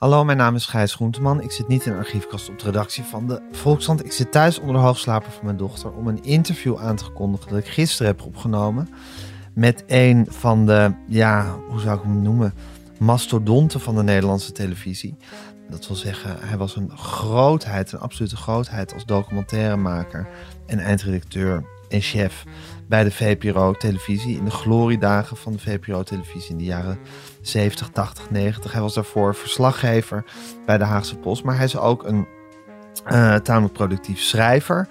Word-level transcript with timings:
Hallo, 0.00 0.24
mijn 0.24 0.38
naam 0.38 0.54
is 0.54 0.66
Gijs 0.66 0.94
Groenteman. 0.94 1.42
Ik 1.42 1.50
zit 1.50 1.68
niet 1.68 1.86
in 1.86 1.92
de 1.92 1.98
archiefkast 1.98 2.48
op 2.48 2.58
de 2.58 2.64
redactie 2.64 3.04
van 3.04 3.26
de 3.26 3.42
Volkskrant. 3.52 4.04
Ik 4.04 4.12
zit 4.12 4.32
thuis 4.32 4.58
onder 4.58 4.74
de 4.74 4.80
hoogslaper 4.80 5.32
van 5.32 5.44
mijn 5.44 5.56
dochter 5.56 5.92
om 5.92 6.06
een 6.06 6.22
interview 6.22 6.78
aan 6.78 6.96
te 6.96 7.10
kondigen 7.10 7.48
dat 7.48 7.58
ik 7.58 7.66
gisteren 7.66 8.06
heb 8.06 8.22
opgenomen 8.26 8.88
met 9.54 9.84
een 9.86 10.26
van 10.28 10.66
de, 10.66 10.94
ja, 11.06 11.56
hoe 11.68 11.80
zou 11.80 11.96
ik 11.96 12.02
hem 12.02 12.22
noemen, 12.22 12.54
mastodonten 12.98 13.80
van 13.80 13.94
de 13.94 14.02
Nederlandse 14.02 14.52
televisie. 14.52 15.16
Dat 15.70 15.86
wil 15.86 15.96
zeggen, 15.96 16.36
hij 16.40 16.56
was 16.56 16.76
een 16.76 16.90
grootheid, 16.96 17.92
een 17.92 18.00
absolute 18.00 18.36
grootheid 18.36 18.94
als 18.94 19.04
documentairemaker 19.04 20.28
en 20.66 20.78
eindredacteur 20.78 21.64
en 21.88 22.00
chef 22.00 22.44
bij 22.90 23.04
de 23.04 23.10
VPRO-televisie 23.10 24.36
in 24.36 24.44
de 24.44 24.50
gloriedagen 24.50 25.36
van 25.36 25.52
de 25.52 25.58
VPRO-televisie 25.58 26.50
in 26.50 26.56
de 26.56 26.64
jaren 26.64 26.98
70, 27.40 27.88
80, 27.88 28.30
90. 28.30 28.72
Hij 28.72 28.80
was 28.80 28.94
daarvoor 28.94 29.34
verslaggever 29.34 30.24
bij 30.66 30.78
de 30.78 30.84
Haagse 30.84 31.16
Post, 31.16 31.44
maar 31.44 31.56
hij 31.56 31.64
is 31.64 31.76
ook 31.76 32.04
een 32.04 32.26
uh, 33.12 33.34
tamelijk 33.34 33.74
productief 33.74 34.20
schrijver 34.20 34.88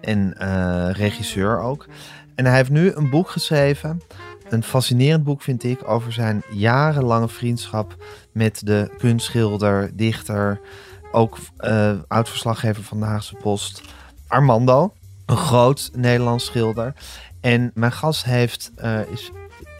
en 0.00 0.34
uh, 0.40 0.88
regisseur 0.92 1.60
ook. 1.60 1.86
En 2.34 2.44
hij 2.44 2.56
heeft 2.56 2.70
nu 2.70 2.92
een 2.92 3.10
boek 3.10 3.30
geschreven, 3.30 4.02
een 4.48 4.62
fascinerend 4.62 5.24
boek 5.24 5.42
vind 5.42 5.64
ik, 5.64 5.88
over 5.88 6.12
zijn 6.12 6.42
jarenlange 6.50 7.28
vriendschap 7.28 7.96
met 8.32 8.66
de 8.66 8.90
kunstschilder, 8.98 9.90
dichter, 9.96 10.60
ook 11.12 11.38
uh, 11.60 11.92
oud-verslaggever 12.08 12.82
van 12.82 13.00
de 13.00 13.06
Haagse 13.06 13.34
Post, 13.34 13.82
Armando. 14.26 14.92
Een 15.26 15.36
groot 15.36 15.90
Nederlands 15.94 16.44
schilder. 16.44 16.94
En 17.40 17.70
mijn 17.74 17.92
gast 17.92 18.24
heeft, 18.24 18.70
uh, 18.82 19.00
is 19.10 19.30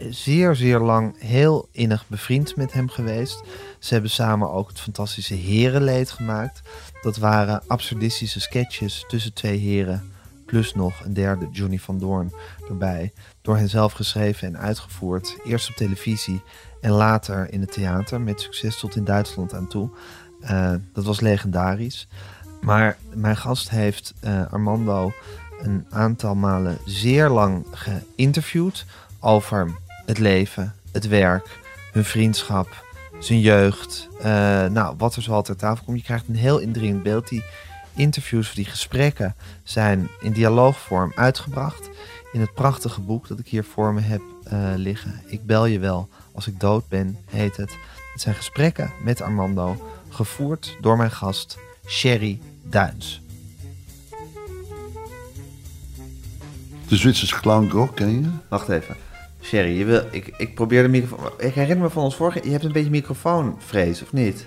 zeer, 0.09 0.55
zeer 0.55 0.79
lang 0.79 1.15
heel 1.19 1.67
innig 1.71 2.07
bevriend 2.07 2.55
met 2.55 2.73
hem 2.73 2.89
geweest. 2.89 3.43
Ze 3.79 3.93
hebben 3.93 4.11
samen 4.11 4.51
ook 4.51 4.67
het 4.67 4.79
fantastische 4.79 5.35
Herenleed 5.35 6.11
gemaakt. 6.11 6.61
Dat 7.01 7.17
waren 7.17 7.63
absurdistische 7.67 8.39
sketches 8.39 9.05
tussen 9.07 9.33
twee 9.33 9.57
heren. 9.57 10.11
Plus 10.45 10.73
nog 10.73 11.03
een 11.03 11.13
derde, 11.13 11.47
Johnny 11.51 11.79
van 11.79 11.99
Doorn, 11.99 12.33
erbij. 12.69 13.13
Door 13.41 13.57
hen 13.57 13.69
zelf 13.69 13.91
geschreven 13.91 14.47
en 14.47 14.57
uitgevoerd. 14.57 15.37
Eerst 15.45 15.69
op 15.69 15.75
televisie 15.75 16.41
en 16.81 16.91
later 16.91 17.53
in 17.53 17.61
het 17.61 17.71
theater. 17.71 18.21
Met 18.21 18.41
succes 18.41 18.79
tot 18.79 18.95
in 18.95 19.03
Duitsland 19.03 19.53
aan 19.53 19.67
toe. 19.67 19.89
Uh, 20.41 20.73
dat 20.93 21.03
was 21.03 21.19
legendarisch. 21.19 22.07
Maar 22.61 22.97
mijn 23.13 23.37
gast 23.37 23.69
heeft 23.69 24.13
uh, 24.23 24.51
Armando 24.51 25.13
een 25.61 25.85
aantal 25.89 26.35
malen 26.35 26.77
zeer 26.85 27.29
lang 27.29 27.65
geïnterviewd 27.71 28.85
over 29.19 29.71
het 30.05 30.17
leven, 30.17 30.75
het 30.91 31.07
werk, 31.07 31.59
hun 31.91 32.05
vriendschap, 32.05 32.83
zijn 33.19 33.39
jeugd. 33.39 34.07
Uh, 34.17 34.23
nou, 34.65 34.95
wat 34.97 35.15
er 35.15 35.21
zoal 35.21 35.41
ter 35.41 35.55
tafel 35.55 35.85
komt. 35.85 35.97
Je 35.97 36.03
krijgt 36.03 36.27
een 36.27 36.35
heel 36.35 36.59
indringend 36.59 37.03
beeld. 37.03 37.27
Die 37.27 37.43
interviews, 37.95 38.53
die 38.53 38.65
gesprekken 38.65 39.35
zijn 39.63 40.09
in 40.19 40.31
dialoogvorm 40.31 41.11
uitgebracht. 41.15 41.89
In 42.31 42.39
het 42.39 42.53
prachtige 42.53 43.01
boek 43.01 43.27
dat 43.27 43.39
ik 43.39 43.47
hier 43.47 43.63
voor 43.63 43.93
me 43.93 44.01
heb 44.01 44.21
uh, 44.53 44.59
liggen. 44.75 45.21
Ik 45.27 45.45
bel 45.45 45.65
je 45.65 45.79
wel 45.79 46.09
als 46.31 46.47
ik 46.47 46.59
dood 46.59 46.87
ben, 46.87 47.17
heet 47.25 47.57
het. 47.57 47.77
Het 48.13 48.21
zijn 48.21 48.35
gesprekken 48.35 48.91
met 49.03 49.21
Armando, 49.21 49.91
gevoerd 50.09 50.77
door 50.81 50.97
mijn 50.97 51.11
gast 51.11 51.57
Sherry 51.87 52.39
Duins. 52.63 53.21
De 56.89 56.95
Zwitserse 56.95 57.35
clown 57.39 57.69
Grok, 57.69 57.95
ken 57.95 58.09
je? 58.21 58.27
Wacht 58.49 58.69
even. 58.69 58.95
Sherry, 59.41 59.77
je 59.77 59.85
wil, 59.85 60.01
ik, 60.11 60.33
ik 60.37 60.55
probeer 60.55 60.83
de 60.83 60.89
microfoon... 60.89 61.19
Ik 61.37 61.53
herinner 61.53 61.83
me 61.85 61.89
van 61.89 62.03
ons 62.03 62.15
vorige... 62.15 62.39
Je 62.43 62.49
hebt 62.51 62.63
een 62.63 62.71
beetje 62.71 62.89
microfoonvrees, 62.89 64.01
of 64.01 64.13
niet? 64.13 64.45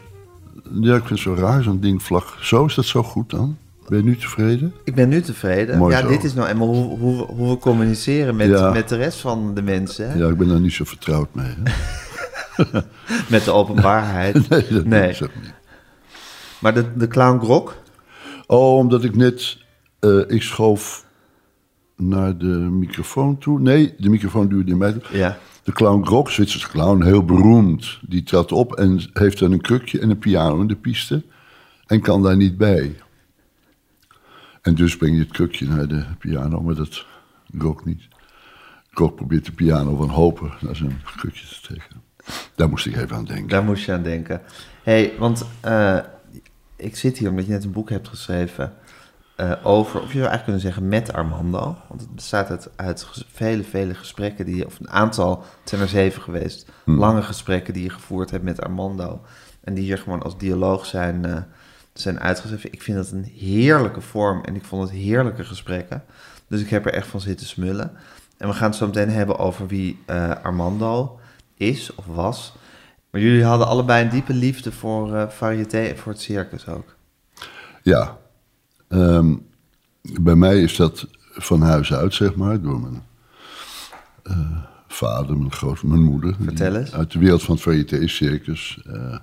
Ja, 0.81 0.93
ik 0.95 0.99
vind 1.07 1.09
het 1.09 1.19
zo 1.19 1.35
raar, 1.35 1.63
zo'n 1.63 1.81
ding 1.81 2.03
vlag. 2.03 2.39
Zo, 2.45 2.65
is 2.65 2.75
dat 2.75 2.85
zo 2.85 3.03
goed 3.03 3.31
dan? 3.31 3.57
Ben 3.89 3.99
je 3.99 4.05
nu 4.05 4.17
tevreden? 4.17 4.75
Ik 4.85 4.95
ben 4.95 5.09
nu 5.09 5.21
tevreden. 5.21 5.79
Mooi 5.79 5.95
ja, 5.95 6.01
zo. 6.01 6.09
dit 6.09 6.25
is 6.25 6.35
nou 6.35 6.49
eenmaal 6.49 6.67
hoe, 6.69 6.99
hoe, 6.99 7.25
hoe 7.27 7.51
we 7.51 7.59
communiceren 7.59 8.37
met, 8.37 8.49
Ja. 8.49 8.71
met 8.71 8.89
de 8.89 8.97
rest 8.97 9.19
van 9.21 9.55
de 9.55 9.63
mensen. 9.63 10.11
Hè? 10.11 10.19
Ja, 10.19 10.29
ik 10.29 10.37
ben 10.37 10.49
daar 10.49 10.61
niet 10.61 10.73
zo 10.73 10.85
vertrouwd 10.85 11.29
mee. 11.35 11.55
Hè? 11.63 11.71
Met 13.29 13.45
de 13.45 13.51
openbaarheid. 13.51 14.49
Nee, 14.49 14.67
dat 14.71 14.85
Nee. 14.85 15.09
is 15.11 15.23
ook 15.23 15.35
niet. 15.43 15.53
Maar 16.59 16.75
de, 16.75 16.85
de 16.97 17.09
clown 17.09 17.39
Grok... 17.45 17.77
Oh, 18.47 18.77
omdat 18.77 19.05
ik 19.05 19.17
net... 19.17 19.59
eh, 20.01 20.19
ik 20.27 20.43
schoof 20.43 21.05
naar 22.09 22.39
de 22.39 22.47
microfoon 22.71 23.39
toe. 23.39 23.61
Nee, 23.61 23.95
de 23.99 24.09
microfoon 24.09 24.49
duwde 24.49 24.71
in 24.71 24.79
mij 24.79 24.93
toe. 24.93 25.19
Ja. 25.19 25.39
De 25.63 25.73
clown 25.73 26.07
Grok, 26.07 26.31
Zwitserse 26.31 26.69
clown, 26.69 27.03
heel 27.03 27.25
beroemd. 27.25 27.99
Die 28.03 28.23
trad 28.23 28.53
op 28.53 28.75
en 28.75 29.11
heeft 29.13 29.39
dan 29.39 29.53
een 29.53 29.61
krukje 29.61 30.01
en 30.01 30.11
een 30.11 30.19
piano 30.19 30.61
in 30.61 30.67
de 30.67 30.77
piste. 30.77 31.23
En 31.87 32.01
kan 32.01 32.23
daar 32.23 32.37
niet 32.37 32.57
bij. 32.57 32.97
En 34.63 34.75
dus 34.75 34.97
breng 34.97 35.15
je 35.15 35.23
het 35.23 35.33
krukje 35.33 35.67
naar 35.67 35.89
de 35.89 36.05
piano, 36.19 36.61
maar 36.61 36.75
dat 36.75 37.07
Grok 37.59 37.85
niet. 37.85 38.03
Grok 38.91 39.17
probeert 39.17 39.45
de 39.45 39.53
piano 39.53 39.97
van 39.97 40.09
hopen 40.09 40.53
naar 40.61 40.77
zijn 40.77 41.01
krukje 41.17 41.47
te 41.47 41.61
trekken. 41.61 42.03
Daar 42.55 42.69
moest 42.69 42.87
ik 42.87 42.97
even 42.97 43.17
aan 43.17 43.25
denken. 43.25 43.49
Daar 43.49 43.65
moest 43.65 43.85
je 43.85 43.93
aan 43.93 44.03
denken. 44.03 44.41
hey, 44.83 45.13
want 45.19 45.47
eh, 45.61 45.99
ik 46.77 46.97
zit 46.97 47.19
hier 47.19 47.31
omdat 47.31 47.47
je 47.47 47.53
net 47.53 47.65
een 47.65 47.73
boek 47.73 47.91
hebt 47.91 48.09
geschreven 48.09 48.73
eh, 49.43 49.53
over, 49.63 50.01
of 50.01 50.13
je 50.13 50.19
zou 50.19 50.31
eigenlijk 50.31 50.43
kunnen 50.43 50.61
zeggen 50.61 50.89
met 50.89 51.13
Armando. 51.13 51.77
Want 51.89 52.01
het 52.01 52.15
bestaat 52.15 52.69
uit, 52.77 53.09
vele, 53.33 53.65
vele 53.65 53.95
gesprekken 53.95 54.45
die 54.45 54.57
je, 54.57 54.67
of 54.67 54.81
een 54.81 54.91
aantal, 54.91 55.45
het 55.61 55.69
zijn 55.69 55.81
er 55.81 55.89
zeven 55.89 56.23
geweest, 56.23 56.71
lange 56.85 57.23
gesprekken 57.23 57.75
die 57.75 57.83
je 57.83 57.91
gevoerd 57.91 58.31
hebt 58.31 58.45
met 58.45 58.61
Armando. 58.61 59.21
En 59.61 59.75
die 59.75 59.85
hier 59.85 59.99
gewoon 59.99 60.23
als 60.23 60.39
dialoog 60.39 60.87
zijn, 60.87 61.25
eh, 61.25 61.37
zijn 61.93 62.21
uitgeschreven. 62.21 62.73
Ik 62.73 62.83
vind 62.83 62.97
dat 62.97 63.11
een 63.11 63.25
heerlijke 63.25 64.01
vorm 64.01 64.45
en 64.45 64.55
ik 64.55 64.65
vond 64.65 64.83
het 64.83 64.99
heerlijke 64.99 65.45
gesprekken. 65.45 66.05
Dus 66.49 66.61
ik 66.61 66.71
heb 66.71 66.87
er 66.87 66.93
echt 66.93 67.07
van 67.07 67.21
zitten 67.21 67.47
smullen. 67.47 67.93
En 68.37 68.49
we 68.49 68.55
gaan 68.55 68.69
het 68.69 68.79
zo 68.79 68.87
meteen 68.87 69.11
hebben 69.11 69.39
over 69.39 69.67
wie 69.67 70.03
eh, 70.07 70.31
Armando 70.43 71.21
is 71.55 71.95
of 71.95 72.07
was. 72.07 72.55
Maar 73.11 73.21
jullie 73.21 73.45
hadden 73.45 73.67
allebei 73.67 74.05
een 74.05 74.11
diepe 74.11 74.35
liefde 74.35 74.73
voor 74.73 75.17
eh 75.17 75.29
variété 75.29 75.79
en 75.79 75.99
voor 75.99 76.13
het 76.13 76.21
circus 76.21 76.69
ook. 76.69 76.95
Ja, 77.83 78.21
ehm, 78.93 79.35
bij 80.21 80.35
mij 80.35 80.63
is 80.63 80.77
dat 80.77 81.07
van 81.33 81.61
huis 81.63 81.93
uit, 81.93 82.15
zeg 82.15 82.35
maar, 82.35 82.61
door 82.61 82.81
mijn 82.81 83.03
eh, 84.23 84.63
vader, 84.89 85.37
mijn 85.39 85.53
groot, 85.53 85.83
mijn 85.83 86.03
moeder. 86.03 86.37
Vertel 86.41 86.75
eens. 86.77 86.93
Uit 86.93 87.13
de 87.13 87.19
wereld 87.19 87.43
van 87.43 87.55
het 87.55 87.63
variété-circus. 87.65 88.81
eh. 88.87 89.19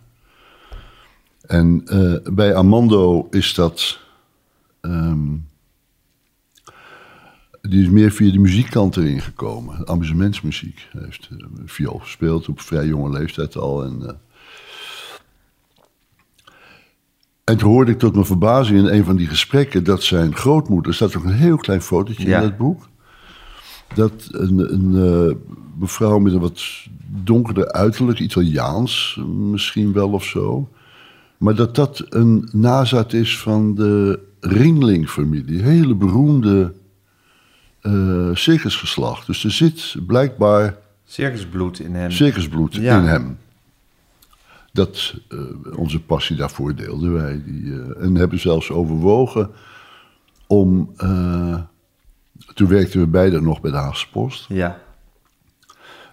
en 1.41 1.81
eh, 1.85 2.34
bij 2.34 2.56
Armando 2.56 3.28
is 3.31 3.53
dat... 3.53 4.00
ehm, 4.81 5.35
die 7.62 7.81
is 7.81 7.90
meer 7.90 8.12
via 8.12 8.31
de 8.31 8.40
muziekkant 8.40 8.97
erin 8.97 9.22
gekomen. 9.22 9.88
Amusementsmuziek. 9.88 10.88
Hij 10.91 11.01
heeft 11.03 11.30
viool 11.66 11.97
gespeeld 12.00 12.47
op 12.47 12.62
vrij 12.62 12.86
jonge 12.86 13.09
leeftijd 13.09 13.56
al. 13.57 13.84
En, 13.84 14.19
en 17.50 17.58
toen 17.58 17.70
hoorde 17.72 17.92
ik 17.92 18.00
tot 18.00 18.14
mijn 18.14 18.26
verbazing 18.26 18.80
in 18.80 18.86
een 18.94 19.04
van 19.06 19.16
die 19.16 19.28
gesprekken 19.28 19.84
dat 19.84 20.04
zijn 20.04 20.36
grootmoeder, 20.36 20.90
er 20.90 20.96
staat 20.96 21.16
ook 21.18 21.24
een 21.24 21.34
heel 21.34 21.58
klein 21.58 21.82
fotootje 21.82 22.28
Ja. 22.28 22.36
in 22.38 22.44
dat 22.50 22.58
boek, 22.58 22.88
dat 23.94 24.28
een, 24.32 24.74
een 24.74 25.28
eh, 25.30 25.36
mevrouw 25.80 26.20
met 26.20 26.34
een 26.34 26.40
wat 26.40 26.62
donkerder 27.24 27.72
uiterlijk, 27.72 28.20
Italiaans 28.20 29.20
misschien 29.28 29.94
wel 29.94 30.10
of 30.10 30.24
zo, 30.24 30.70
maar 31.38 31.56
dat 31.56 31.76
dat 31.76 32.06
een 32.10 32.50
nazaat 32.52 33.14
is 33.14 33.40
van 33.40 33.76
de 33.76 34.20
Ringling-familie, 34.40 35.62
hele 35.62 35.96
beroemde 35.96 36.74
eh 37.81 38.30
circusgeslacht. 38.34 39.26
Dus 39.28 39.44
er 39.44 39.52
zit 39.52 39.96
blijkbaar 40.08 40.78
Circusbloed 41.06 41.80
in 41.80 41.94
hem. 41.96 42.12
circusbloed 42.12 42.76
Ja. 42.76 42.98
in 43.00 43.04
hem. 43.06 43.38
Dat, 44.72 45.13
eh, 45.30 45.78
onze 45.78 46.02
passie 46.02 46.35
daarvoor 46.35 46.75
deelden 46.75 47.13
wij. 47.13 47.44
Die, 47.45 47.74
eh, 47.74 48.04
en 48.04 48.16
hebben 48.16 48.39
zelfs 48.39 48.71
overwogen 48.71 49.51
om... 50.48 50.94
eh, 50.98 51.62
toen 52.54 52.68
werkten 52.68 53.00
we 53.00 53.07
beide 53.07 53.42
nog 53.42 53.62
bij 53.62 53.71
de 53.71 53.77
Haagse 53.77 54.10
Post. 54.10 54.45
Ja, 54.48 54.81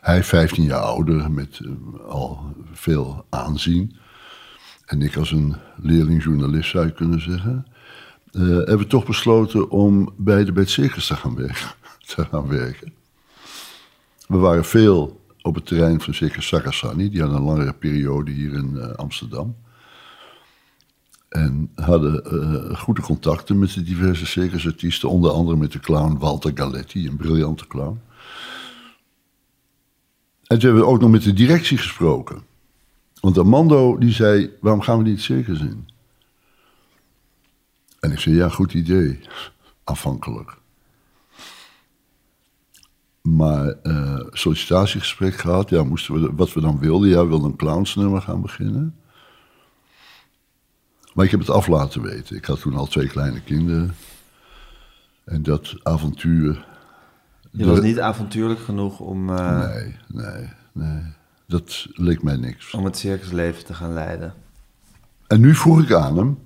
Hij 0.01 0.25
15 0.25 0.65
jaar 0.65 0.81
ouder, 0.81 1.31
met 1.31 1.61
al 2.09 2.55
veel 2.73 3.25
aanzien. 3.29 3.97
En 4.85 5.03
ik 5.03 5.17
als 5.17 5.31
een 5.31 5.57
leerlingjournalist 5.77 6.71
zou 6.71 6.87
je 6.87 6.93
kunnen 6.93 7.21
zeggen. 7.21 7.67
hebben 8.31 8.79
we 8.79 8.87
toch 8.87 9.07
besloten 9.07 9.71
om 9.71 10.13
beide 10.17 10.53
bij 10.53 10.63
het 10.63 10.73
circus 10.73 11.07
te 11.07 11.17
gaan 11.17 11.35
werken. 11.35 11.67
Te 12.15 12.25
gaan 12.25 12.49
werken. 12.49 12.93
We 14.29 14.37
waren 14.37 14.65
veel 14.65 15.21
op 15.47 15.55
het 15.55 15.67
terrein 15.67 16.01
van 16.01 16.15
Circus 16.15 16.47
Sarasani. 16.47 17.11
Die 17.11 17.21
hadden 17.21 17.39
een 17.39 17.45
langere 17.45 17.73
periode 17.73 18.31
hier 18.31 18.53
in 18.53 18.79
eh, 18.79 18.91
Amsterdam. 18.91 19.57
En 21.29 21.71
hadden 21.75 22.25
eh, 22.25 22.79
goede 22.79 23.03
contacten 23.03 23.59
met 23.59 23.75
de 23.75 23.83
diverse 23.83 24.27
circusartiesten. 24.27 25.09
Onder 25.09 25.31
andere 25.31 25.57
met 25.57 25.73
de 25.73 25.81
clown 25.81 26.19
Walter 26.19 26.51
Galetti, 26.55 27.07
een 27.07 27.17
briljante 27.17 27.67
clown. 27.67 28.01
En 30.47 30.59
toen 30.59 30.69
hebben 30.69 30.81
we 30.81 30.93
ook 30.93 31.01
nog 31.01 31.11
met 31.11 31.23
de 31.23 31.33
directie 31.33 31.79
gesproken. 31.79 32.43
Want 33.21 33.39
Armando 33.39 33.99
die 33.99 34.13
zei, 34.13 34.51
waarom 34.61 34.81
gaan 34.81 34.99
we 34.99 35.05
niet 35.05 35.21
circus 35.21 35.61
in? 35.61 35.89
En 38.01 38.13
ik 38.13 38.19
zei, 38.19 38.37
ja, 38.37 38.49
goed 38.49 38.75
idee. 38.75 39.21
Afhankelijk. 39.85 40.57
Maar 43.27 43.69
eh, 43.83 44.21
sollicitatiegesprek 44.31 45.35
gehad. 45.35 45.71
Ja, 45.71 45.85
moesten 45.85 46.15
we, 46.15 46.33
wat 46.35 46.53
we 46.53 46.61
dan 46.61 46.79
wilden. 46.79 47.09
Ja, 47.09 47.23
we 47.23 47.29
wilden 47.29 47.51
een 47.51 47.57
clownsnummer 47.57 48.23
gaan 48.23 48.43
beginnen. 48.43 48.95
Maar 51.15 51.25
ik 51.25 51.31
heb 51.31 51.41
het 51.41 51.51
af 51.51 51.67
laten 51.67 52.03
weten. 52.03 52.37
Ik 52.37 52.45
had 52.45 52.61
toen 52.61 52.75
al 52.75 52.87
twee 52.87 53.09
kleine 53.09 53.41
kinderen. 53.41 53.95
En 55.25 55.43
dat 55.43 55.75
avontuur... 55.83 56.67
Je 57.51 57.67
was 57.67 57.81
niet 57.81 58.01
avontuurlijk 58.01 58.61
genoeg 58.61 59.01
om, 59.01 59.31
uh, 59.31 59.69
Nee, 59.69 59.97
nee, 60.07 60.49
nee. 60.73 61.03
Dat 61.47 61.87
leek 61.93 62.23
mij 62.23 62.37
niks. 62.37 62.75
om 62.75 62.85
het 62.85 62.97
circusleven 62.97 63.65
te 63.65 63.75
gaan 63.75 63.93
leiden. 63.93 64.35
En 65.27 65.41
nu 65.41 65.55
vroeg 65.55 65.83
ik 65.83 65.93
aan 65.93 66.17
hem, 66.17 66.39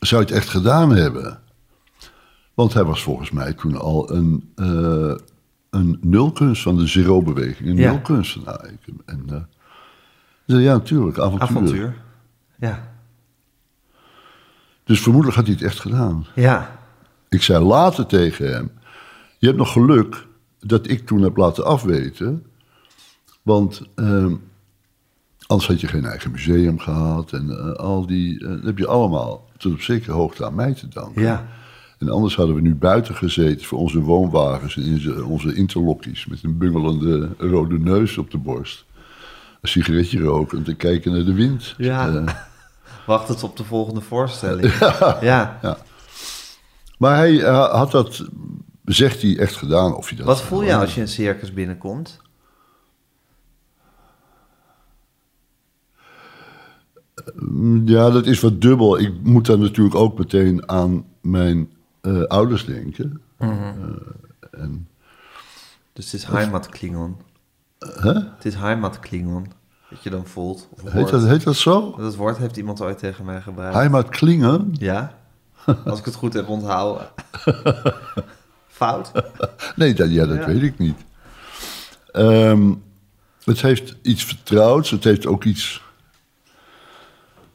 zou 0.00 0.20
je 0.20 0.28
het 0.28 0.36
echt 0.36 0.48
gedaan 0.48 0.90
hebben? 0.90 1.40
Want 2.56 2.72
hij 2.74 2.84
was 2.84 3.02
volgens 3.02 3.30
mij 3.30 3.52
toen 3.52 3.76
al 3.80 4.12
een, 4.12 4.52
eh, 4.54 5.14
een 5.70 5.98
nulkunst 6.00 6.62
van 6.62 6.76
de 6.76 6.86
zero-beweging. 6.86 7.68
Een 7.68 7.76
Ja. 7.76 7.90
nulkunstenaar. 7.92 8.70
En, 9.06 9.48
zei, 10.46 10.62
ja, 10.62 10.72
natuurlijk, 10.72 11.18
avontuur. 11.18 11.48
Avontuur. 11.48 11.96
Ja. 12.58 12.92
Dus 14.84 15.00
vermoedelijk 15.00 15.36
had 15.36 15.46
hij 15.46 15.54
het 15.54 15.64
echt 15.64 15.80
gedaan. 15.80 16.26
Ja. 16.34 16.78
Ik 17.28 17.42
zei 17.42 17.64
later 17.64 18.06
tegen 18.06 18.52
hem, 18.52 18.70
je 19.38 19.46
hebt 19.46 19.58
nog 19.58 19.72
geluk 19.72 20.26
dat 20.60 20.88
ik 20.88 21.06
toen 21.06 21.22
heb 21.22 21.36
laten 21.36 21.64
afweten. 21.64 22.46
Want 23.42 23.82
ehm, 23.94 24.34
anders 25.46 25.68
had 25.68 25.80
je 25.80 25.86
geen 25.88 26.04
eigen 26.04 26.30
museum 26.30 26.78
gehad. 26.78 27.32
En 27.32 27.50
eh, 27.50 27.72
al 27.72 28.06
die, 28.06 28.38
dat 28.38 28.62
heb 28.64 28.78
je 28.78 28.86
allemaal 28.86 29.48
tot 29.56 29.72
op 29.72 29.80
zekere 29.80 30.12
hoogte 30.12 30.44
aan 30.46 30.54
mij 30.54 30.74
te 30.74 30.88
danken. 30.88 31.22
Ja. 31.22 31.46
En 31.98 32.08
anders 32.08 32.36
hadden 32.36 32.54
we 32.54 32.60
nu 32.60 32.74
buiten 32.74 33.14
gezeten 33.14 33.66
voor 33.66 33.78
onze 33.78 34.00
woonwagens 34.00 34.76
en 34.76 35.24
onze 35.24 35.54
interlockies 35.54 36.26
met 36.26 36.42
een 36.42 36.58
bungelende 36.58 37.28
rode 37.38 37.78
neus 37.78 38.18
op 38.18 38.30
de 38.30 38.38
borst. 38.38 38.84
Een 39.60 39.68
sigaretje 39.68 40.20
roken 40.20 40.58
en 40.58 40.64
te 40.64 40.74
kijken 40.74 41.12
naar 41.12 41.24
de 41.24 41.34
wind. 41.34 41.74
Ja. 41.78 42.08
Eh, 42.08 42.34
Wacht 43.06 43.28
het 43.28 43.42
op 43.42 43.56
de 43.56 43.64
volgende 43.64 44.00
voorstelling. 44.00 44.72
Ja. 45.20 45.78
maar 46.98 47.16
hij 47.16 47.42
eh, 47.42 47.74
had 47.74 47.90
dat, 47.90 48.24
zegt 48.84 49.22
hij, 49.22 49.38
echt 49.38 49.56
gedaan. 49.56 49.94
Of 49.94 50.08
hij 50.08 50.16
dat 50.16 50.26
Wat 50.26 50.42
voel 50.42 50.62
je 50.62 50.76
als 50.76 50.94
je 50.94 51.00
een 51.00 51.08
circus 51.08 51.52
binnenkomt? 51.52 52.20
Ja, 57.84 58.10
dat 58.10 58.26
is 58.26 58.40
wat 58.40 58.60
dubbel. 58.60 58.98
Ik 58.98 59.12
moet 59.22 59.46
dan 59.46 59.60
natuurlijk 59.60 59.94
ook 59.94 60.18
meteen 60.18 60.68
aan 60.68 61.04
mijn 61.20 61.75
eh, 62.06 62.22
ouders 62.22 62.64
denken. 62.64 63.20
Dus 65.92 66.04
het 66.04 66.14
is 66.14 66.24
Heimatklingon. 66.24 67.16
Hè? 67.78 68.12
Het 68.12 68.44
is 68.44 68.54
Heimatklingon. 68.54 69.46
Dat 69.90 70.02
je 70.02 70.10
dan 70.10 70.26
voelt. 70.26 70.68
Of 70.70 70.92
Heet 70.92 71.08
dat, 71.08 71.24
heet 71.26 71.42
dat 71.44 71.56
zo? 71.56 71.94
Dat 71.96 72.14
woord 72.16 72.36
heeft 72.36 72.56
iemand 72.56 72.80
ooit 72.80 72.98
tegen 72.98 73.24
mij 73.24 73.40
gebruikt. 73.40 73.74
Heimat 73.74 74.08
klingen? 74.08 74.68
Ja? 74.72 75.18
Als 75.84 75.98
ik 75.98 76.04
het 76.04 76.14
goed 76.14 76.32
heb 76.32 76.48
onthouden. 76.48 77.08
Fout? 78.68 79.12
Nee, 79.76 79.94
dat, 79.94 80.10
ja, 80.10 80.26
dat 80.26 80.36
Ja. 80.36 80.46
weet 80.46 80.62
ik 80.62 80.78
niet. 80.78 80.98
Ehm, 82.12 82.72
het 83.44 83.60
heeft 83.60 83.96
iets 84.02 84.24
vertrouwds. 84.24 84.90
Het 84.90 85.04
heeft 85.04 85.26
ook 85.26 85.44
iets... 85.44 85.82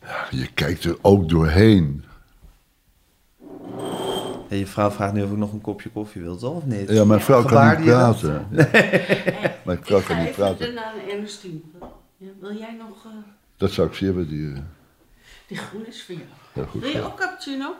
Ja, 0.01 0.25
je 0.29 0.47
kijkt 0.53 0.83
er 0.83 0.97
ook 1.01 1.29
doorheen. 1.29 2.03
Ja, 4.51 4.57
je 4.57 4.67
vrouw 4.67 4.91
vraagt 4.91 5.13
nu 5.13 5.23
of 5.23 5.31
ik 5.31 5.37
nog 5.37 5.53
een 5.53 5.61
kopje 5.61 5.89
koffie 5.89 6.21
wil, 6.21 6.37
toch? 6.37 6.55
Of 6.55 6.65
niet? 6.65 6.89
Ja, 6.89 7.05
mijn 7.05 7.21
vrouw 7.21 7.43
kan 7.43 7.69
niet 7.77 7.85
praten. 7.85 8.47
Mijn 9.65 9.79
vrouw 9.81 10.01
kan 10.01 10.17
niet 10.17 10.27
Even 10.27 10.35
praten. 10.35 10.73
naar 10.73 10.93
een 11.03 11.09
Ernestine. 11.11 11.59
Wil 12.39 12.53
jij 12.57 12.75
nog... 12.79 13.05
eh, 13.05 13.11
Dat 13.57 13.71
zou 13.71 13.87
ik 13.87 13.93
zeer 13.93 14.13
waarderen. 14.15 14.69
die 15.47 15.57
groen 15.57 15.85
is 15.87 16.03
voor 16.03 16.15
jou. 16.15 16.25
Ja, 16.53 16.63
goed. 16.65 16.81
Wil 16.81 16.89
je 16.89 17.01
ook 17.01 17.17
cappuccino? 17.17 17.75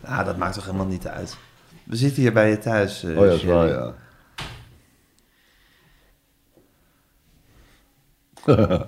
Ah, 0.00 0.24
dat 0.26 0.36
maakt 0.36 0.54
toch 0.54 0.64
helemaal 0.64 0.86
niet 0.86 1.06
uit. 1.06 1.36
We 1.84 1.96
zitten 1.96 2.22
hier 2.22 2.32
bij 2.32 2.50
je 2.50 2.58
thuis. 2.58 3.02
eh, 3.04 3.10
Oh 3.10 3.16
ja, 3.16 3.22
dat 3.24 3.32
is 3.34 3.40
Sherry. 3.40 3.54
waar, 3.54 3.68
ja. 3.68 3.94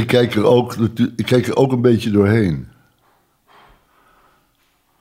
ik, 0.00 0.06
kijk 0.06 0.34
er 0.34 0.44
ook, 0.44 0.74
ik 1.16 1.26
kijk 1.26 1.46
er 1.46 1.56
ook 1.56 1.72
een 1.72 1.80
beetje 1.82 2.10
doorheen. 2.10 2.68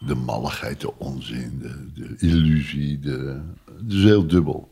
De 0.07 0.15
malligheid, 0.15 0.81
de 0.81 0.97
onzin, 0.97 1.59
de, 1.61 2.01
de 2.01 2.15
illusie. 2.27 2.99
De, 2.99 3.41
het 3.65 3.93
is 3.93 4.03
heel 4.03 4.27
dubbel. 4.27 4.69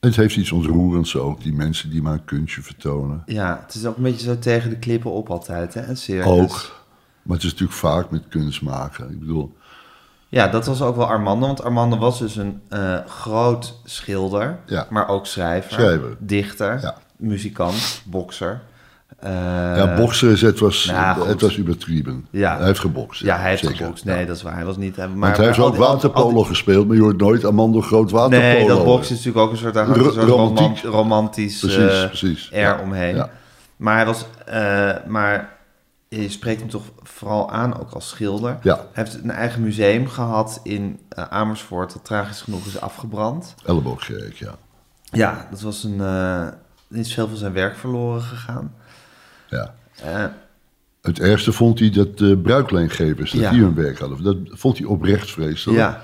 Het 0.00 0.16
heeft 0.16 0.36
iets 0.36 0.52
ontroerends 0.52 1.16
ook, 1.16 1.42
die 1.42 1.52
mensen 1.52 1.90
die 1.90 2.02
maar 2.02 2.12
een 2.12 2.24
kunstje 2.24 2.62
vertonen. 2.62 3.22
Ja, 3.26 3.60
het 3.66 3.74
is 3.74 3.86
ook 3.86 3.96
een 3.96 4.02
beetje 4.02 4.26
zo 4.26 4.38
tegen 4.38 4.70
de 4.70 4.78
klippen 4.78 5.10
op 5.10 5.30
altijd, 5.30 5.74
hè? 5.74 5.94
Circus. 5.94 6.26
Ook. 6.30 6.76
Maar 7.22 7.36
het 7.36 7.46
is 7.46 7.52
natuurlijk 7.52 7.78
vaak 7.78 8.10
met 8.10 8.22
kunst 8.28 8.62
maken. 8.62 9.10
Ik 9.10 9.18
bedoel, 9.20 9.56
Ja, 10.28 10.48
dat 10.48 10.66
was 10.66 10.82
ook 10.82 10.96
wel 10.96 11.06
Armando. 11.06 11.46
Want 11.46 11.62
Armando 11.62 11.98
was 11.98 12.18
dus 12.18 12.36
een 12.36 12.60
eh, 12.68 13.06
groot 13.06 13.80
schilder. 13.84 14.58
Ja. 14.66 14.86
Maar 14.90 15.08
ook 15.08 15.26
schrijver. 15.26 15.72
Schrijver. 15.72 16.16
Dichter. 16.18 16.80
Ja. 16.80 16.96
Muzikant. 17.16 18.02
Bokser. 18.06 18.60
Eh, 19.18 19.30
ja, 19.76 19.94
boksen, 19.96 20.30
is- 20.30 20.40
het 20.42 20.58
was, 20.58 20.84
nou, 20.84 21.18
goed. 21.18 21.26
het 21.28 21.40
was 21.40 21.58
übertrieben. 21.58 22.26
Ja. 22.30 22.56
Hij 22.56 22.66
heeft 22.66 22.78
gebokst. 22.80 23.20
Ja, 23.20 23.36
hij 23.38 23.48
heeft 23.50 23.62
zeker. 23.62 23.76
gebokst. 23.76 24.04
Nee, 24.04 24.20
Ja. 24.20 24.26
dat 24.26 24.36
is 24.36 24.42
waar. 24.42 24.54
Hij 24.54 24.64
was 24.64 24.76
niet... 24.76 24.96
Maar, 24.96 25.08
Want 25.18 25.36
hij 25.36 25.46
heeft 25.46 25.58
maar 25.58 25.66
ook 25.66 25.76
waterpolo 25.76 26.34
die- 26.36 26.44
gespeeld, 26.44 26.86
maar 26.86 26.96
je 26.96 27.02
hoort 27.02 27.16
nooit 27.20 27.44
Armando 27.44 27.80
groot 27.80 28.10
waterpolo. 28.10 28.52
Nee, 28.52 28.66
dat 28.66 28.84
boksen 28.84 29.16
is 29.16 29.24
natuurlijk 29.24 29.44
ook 29.46 29.50
een 29.50 29.56
soort, 29.58 29.76
een 29.76 29.94
soort 30.12 30.16
romantiek. 30.28 30.84
romantisch, 30.84 31.58
Precies, 31.58 32.00
eh, 32.02 32.06
precies. 32.06 32.48
Ja, 32.52 32.78
omheen. 32.82 33.14
ja. 33.14 33.30
Maar 33.76 33.96
hij 33.96 34.06
was, 34.06 34.24
eh, 34.46 34.90
maar 35.06 35.56
je 36.08 36.28
spreekt 36.28 36.60
hem 36.60 36.70
toch 36.70 36.82
vooral 37.02 37.50
aan 37.50 37.80
ook 37.80 37.90
als 37.90 38.08
schilder. 38.08 38.58
Ja. 38.62 38.74
Hij 38.92 39.04
heeft 39.04 39.22
een 39.22 39.30
eigen 39.30 39.62
museum 39.62 40.08
gehad 40.08 40.60
in 40.62 40.98
Amersfoort, 41.30 41.92
dat 41.92 42.04
tragisch 42.04 42.40
genoeg 42.40 42.66
is 42.66 42.80
afgebrand. 42.80 43.54
Elleboogkerk, 43.64 44.34
ja. 44.34 44.54
Ja, 45.02 45.46
dat 45.50 45.60
was 45.60 45.84
een, 45.84 46.00
er 46.00 46.54
is 46.90 47.14
veel 47.14 47.28
van 47.28 47.36
zijn 47.36 47.52
werk 47.52 47.76
verloren 47.76 48.22
gegaan. 48.22 48.72
Ja. 49.48 49.74
Eh, 50.02 50.24
Het 51.02 51.20
ergste 51.20 51.52
vond 51.52 51.78
hij 51.78 51.90
dat 51.90 52.18
de 52.18 52.38
bruikleengevers, 52.38 53.30
dat 53.30 53.40
Ja. 53.40 53.50
die 53.50 53.60
hun 53.60 53.74
werk 53.74 53.98
hadden. 53.98 54.22
Dat 54.22 54.36
vond 54.50 54.78
hij 54.78 54.86
oprecht 54.86 55.30
vreselijk. 55.30 55.78
ja, 55.78 56.00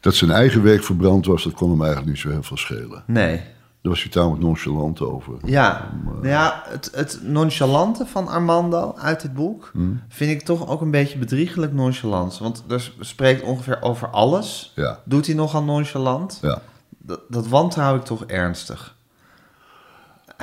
Dat 0.00 0.14
zijn 0.14 0.30
eigen 0.30 0.62
werk 0.62 0.84
verbrand 0.84 1.26
was, 1.26 1.44
dat 1.44 1.52
kon 1.52 1.70
hem 1.70 1.80
eigenlijk 1.82 2.10
niet 2.12 2.20
zo 2.20 2.28
heel 2.30 2.42
veel 2.42 2.56
schelen. 2.56 3.02
nee. 3.06 3.42
Daar 3.82 3.92
was 3.92 4.02
hij 4.02 4.12
tamelijk 4.12 4.42
nonchalant 4.42 5.00
over. 5.00 5.34
Ja, 5.44 5.90
nou 6.04 6.28
ja 6.28 6.62
het, 6.68 6.90
het 6.94 7.18
nonchalante 7.22 8.06
van 8.06 8.28
Armando 8.28 8.94
uit 8.98 9.20
dit 9.20 9.34
boek 9.34 9.70
Hmm. 9.72 10.00
vind 10.08 10.30
ik 10.30 10.42
toch 10.42 10.68
ook 10.68 10.80
een 10.80 10.90
beetje 10.90 11.18
bedriegelijk 11.18 11.72
nonchalant. 11.72 12.38
Want 12.38 12.64
er 12.68 12.92
spreekt 13.00 13.42
ongeveer 13.42 13.82
over 13.82 14.08
alles. 14.08 14.72
Ja, 14.74 14.98
Doet 15.04 15.26
hij 15.26 15.34
nogal 15.34 15.62
nonchalant? 15.62 16.38
ja. 16.42 16.60
Dat, 16.98 17.20
dat 17.28 17.48
wantrouw 17.48 17.96
ik 17.96 18.02
toch 18.04 18.24
ernstig. 18.24 18.93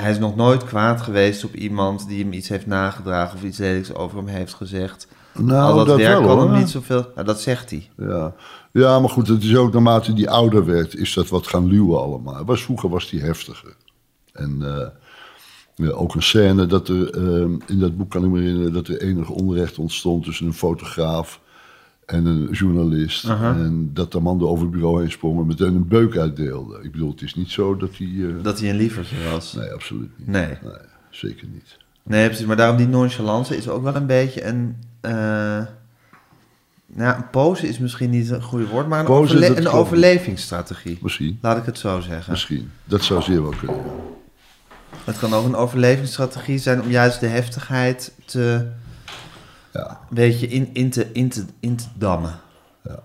Hij 0.02 0.12
is 0.12 0.20
nog 0.20 0.36
nooit 0.36 0.64
kwaad 0.64 1.02
geweest 1.02 1.44
op 1.44 1.56
iemand 1.56 2.08
die 2.08 2.24
hem 2.24 2.34
iets 2.34 2.50
heeft 2.50 2.66
nagedragen 2.66 3.38
of 3.38 3.44
iets 3.44 3.58
lelijks 3.58 3.94
over 3.94 4.18
hem 4.18 4.28
heeft 4.28 4.54
gezegd. 4.54 5.08
Nou, 5.34 5.72
Al 5.72 5.78
dat, 5.78 5.88
dat 5.88 5.98
werk 5.98 6.20
wel, 6.20 6.28
kan 6.28 6.50
hem 6.50 6.60
niet 6.60 6.70
zoveel. 6.70 7.08
Nou, 7.16 7.26
dat 7.26 7.42
zegt 7.42 7.70
hij. 7.70 7.90
Ja. 7.98 8.34
ja, 8.72 9.00
maar 9.00 9.10
goed, 9.10 9.28
het 9.28 9.44
is 9.44 9.56
ook 9.56 9.74
naarmate 9.74 10.14
die 10.14 10.30
ouder 10.30 10.66
werd, 10.66 10.96
is 10.96 11.14
dat 11.14 11.30
wat 11.30 11.48
gaan 11.48 11.68
luwen 11.68 12.02
allemaal. 12.02 12.46
Was, 12.46 12.64
vroeger 12.64 12.90
was 12.90 13.10
hij 13.10 13.20
heftiger. 13.20 13.76
En 14.34 14.58
eh, 14.62 14.88
ja, 15.76 15.92
ook 15.92 16.16
een 16.16 16.24
scène 16.24 16.66
dat 16.66 16.88
er, 16.88 17.10
eh, 17.10 17.42
in 17.66 17.80
dat 17.80 17.98
boek 17.98 18.10
kan 18.10 18.24
ik 18.24 18.30
me 18.30 18.40
herinneren, 18.40 18.74
dat 18.74 18.88
er 18.88 19.02
enig 19.02 19.30
onrecht 19.30 19.78
ontstond 19.78 20.24
tussen 20.24 20.46
een 20.46 20.54
fotograaf 20.54 21.40
en 22.12 22.26
een 22.26 22.48
journalist. 22.52 23.26
En 23.30 23.90
dat 23.94 24.12
de 24.12 24.20
man 24.20 24.40
er 24.40 24.48
over 24.48 24.64
het 24.64 24.72
bureau 24.74 25.00
heen 25.02 25.12
sprong 25.12 25.40
en 25.40 25.46
meteen 25.48 25.76
een 25.76 25.88
beuk 25.88 26.18
uitdeelde. 26.18 26.80
Ik 26.84 26.92
bedoel, 26.92 27.12
het 27.12 27.22
is 27.22 27.36
niet 27.36 27.52
zo 27.52 27.78
dat 27.78 27.90
hij... 27.98 28.08
eh, 28.20 28.44
Dat 28.44 28.60
hij 28.60 28.70
een 28.70 28.76
lievertje 28.76 29.16
was. 29.32 29.54
Nee, 29.54 29.72
absoluut 29.72 30.10
niet. 30.18 30.28
Nee. 30.28 30.48
Nee, 30.64 30.74
zeker 31.10 31.48
niet. 31.54 31.78
Nee, 32.04 32.28
precies. 32.28 32.46
Maar 32.46 32.56
daarom 32.56 32.78
die 32.78 32.88
nonchalance 32.88 33.58
is 33.58 33.70
ook 33.70 33.84
wel 33.84 33.96
een 33.96 34.06
beetje 34.06 34.46
een... 34.46 34.76
eh, 35.02 35.12
nou, 36.94 37.16
een 37.18 37.30
pose 37.30 37.68
is 37.68 37.80
misschien 37.80 38.10
niet 38.10 38.30
een 38.30 38.42
goede 38.42 38.68
woord, 38.68 38.88
maar 38.88 39.00
een, 39.00 39.06
Pose, 39.06 39.36
overle- 39.36 39.58
een 39.58 39.68
overlevingsstrategie. 39.68 40.98
Misschien, 41.02 41.38
Laat 41.42 41.58
ik 41.58 41.66
het 41.66 41.78
zo 41.78 42.00
zeggen. 42.00 42.32
misschien. 42.32 42.72
Dat 42.86 43.04
zou 43.04 43.22
zeer 43.22 43.42
wel 43.42 43.54
kunnen. 43.60 43.82
Het 45.04 45.20
kan 45.20 45.34
ook 45.34 45.46
een 45.46 45.56
overlevingsstrategie 45.56 46.58
zijn 46.58 46.82
om 46.82 46.90
juist 46.90 47.20
de 47.20 47.28
heftigheid 47.28 48.14
te, 48.26 48.68
Ja. 49.74 50.00
weet 50.10 50.40
je, 50.40 50.48
in, 50.48 50.70
in, 50.74 50.90
te, 50.90 51.12
in, 51.12 51.30
te, 51.30 51.46
in 51.60 51.76
te 51.76 51.86
dammen. 51.94 52.40
Ja. 52.84 53.00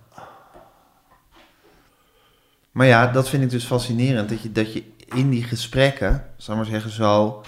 Maar 2.71 2.87
ja, 2.87 3.07
dat 3.07 3.29
vind 3.29 3.43
ik 3.43 3.51
dus 3.51 3.65
fascinerend. 3.65 4.29
Dat 4.29 4.43
je, 4.43 4.53
dat 4.53 4.73
je 4.73 4.85
in 5.15 5.31
die 5.31 5.45
gesprekken, 5.45 6.25
zal 6.37 6.55
ik 6.55 6.61
maar 6.61 6.71
zeggen, 6.71 6.91
zo 6.91 7.43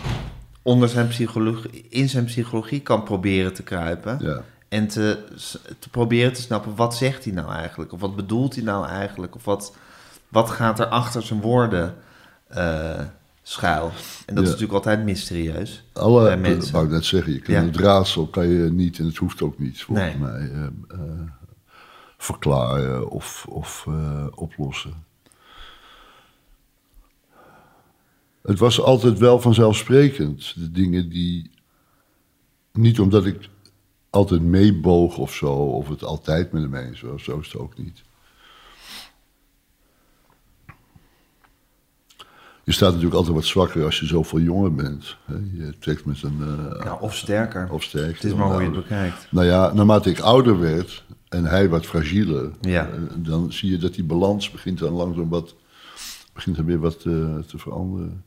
onder 0.63 0.89
zijn 0.89 1.09
psychologie, 1.09 1.87
in 1.89 2.09
zijn 2.09 2.25
psychologie 2.25 2.81
kan 2.81 3.03
proberen 3.03 3.55
te 3.55 3.63
kruipen. 3.63 4.19
Ja. 4.21 4.43
En 4.69 4.89
te, 4.89 5.25
te 5.79 5.89
proberen 5.89 6.33
te 6.33 6.41
snappen, 6.41 6.75
wat 6.77 6.97
zegt 6.97 7.25
hij 7.25 7.33
nou 7.33 7.53
eigenlijk? 7.53 7.93
Of 7.93 8.01
wat 8.01 8.17
bedoelt 8.17 8.55
hij 8.55 8.65
nou 8.65 8.87
eigenlijk? 8.87 9.35
Of 9.35 9.45
wat, 9.45 9.77
wat 10.29 10.51
gaat 10.51 10.79
er 10.79 10.87
achter 10.87 11.23
zijn 11.23 11.41
woorden 11.41 11.95
eh, 12.49 13.01
schuil? 13.51 13.91
En 14.27 14.35
dat 14.35 14.45
is 14.45 14.51
natuurlijk 14.51 14.79
altijd 14.79 15.05
mysterieus 15.05 15.85
Alle, 15.93 16.23
bij 16.23 16.31
dat 16.31 16.39
mensen. 16.41 16.73
wou 16.73 16.85
ik 16.85 16.91
net 16.91 17.05
zeggen, 17.05 17.33
je 17.33 17.39
kan 17.41 17.55
Ja. 17.55 17.63
het 17.65 17.77
raadsel 17.77 18.27
kan 18.27 18.47
je 18.49 18.71
niet, 18.71 18.99
en 18.99 19.05
het 19.07 19.17
hoeft 19.17 19.43
ook 19.43 19.59
niet, 19.59 19.83
volgens 19.83 20.09
Nee. 20.09 20.19
mij, 20.19 20.51
eh, 20.51 20.65
eh, 20.89 21.01
verklaren 22.19 23.09
of, 23.11 23.47
of 23.49 23.85
eh, 23.89 24.27
oplossen. 24.35 25.07
Het 28.43 28.59
was 28.59 28.81
altijd 28.81 29.19
wel 29.19 29.41
vanzelfsprekend. 29.41 30.55
De 30.57 30.71
dingen 30.71 31.09
die. 31.09 31.51
Niet 32.73 33.01
omdat 33.01 33.27
ik 33.27 33.49
altijd 34.11 34.43
meeboog 34.43 35.19
of 35.19 35.35
zo, 35.35 35.53
of 35.53 35.89
het 35.89 36.05
altijd 36.05 36.53
met 36.53 36.63
hem 36.63 36.75
eens 36.75 37.01
was, 37.01 37.23
zo 37.25 37.39
is 37.39 37.53
het 37.53 37.61
ook 37.61 37.79
niet. 37.79 38.03
Je 42.69 42.75
staat 42.75 42.89
natuurlijk 42.89 43.17
altijd 43.17 43.35
wat 43.35 43.45
zwakker 43.45 43.85
als 43.85 44.01
je 44.01 44.07
zoveel 44.07 44.41
jonger 44.41 44.75
bent. 44.75 45.17
Je 45.53 45.75
trekt 45.81 46.05
met 46.05 46.23
een. 46.23 46.39
eh, 46.41 46.85
Ja, 46.85 46.95
of 47.01 47.15
sterker. 47.17 47.69
of 47.71 47.83
sterker. 47.83 48.15
Het 48.15 48.25
is 48.25 48.35
maar 48.35 48.47
hoe 48.47 48.59
je 48.61 48.65
het 48.67 48.75
bekijkt. 48.75 49.27
Nou 49.31 49.47
ja, 49.47 49.73
naarmate 49.75 50.11
ik 50.11 50.19
ouder 50.21 50.61
werd 50.61 51.05
en 51.29 51.45
hij 51.45 51.69
wat 51.69 51.87
fragieler, 51.87 52.51
Ja. 52.61 52.87
eh, 52.89 53.01
dan 53.17 53.53
zie 53.53 53.71
je 53.71 53.77
dat 53.79 53.95
die 53.95 54.05
balans 54.05 54.51
begint 54.51 54.79
dan 54.79 54.93
langzaam 54.93 55.29
wat, 55.29 55.55
begint 56.33 56.57
dan 56.57 56.65
weer 56.65 56.79
wat 56.79 56.95
eh, 56.97 57.03
te 57.47 57.59
veranderen. 57.59 58.25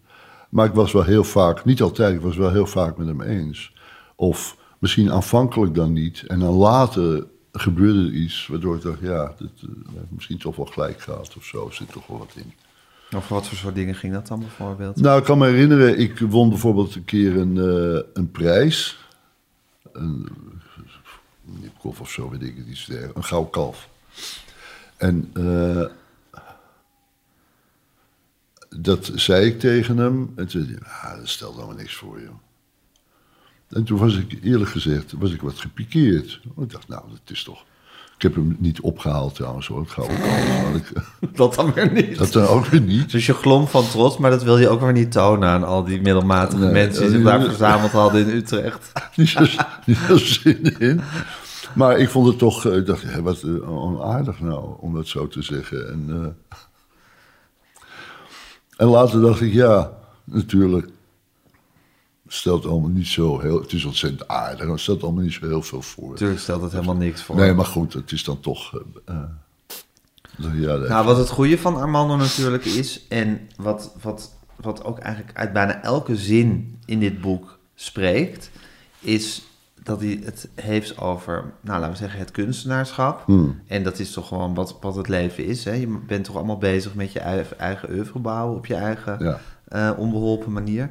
Maar 0.50 0.66
ik 0.66 0.74
was 0.74 0.92
wel 0.92 1.04
heel 1.04 1.24
vaak, 1.24 1.66
niet 1.66 1.82
altijd, 1.82 2.16
ik 2.16 2.22
was 2.22 2.36
wel 2.38 2.52
heel 2.52 2.68
vaak 2.68 2.98
met 2.98 3.08
hem 3.08 3.22
eens. 3.22 3.74
Of 4.16 4.58
misschien 4.80 5.12
aanvankelijk 5.12 5.76
dan 5.76 5.94
niet. 5.94 6.24
En 6.28 6.40
dan 6.40 6.54
later 6.54 7.26
gebeurde 7.52 8.00
er 8.06 8.12
iets 8.14 8.48
waardoor 8.48 8.76
ik 8.76 8.82
dacht, 8.82 9.00
ja, 9.02 9.34
dit, 9.38 9.50
misschien 10.10 10.38
toch 10.38 10.56
wel 10.56 10.66
gelijk 10.66 11.02
gaat 11.02 11.34
of 11.38 11.44
zo. 11.44 11.68
Er 11.68 11.74
zit 11.74 11.92
toch 11.92 12.08
wel 12.08 12.18
wat 12.18 12.32
in. 12.36 12.54
Of 13.16 13.28
wat 13.28 13.48
voor 13.48 13.58
soort 13.58 13.76
dingen 13.76 13.96
ging 13.96 14.14
dat 14.14 14.28
dan 14.28 14.40
bijvoorbeeld? 14.40 14.96
Nou, 14.96 15.20
ik 15.20 15.26
kan 15.26 15.38
me 15.38 15.48
herinneren, 15.48 16.00
ik 16.00 16.20
won 16.20 16.50
bijvoorbeeld 16.50 16.96
een 16.96 17.06
keer 17.06 17.38
een, 17.38 17.58
eh, 17.58 18.10
een 18.14 18.32
prijs. 18.32 19.00
Een, 19.92 20.30
een 21.46 21.72
kof 21.80 22.00
of 22.00 22.12
zo, 22.12 22.30
weet 22.30 22.42
ik 22.42 22.56
het 22.58 22.66
dergelijks. 22.66 23.16
Een 23.16 23.24
gouden 23.24 23.52
kalf. 23.52 23.90
En 24.98 25.32
eh, 25.34 25.86
dat 28.70 29.12
zei 29.16 29.46
ik 29.46 29.60
tegen 29.60 29.98
hem. 29.98 30.34
En 30.36 30.48
toen 30.48 30.64
zei 30.64 30.78
hij, 30.80 30.90
ah, 30.90 31.18
dat 31.18 31.30
stelt 31.30 31.58
allemaal 31.58 31.76
niks 31.76 31.96
voor, 31.96 32.22
joh. 32.22 32.40
En 33.70 33.84
toen 33.84 33.98
was 33.98 34.18
ik, 34.18 34.44
eerlijk 34.44 34.70
gezegd, 34.70 35.12
was 35.12 35.32
ik 35.32 35.42
wat 35.42 35.60
gepikeerd. 35.60 36.42
Ik 36.58 36.72
dacht, 36.72 36.88
nou, 36.88 37.10
dat 37.10 37.20
is 37.26 37.44
toch... 37.44 37.66
Ik 38.22 38.28
heb 38.28 38.36
hem 38.36 38.56
niet 38.60 38.82
opgehaald 38.82 39.36
trouwens, 39.36 39.68
hoor, 39.68 39.80
het 39.80 39.92
gouden 39.92 40.20
kalf. 40.20 40.62
Maar 40.64 40.76
ik, 40.76 40.92
Dat 41.38 41.56
dan 41.56 41.74
weer 41.74 41.92
niet. 41.92 42.18
dat 42.18 42.32
dan 42.32 42.48
ook 42.48 42.66
weer 42.66 42.82
niet. 42.82 43.12
Dus 43.12 43.26
je 43.26 43.34
glom 43.34 43.68
van 43.68 43.88
trots, 43.88 44.18
maar 44.18 44.32
dat 44.32 44.44
wil 44.44 44.58
je 44.58 44.70
ook 44.70 44.82
weer 44.82 44.92
niet 44.92 45.12
tonen 45.12 45.50
aan 45.50 45.64
al 45.64 45.84
die 45.84 46.02
middelmatige 46.02 46.62
Nee, 46.64 46.72
mensen 46.72 47.02
die 47.02 47.12
eh, 47.12 47.16
zich 47.18 47.26
daar 47.26 47.42
verzameld 47.42 47.92
hadden 47.92 48.22
in 48.28 48.36
Utrecht. 48.36 48.92
niet 49.16 49.30
zo, 49.30 49.46
niet 49.86 49.98
zo 50.08 50.18
zin 50.18 50.80
in. 50.80 51.02
Maar 51.74 52.00
ik 52.00 52.10
vond 52.10 52.28
het 52.28 52.38
toch, 52.38 52.66
eh, 52.66 52.76
ik 52.76 52.86
dacht, 52.86 53.04
hé, 53.04 53.22
wat 53.22 53.42
eh, 53.42 53.72
onaardig 53.72 54.40
nou, 54.40 54.76
om 54.80 54.94
dat 54.94 55.08
zo 55.08 55.28
te 55.28 55.42
zeggen. 55.42 55.90
En, 55.92 56.08
eh, 56.10 56.58
en 58.78 58.88
later 58.88 59.22
dacht 59.22 59.42
ik, 59.42 59.54
ja, 59.54 59.92
natuurlijk, 60.24 60.88
stelt 62.34 62.66
allemaal 62.66 62.90
niet 62.90 63.08
zo 63.08 63.40
heel, 63.40 63.62
het 63.62 63.74
is 63.74 63.86
ontzettend 63.86 64.28
aardig, 64.28 64.60
maar 64.60 64.70
het 64.70 64.80
stelt 64.80 65.04
allemaal 65.04 65.24
niet 65.24 65.34
zo 65.34 65.48
heel 65.48 65.62
veel 65.62 65.82
voor. 65.82 66.10
Natuurlijk 66.10 66.40
stelt 66.40 66.62
het 66.62 66.72
helemaal 66.72 66.96
niks 66.96 67.24
voor. 67.24 67.36
Nee, 67.36 67.54
maar 67.54 67.66
goed, 67.66 67.94
het 67.94 68.12
is 68.12 68.24
dan 68.24 68.40
toch, 68.40 68.82
eh, 69.06 69.16
eh, 70.38 70.62
ja, 70.62 70.76
Nou, 70.76 71.06
wat 71.06 71.18
het 71.18 71.30
goede 71.30 71.58
van 71.58 71.76
Armando 71.76 72.16
natuurlijk 72.16 72.66
is, 72.66 73.08
en 73.08 73.40
wat, 73.56 73.96
wat, 74.02 74.34
wat 74.56 74.84
ook 74.84 75.00
eigenlijk 75.00 75.38
uit 75.38 75.54
bijna 75.54 75.82
elke 75.84 76.16
zin 76.16 76.80
in 76.86 77.00
dit 77.00 77.22
boek 77.22 77.58
spreekt, 77.76 78.52
is 79.00 79.44
dat 79.84 80.00
hij 80.00 80.20
het 80.24 80.50
heeft 80.56 80.98
over, 80.98 81.54
nou 81.62 81.80
laten 81.80 81.92
we 81.92 81.98
zeggen, 81.98 82.20
het 82.20 82.32
kunstenaarschap. 82.32 83.24
Hmm. 83.26 83.62
En 83.68 83.84
dat 83.84 84.00
is 84.00 84.12
toch 84.12 84.28
gewoon 84.28 84.54
wat, 84.54 84.78
wat 84.82 84.96
het 84.96 85.08
leven 85.08 85.46
is. 85.46 85.64
Hè? 85.64 85.74
Je 85.74 86.00
bent 86.08 86.24
toch 86.24 86.36
allemaal 86.36 86.58
bezig 86.58 86.96
met 86.96 87.12
je 87.12 87.20
eigen, 87.20 87.60
eigen 87.60 87.90
oeuvre 87.92 88.20
bouwen 88.20 88.58
op 88.58 88.66
je 88.66 88.76
eigen 88.76 89.18
ja. 89.20 89.40
eh, 89.68 90.00
onbeholpen 90.00 90.52
manier. 90.52 90.90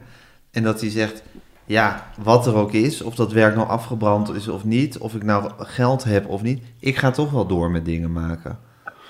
En 0.51 0.63
dat 0.63 0.81
hij 0.81 0.91
zegt, 0.91 1.23
ja, 1.65 2.07
wat 2.23 2.47
er 2.47 2.55
ook 2.55 2.73
is, 2.73 3.03
of 3.03 3.15
dat 3.15 3.33
werk 3.33 3.55
nou 3.57 3.69
afgebrand 3.69 4.35
is 4.35 4.49
of 4.49 4.65
niet, 4.65 4.99
of 4.99 5.15
ik 5.15 5.23
nou 5.25 5.51
geld 5.59 6.05
heb 6.05 6.27
of 6.27 6.43
niet, 6.43 6.63
ik 6.79 6.97
ga 6.97 7.11
toch 7.11 7.31
wel 7.31 7.47
door 7.47 7.71
met 7.71 7.85
dingen 7.85 8.13
maken. 8.13 8.59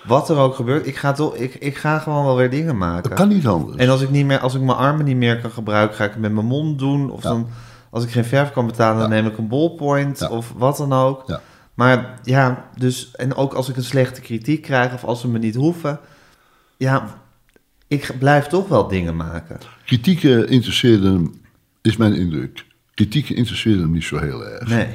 Wat 0.06 0.28
er 0.30 0.36
ook 0.36 0.54
gebeurt, 0.54 0.86
ik 0.86 0.96
ga, 0.96 1.12
toch, 1.12 1.34
ik, 1.34 1.54
ik 1.54 1.76
ga 1.76 1.98
gewoon 1.98 2.24
wel 2.24 2.36
weer 2.36 2.50
dingen 2.50 2.78
maken. 2.78 3.08
Dat 3.08 3.18
kan 3.18 3.28
niet 3.28 3.46
anders. 3.46 3.76
En 3.76 3.88
als 3.88 4.00
ik, 4.00 4.10
niet 4.10 4.26
meer, 4.26 4.38
als 4.38 4.54
ik 4.54 4.60
mijn 4.60 4.78
armen 4.78 5.04
niet 5.04 5.16
meer 5.16 5.40
kan 5.40 5.50
gebruiken, 5.50 5.96
ga 5.96 6.04
ik 6.04 6.10
het 6.10 6.20
met 6.20 6.32
mijn 6.32 6.46
mond 6.46 6.78
doen. 6.78 7.10
Of 7.10 7.22
Ja. 7.22 7.28
dan, 7.28 7.48
als 7.90 8.04
ik 8.04 8.10
geen 8.10 8.24
verf 8.24 8.52
kan 8.52 8.66
betalen, 8.66 9.00
dan 9.00 9.08
Ja. 9.16 9.22
neem 9.22 9.32
ik 9.32 9.38
een 9.38 9.48
ballpoint 9.48 10.18
Ja. 10.18 10.28
of 10.28 10.52
wat 10.56 10.76
dan 10.76 10.92
ook. 10.92 11.22
Ja. 11.26 11.40
Maar 11.74 12.18
ja, 12.22 12.64
dus, 12.76 13.10
en 13.16 13.34
ook 13.34 13.52
als 13.54 13.68
ik 13.68 13.76
een 13.76 13.82
slechte 13.84 14.20
kritiek 14.20 14.62
krijg 14.62 14.92
of 14.94 15.04
als 15.04 15.20
ze 15.20 15.28
me 15.28 15.38
niet 15.38 15.54
hoeven, 15.54 15.98
ja, 16.76 17.04
ik 17.90 18.14
blijf 18.18 18.46
toch 18.46 18.68
wel 18.68 18.88
dingen 18.88 19.16
maken. 19.16 19.58
Kritieken 19.86 20.48
interesseerden 20.48 21.12
hem, 21.12 21.40
is 21.82 21.96
mijn 21.96 22.14
indruk. 22.14 22.66
Kritieken 22.94 23.36
interesseerden 23.36 23.82
hem 23.82 23.92
niet 23.92 24.04
zo 24.04 24.18
heel 24.18 24.46
erg. 24.46 24.68
Nee. 24.68 24.86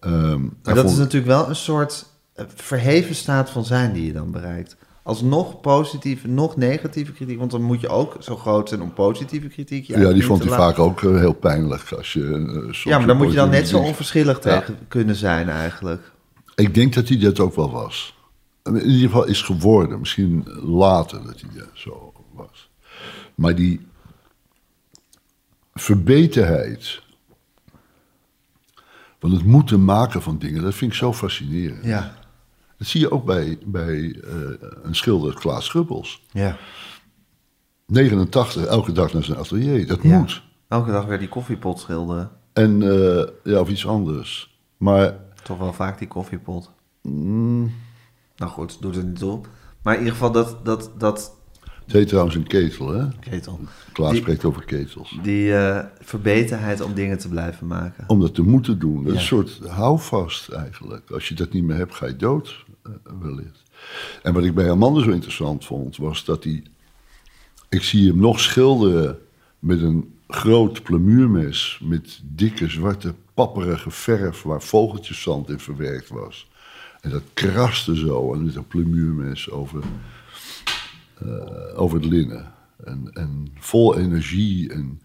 Ehm, 0.00 0.40
Maar 0.42 0.50
dat 0.74 0.76
vond- 0.78 0.90
is 0.90 0.96
natuurlijk 0.96 1.26
wel 1.32 1.48
een 1.48 1.56
soort 1.56 2.06
eh, 2.34 2.44
verheven 2.54 3.14
staat 3.14 3.50
van 3.50 3.64
zijn 3.64 3.92
die 3.92 4.06
je 4.06 4.12
dan 4.12 4.30
bereikt. 4.30 4.76
Als 5.02 5.22
nog 5.22 5.60
positieve, 5.60 6.28
nog 6.28 6.56
negatieve 6.56 7.12
kritiek. 7.12 7.38
Want 7.38 7.50
dan 7.50 7.62
moet 7.62 7.80
je 7.80 7.88
ook 7.88 8.16
zo 8.20 8.36
groot 8.36 8.68
zijn 8.68 8.82
om 8.82 8.92
positieve 8.92 9.46
kritiek. 9.48 9.86
je 9.86 9.98
Ja, 9.98 10.12
die 10.12 10.24
vond 10.24 10.44
hij 10.44 10.52
vaak 10.56 10.78
ook 10.78 11.02
eh, 11.02 11.16
heel 11.16 11.32
pijnlijk. 11.32 11.92
Als 11.92 12.12
je, 12.12 12.22
eh, 12.22 12.82
Ja, 12.82 12.98
maar 12.98 13.06
dan 13.06 13.16
moet 13.16 13.30
je 13.30 13.36
dan 13.36 13.50
net 13.50 13.68
zo 13.68 13.78
onverschillig 13.78 14.42
Ja. 14.44 14.58
tegen 14.60 14.78
kunnen 14.88 15.14
zijn 15.16 15.48
eigenlijk. 15.48 16.12
Ik 16.54 16.74
denk 16.74 16.94
dat 16.94 17.08
hij 17.08 17.18
dat 17.18 17.40
ook 17.40 17.54
wel 17.54 17.70
was. 17.70 18.16
In 18.64 18.86
ieder 18.86 19.08
geval 19.08 19.26
is 19.26 19.42
geworden. 19.42 19.98
Misschien 19.98 20.44
later 20.62 21.18
dat 21.26 21.40
hij 21.40 21.50
dat 21.58 21.68
zo 21.72 22.07
was. 22.38 22.70
Maar 23.34 23.54
die 23.54 23.86
verbeterheid 25.74 27.02
van 29.18 29.30
het 29.32 29.44
moeten 29.44 29.84
maken 29.84 30.22
van 30.22 30.38
dingen, 30.38 30.62
dat 30.62 30.74
vind 30.74 30.90
ik 30.92 30.96
zo 30.96 31.12
fascinerend. 31.12 31.84
Ja. 31.84 32.14
Dat 32.76 32.86
zie 32.88 33.00
je 33.00 33.10
ook 33.10 33.24
bij, 33.24 33.58
bij 33.64 34.20
eh, 34.24 34.68
een 34.82 34.94
schilder, 34.94 35.34
Klaas 35.34 35.64
Schubbels. 35.64 36.22
Ja. 36.32 36.56
89, 37.86 38.64
elke 38.64 38.92
dag 38.92 39.12
naar 39.12 39.24
zijn 39.24 39.38
atelier. 39.38 39.86
Dat 39.86 40.02
Ja. 40.02 40.18
moet. 40.18 40.42
Elke 40.68 40.90
dag 40.90 41.04
weer 41.04 41.18
die 41.18 41.28
koffiepot 41.28 41.80
schilderen. 41.80 42.30
En, 42.52 42.82
eh, 42.82 43.26
ja, 43.44 43.60
of 43.60 43.68
iets 43.68 43.86
anders. 43.86 44.58
Maar 44.76 45.26
Toch 45.42 45.58
wel 45.58 45.72
vaak 45.72 45.98
die 45.98 46.08
koffiepot. 46.08 46.70
mm, 47.02 47.72
Nou 48.36 48.50
goed, 48.50 48.80
doet 48.82 48.94
het 48.96 49.06
niet 49.06 49.18
toe. 49.18 49.40
Maar 49.82 49.92
in 49.94 49.98
ieder 49.98 50.14
geval 50.14 50.32
dat, 50.32 50.64
dat, 50.64 50.90
dat 50.98 51.36
het 51.88 51.96
heet 51.96 52.08
trouwens 52.08 52.36
een 52.36 52.46
ketel, 52.46 52.88
hè? 52.88 53.06
ketel. 53.20 53.60
Klaas 53.92 54.10
Die- 54.10 54.20
spreekt 54.20 54.44
over 54.44 54.64
ketels. 54.64 55.18
Die 55.22 55.54
eh, 55.54 55.84
verbeterheid 56.00 56.80
om 56.80 56.94
dingen 56.94 57.18
te 57.18 57.28
blijven 57.28 57.66
maken. 57.66 58.04
Om 58.06 58.20
dat 58.20 58.34
te 58.34 58.42
moeten 58.42 58.78
doen. 58.78 59.04
Ja. 59.06 59.12
Een 59.12 59.20
soort 59.20 59.60
houvast 59.66 60.48
eigenlijk. 60.48 61.10
Als 61.10 61.28
je 61.28 61.34
dat 61.34 61.52
niet 61.52 61.64
meer 61.64 61.76
hebt, 61.76 61.94
ga 61.94 62.06
je 62.06 62.16
dood, 62.16 62.64
eh, 62.82 62.92
wellicht. 63.20 63.62
En 64.22 64.32
wat 64.32 64.44
ik 64.44 64.54
bij 64.54 64.70
Amanda 64.70 65.02
zo 65.02 65.10
interessant 65.10 65.64
vond, 65.64 65.96
was 65.96 66.24
dat 66.24 66.44
hij... 66.44 66.62
Ik 67.68 67.82
zie 67.82 68.08
hem 68.08 68.18
nog 68.18 68.40
schilderen 68.40 69.18
met 69.58 69.82
een 69.82 70.14
groot 70.28 70.82
plamuurmes... 70.82 71.80
met 71.84 72.20
dikke, 72.24 72.68
zwarte, 72.68 73.14
papperige 73.34 73.90
verf 73.90 74.42
waar 74.42 74.62
vogeltjeszand 74.62 75.48
in 75.50 75.58
verwerkt 75.58 76.08
was. 76.08 76.48
En 77.00 77.10
dat 77.10 77.22
kraste 77.34 77.96
zo 77.96 78.34
en 78.34 78.44
met 78.44 78.54
een 78.54 78.66
plamuurmes 78.66 79.50
over, 79.50 79.82
over 81.74 81.96
het 81.96 82.06
linnen. 82.06 82.52
En, 82.84 83.10
en 83.12 83.48
vol 83.54 83.98
energie 83.98 84.72
en 84.72 85.00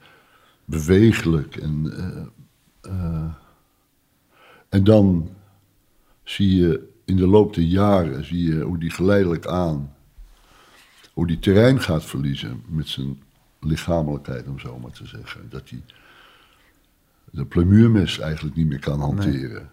bewegelijk. 0.65 1.55
En, 1.55 1.93
eh, 1.98 2.91
eh, 2.91 3.34
en 4.70 4.84
dan 4.84 5.29
zie 6.24 6.55
je 6.55 6.91
in 7.05 7.15
de 7.15 7.27
loop 7.27 7.53
der 7.53 7.63
jaren 7.63 8.25
zie 8.25 8.43
je 8.43 8.62
hoe 8.62 8.79
die 8.79 8.89
geleidelijk 8.89 9.46
aan, 9.46 9.93
hoe 11.13 11.27
die 11.27 11.39
terrein 11.39 11.82
gaat 11.82 12.05
verliezen 12.05 12.63
met 12.67 12.88
zijn 12.88 13.22
lichamelijkheid, 13.60 14.48
om 14.48 14.60
zo 14.60 14.79
maar 14.79 14.91
te 14.91 15.08
zeggen. 15.08 15.50
Dat 15.50 15.70
hij 15.70 15.82
de 17.32 17.46
plamuurmes 17.46 18.20
eigenlijk 18.20 18.55
niet 18.55 18.67
meer 18.67 18.79
kan 18.79 19.00
hanteren. 19.00 19.72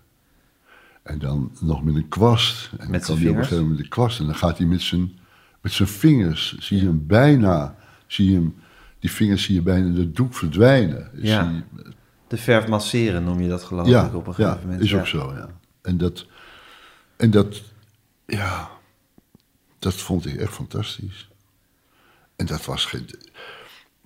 En 1.02 1.18
dan 1.18 1.52
nog 1.60 1.84
met 1.84 1.94
een 1.94 2.08
kwast. 2.08 2.70
En 2.70 2.78
dan 2.78 2.90
Met 2.90 3.04
kan 3.04 3.16
zijn 3.16 3.18
hij 3.18 3.28
op 3.30 3.36
een 3.36 3.42
gegeven 3.42 3.62
moment 3.62 3.80
met 3.80 3.88
de 3.88 3.94
kwast. 3.94 4.20
En 4.20 4.26
dan 4.26 4.34
gaat 4.34 4.58
hij 4.58 4.66
met 4.66 4.80
zijn, 4.80 5.18
met 5.60 5.72
zijn 5.72 5.88
vingers, 5.88 6.58
zie 6.58 6.78
je 6.78 6.84
hem 6.84 7.06
bijna, 7.06 7.76
zie 8.06 8.28
je 8.30 8.34
hem 8.34 8.54
die 8.98 9.10
vingers 9.12 9.42
zie 9.42 9.54
je 9.54 9.62
bijna 9.62 9.94
de 9.94 10.10
doek 10.10 10.34
verdwijnen. 10.34 11.10
Ja. 11.14 11.44
Zie 11.44 11.54
je- 11.54 11.92
De 12.28 12.36
verf 12.36 12.66
masseren 12.68 13.24
noem 13.24 13.40
je 13.40 13.48
dat 13.48 13.62
geloof 13.62 13.86
ja, 13.88 14.06
ik 14.06 14.14
op 14.14 14.26
een 14.26 14.34
gegeven 14.34 14.58
ja, 14.60 14.64
moment. 14.66 14.82
is 14.82 14.90
Ja. 14.90 14.98
ook 14.98 15.06
zo, 15.06 15.32
ja. 15.34 15.48
En 15.82 15.96
dat, 15.98 16.26
en 17.16 17.30
dat, 17.30 17.62
ja, 18.26 18.70
dat 19.78 19.94
vond 19.94 20.26
ik 20.26 20.36
echt 20.36 20.52
fantastisch. 20.52 21.28
En 22.36 22.46
dat 22.46 22.64
was 22.64 22.84
geen... 22.84 23.06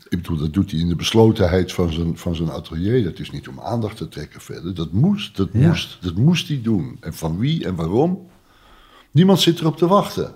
Ik 0.08 0.23
bedoel, 0.23 0.37
dat 0.37 0.52
doet 0.52 0.70
hij 0.70 0.80
in 0.80 0.88
de 0.88 0.96
beslotenheid 0.96 1.73
van 1.73 1.92
zijn, 1.92 2.18
van 2.18 2.34
zijn 2.34 2.50
atelier. 2.50 3.04
Dat 3.04 3.18
is 3.18 3.30
niet 3.30 3.49
om 3.49 3.61
aandacht 3.61 3.96
te 3.96 4.08
trekken 4.08 4.40
verder. 4.40 4.75
Dat 4.75 4.92
moest, 4.92 5.37
dat 5.37 5.49
Ja. 5.52 5.68
moest, 5.68 6.02
dat 6.02 6.14
moest 6.14 6.49
hij 6.49 6.61
doen. 6.62 6.96
En 7.00 7.14
van 7.14 7.38
wie 7.38 7.64
en 7.66 7.75
waarom? 7.75 8.30
Niemand 9.11 9.40
zit 9.40 9.61
erop 9.61 9.76
te 9.76 9.87
wachten. 9.87 10.34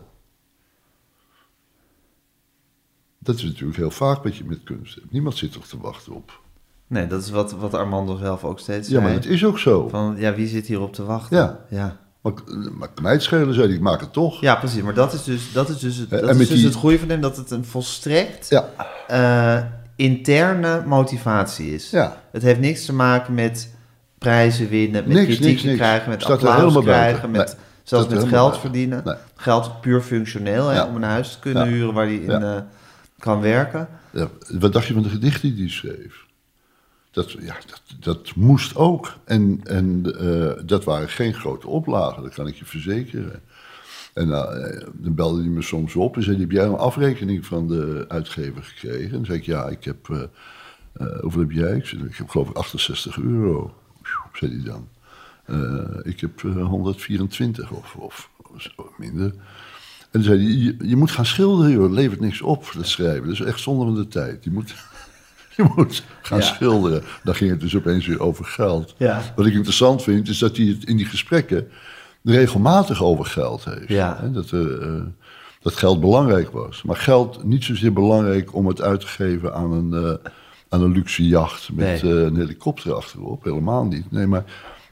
Dat 3.29 3.37
is 3.37 3.43
natuurlijk 3.45 3.79
heel 3.79 3.91
vaak 3.91 4.23
wat 4.23 4.37
je 4.37 4.45
met 4.45 4.59
kunst 4.65 4.95
hebt. 4.95 5.13
Niemand 5.13 5.37
zit 5.37 5.55
er 5.55 5.61
te 5.69 5.79
wachten 5.81 6.13
op. 6.15 6.41
Nee, 6.87 7.07
dat 7.07 7.23
is 7.23 7.31
wat, 7.31 7.53
wat 7.53 7.75
Armando 7.75 8.17
zelf 8.17 8.45
ook 8.45 8.59
steeds 8.59 8.89
Ja, 8.89 8.93
zei. 8.95 9.05
maar 9.05 9.15
dat 9.15 9.25
is 9.25 9.45
ook 9.45 9.59
zo. 9.59 9.89
Van, 9.89 10.15
ja, 10.19 10.35
wie 10.35 10.49
zit 10.49 10.67
hierop 10.67 10.93
te 10.95 11.05
wachten? 11.05 11.37
Ja. 11.37 11.59
Ja, 11.71 11.97
Maar, 12.21 12.33
maar 12.79 12.89
kan 12.95 13.03
mij 13.03 13.13
het 13.13 13.23
schelen, 13.23 13.55
zei 13.55 13.67
hij, 13.67 13.77
ik 13.77 13.81
maak 13.83 14.01
het 14.01 14.13
toch. 14.13 14.41
Ja, 14.41 14.55
precies. 14.57 14.83
Maar 14.83 14.95
dat 14.95 15.13
is 15.13 15.25
dus, 15.25 15.53
dat 15.53 15.69
is 15.69 15.79
dus, 15.79 15.97
het, 15.97 16.11
dat 16.11 16.31
is 16.31 16.37
dus 16.37 16.49
die- 16.49 16.65
het 16.65 16.75
goede 16.75 16.99
van 16.99 17.09
hem, 17.09 17.21
dat 17.21 17.37
het 17.37 17.51
een 17.51 17.65
volstrekt 17.65 18.49
Ja, 18.49 18.69
eh, 19.07 19.63
interne 19.97 20.83
motivatie 20.87 21.75
is. 21.75 21.91
ja. 21.91 22.17
Het 22.33 22.43
heeft 22.43 22.61
niks 22.61 22.85
te 22.85 22.93
maken 22.95 23.35
met 23.35 23.75
prijzen 24.19 24.69
winnen, 24.69 25.05
met 25.07 25.13
Niks, 25.17 25.25
kritiek 25.27 25.45
niks, 25.47 25.63
niks. 25.63 25.77
krijgen, 25.77 26.09
met 26.11 26.23
Staat 26.23 26.45
applaus 26.45 26.85
krijgen, 26.85 27.31
met, 27.31 27.47
Nee, 27.47 27.57
zelfs 27.83 28.09
met 28.09 28.25
geld 28.25 28.59
verdienen. 28.59 29.03
Nee. 29.05 29.15
Geld 29.37 29.81
puur 29.81 30.01
functioneel, 30.01 30.69
hè, 30.69 30.75
Ja. 30.75 30.87
om 30.87 30.97
een 30.97 31.03
huis 31.03 31.33
te 31.33 31.39
kunnen 31.39 31.65
Ja. 31.65 31.71
huren 31.71 31.95
waar 31.95 32.05
hij 32.07 32.15
in 32.15 32.31
Ja. 32.41 32.67
Kan 33.19 33.41
werken. 33.41 33.89
Ja, 34.13 34.29
wat 34.59 34.73
dacht 34.73 34.87
je 34.87 34.93
van 34.95 35.03
de 35.03 35.09
gedichten 35.09 35.55
die 35.55 35.59
hij 35.65 35.71
schreef? 35.73 36.27
Dat, 37.11 37.31
ja, 37.33 37.57
dat, 37.67 37.83
dat 38.01 38.35
moest 38.35 38.77
ook. 38.77 39.13
En, 39.25 39.61
en 39.65 40.15
eh, 40.19 40.63
dat 40.67 40.85
waren 40.85 41.09
geen 41.09 41.35
grote 41.35 41.69
oplagen, 41.69 42.23
dat 42.23 42.35
kan 42.35 42.47
ik 42.47 42.55
je 42.55 42.65
verzekeren. 42.65 43.43
En 44.15 44.33
eh, 44.33 44.87
dan 44.93 45.15
belde 45.15 45.41
hij 45.41 45.51
me 45.51 45.63
soms 45.63 45.95
op 45.97 46.17
en 46.17 46.23
zei: 46.23 46.39
Heb 46.41 46.51
jij 46.51 46.65
een 46.65 46.75
afrekening 46.77 47.47
van 47.47 47.69
de 47.69 48.05
uitgever 48.09 48.63
gekregen? 48.63 49.05
En 49.05 49.11
dan 49.17 49.25
zei 49.25 49.39
ik: 49.39 49.45
Ja, 49.45 49.69
ik 49.69 49.85
heb. 49.85 50.09
eh, 50.09 50.23
hoeveel 51.21 51.41
heb 51.41 51.51
jij? 51.51 51.77
Ik, 51.77 51.87
zei, 51.87 52.05
ik 52.05 52.17
heb 52.17 52.29
geloof 52.29 52.49
ik 52.49 52.57
68 52.57 53.19
euro. 53.19 53.75
Zei 54.33 54.53
hij 54.53 54.65
dan. 54.65 54.89
Ik 56.03 56.21
heb 56.21 56.45
eh, 56.45 56.67
124 56.67 57.71
of, 57.71 57.95
of 57.97 58.31
minder. 58.97 59.33
En 60.11 60.21
toen 60.21 60.23
zei 60.23 60.39
hij, 60.43 60.53
je, 60.65 60.77
je 60.89 60.97
moet 60.97 61.11
gaan 61.11 61.27
schilderen, 61.27 61.73
joh. 61.73 61.83
Het 61.83 61.93
levert 61.93 62.21
niks 62.21 62.41
op, 62.43 62.71
dat 62.77 62.87
schrijven. 62.87 63.23
Dat 63.25 63.33
is 63.33 63.41
echt 63.41 63.61
zonde 63.61 63.85
van 63.85 63.95
de 63.95 64.09
tijd. 64.09 64.45
Je 64.45 64.51
moet, 64.51 64.75
je 65.57 65.65
moet 65.77 66.03
gaan 66.23 66.39
Ja. 66.39 66.45
schilderen. 66.45 67.03
Dan 67.25 67.35
ging 67.35 67.51
het 67.51 67.61
dus 67.61 67.77
opeens 67.77 68.07
weer 68.07 68.21
over 68.21 68.45
geld. 68.45 68.95
Ja. 68.99 69.23
Wat 69.37 69.47
ik 69.47 69.53
interessant 69.55 70.03
vind, 70.03 70.29
is 70.29 70.39
dat 70.39 70.57
hij 70.57 70.67
het 70.67 70.85
in 70.85 70.97
die 70.97 71.07
gesprekken 71.07 71.69
regelmatig 72.23 73.03
over 73.03 73.25
geld 73.25 73.65
heeft. 73.65 73.89
Ja. 73.89 74.17
Hè, 74.21 74.31
Dat, 74.31 74.51
er, 74.51 74.81
eh, 74.83 75.03
dat 75.61 75.75
geld 75.77 76.01
belangrijk 76.01 76.51
was. 76.51 76.83
Maar 76.83 76.97
geld 76.97 77.45
niet 77.45 77.65
zozeer 77.65 77.93
belangrijk 77.93 78.55
om 78.55 78.67
het 78.67 78.81
uit 78.81 79.01
te 79.01 79.07
geven 79.07 79.55
aan 79.55 79.73
een, 79.73 80.05
eh, 80.05 80.31
aan 80.69 80.83
een 80.83 80.93
luxe 80.93 81.27
jacht 81.27 81.69
met 81.73 82.03
Nee. 82.03 82.15
eh, 82.19 82.23
een 82.25 82.37
helikopter 82.37 82.95
achterop. 82.95 83.45
Helemaal 83.45 83.85
niet. 83.85 84.11
Nee, 84.11 84.27
maar 84.27 84.45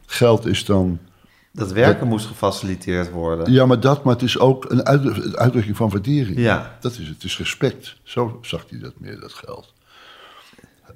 geld 0.07 0.47
is 0.47 0.65
dan... 0.65 0.99
Dat 1.57 1.73
werken 1.73 2.07
moest 2.07 2.27
gefaciliteerd 2.27 3.11
worden. 3.11 3.53
Ja, 3.53 3.67
maar 3.67 3.81
dat, 3.81 4.05
maar 4.05 4.13
het 4.15 4.23
is 4.23 4.39
ook 4.39 4.71
een 4.71 4.85
uit- 4.87 5.05
een 5.25 5.37
uitdrukking 5.37 5.77
van 5.77 5.89
waardering. 5.91 6.39
Ja. 6.39 6.77
Dat 6.81 6.93
is 6.93 6.99
het, 6.99 7.09
het 7.09 7.25
is 7.25 7.39
respect. 7.39 7.97
Zo 8.03 8.39
zag 8.43 8.65
hij 8.71 8.79
dat 8.79 8.93
meer, 8.99 9.21
dat 9.21 9.33
geld. 9.33 9.73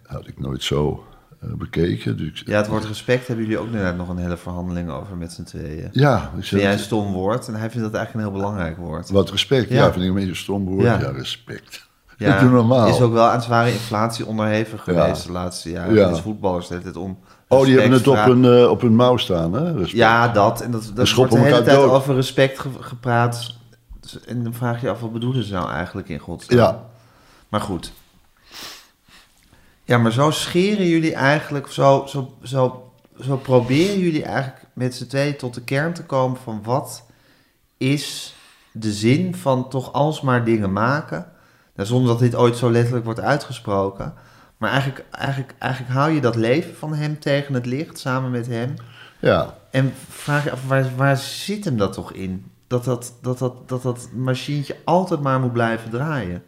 Had 0.07 0.27
ik 0.27 0.41
nooit 0.41 0.63
zo 0.63 1.05
eh, 1.41 1.53
bekeken. 1.53 2.17
Dus 2.17 2.41
ik- 2.41 2.47
Ja, 2.47 2.57
het 2.57 2.67
woord 2.67 2.85
respect 2.85 3.27
hebben 3.27 3.45
jullie 3.45 3.61
ook 3.61 3.71
net 3.71 3.97
nog 3.97 4.09
een 4.09 4.17
hele 4.19 4.37
verhandeling 4.37 4.91
over 4.91 5.17
met 5.17 5.33
z'n 5.33 5.43
tweeën. 5.43 5.89
Ja, 5.93 6.33
ik 6.37 6.45
Vind 6.45 6.63
jij 6.63 6.73
een 6.73 6.79
stom 6.79 7.13
woord 7.13 7.49
en 7.49 7.55
hij 7.55 7.71
vindt 7.71 7.85
dat 7.91 7.95
eigenlijk 7.95 8.15
een 8.27 8.33
heel 8.33 8.41
belangrijk 8.43 8.77
woord. 8.77 9.11
wat 9.11 9.31
respect. 9.31 9.69
Ja, 9.69 9.75
Ja. 9.75 9.93
vind 9.93 10.03
ik 10.03 10.09
een 10.09 10.15
beetje 10.15 10.29
een 10.31 10.37
stom 10.37 10.65
woord. 10.65 10.83
Ja. 10.83 10.99
Ja, 11.01 11.11
respect. 11.11 11.89
Ja, 12.17 12.41
doe 12.41 12.51
normaal. 12.51 12.89
is 12.89 13.01
ook 13.01 13.13
wel 13.13 13.27
aan 13.27 13.43
zware 13.43 13.73
inflatie 13.73 14.27
onderhevig 14.27 14.83
geweest 14.83 15.21
Ja. 15.23 15.27
de 15.27 15.33
laatste 15.33 15.71
jaren. 15.71 15.95
Ja. 15.95 16.09
Dus 16.09 16.21
voetballers 16.21 16.69
hele 16.69 16.83
tijd 16.83 16.97
om 16.97 17.19
Oh, 17.53 17.65
die 17.65 17.79
hebben 17.79 17.99
het 17.99 18.07
op 18.09 18.17
een, 18.17 18.45
eh, 18.45 18.71
op 18.71 18.83
een 18.83 18.95
mouw 18.97 19.17
staan, 19.17 19.53
hè? 19.53 19.65
Respect. 19.73 19.91
Ja, 19.91 20.29
dat. 20.29 20.61
En 20.61 20.71
dat, 20.71 20.91
dat 20.95 21.13
wordt 21.13 21.33
de 21.33 21.39
hele 21.39 21.63
tijd 21.63 21.77
dood. 21.77 21.91
over 21.91 22.15
respect 22.15 22.59
ge- 22.59 22.69
gepraat. 22.81 23.55
Dus- 24.01 24.21
En 24.21 24.43
dan 24.43 24.55
vraag 24.55 24.81
je 24.81 24.87
je 24.87 24.93
af, 24.93 25.01
wat 25.01 25.13
bedoelen 25.13 25.45
ze 25.45 25.53
nou 25.53 25.71
eigenlijk 25.71 26.09
in 26.09 26.19
godsnaam? 26.19 26.59
Ja. 26.59 26.85
Maar 27.49 27.61
goed. 27.61 27.93
Ja, 29.85 29.99
maar 29.99 30.13
zo 30.13 30.31
scheren 30.31 30.87
jullie 30.87 31.15
eigenlijk, 31.15 31.67
zo, 31.73 32.05
zo, 32.09 32.35
zo, 32.43 32.91
zo 33.21 33.37
proberen 33.37 33.99
jullie 33.99 34.25
eigenlijk 34.25 34.65
met 34.73 34.95
z'n 34.95 35.07
tweeën 35.07 35.37
tot 35.37 35.55
de 35.55 35.63
kern 35.63 35.93
te 35.93 36.05
komen 36.05 36.39
van 36.45 36.61
wat 36.63 37.03
is 37.77 38.35
de 38.73 38.93
zin 38.93 39.35
van 39.35 39.69
toch 39.69 39.93
alsmaar 39.93 40.45
dingen 40.45 40.73
maken. 40.73 41.27
Nou, 41.75 41.89
zonder 41.89 42.09
dat 42.09 42.19
dit 42.19 42.35
ooit 42.35 42.57
zo 42.57 42.71
letterlijk 42.71 43.05
wordt 43.05 43.21
uitgesproken. 43.21 44.15
Maar 44.61 44.71
eigenlijk, 44.71 45.05
eigenlijk, 45.11 45.55
eigenlijk 45.59 45.93
hou 45.95 46.11
je 46.11 46.21
dat 46.21 46.37
leven 46.37 46.75
van 46.77 46.95
hem 46.95 47.19
tegen 47.19 47.55
het 47.55 47.67
licht 47.67 47.99
samen 47.99 48.31
met 48.31 48.47
hem. 48.47 48.75
ja. 49.19 49.59
En 49.71 49.93
vraag 50.09 50.45
je 50.45 50.51
af, 50.51 50.67
waar, 50.67 50.87
waar 50.97 51.17
zit 51.17 51.65
hem 51.65 51.77
dat 51.77 51.93
toch 51.93 52.13
in? 52.13 52.51
Dat 52.67 52.85
dat, 52.85 53.15
dat, 53.23 53.39
dat, 53.39 53.69
dat 53.69 53.83
dat 53.83 54.09
machientje 54.15 54.77
altijd 54.85 55.21
maar 55.21 55.41
moet 55.41 55.53
blijven 55.53 55.91
draaien. 55.91 56.43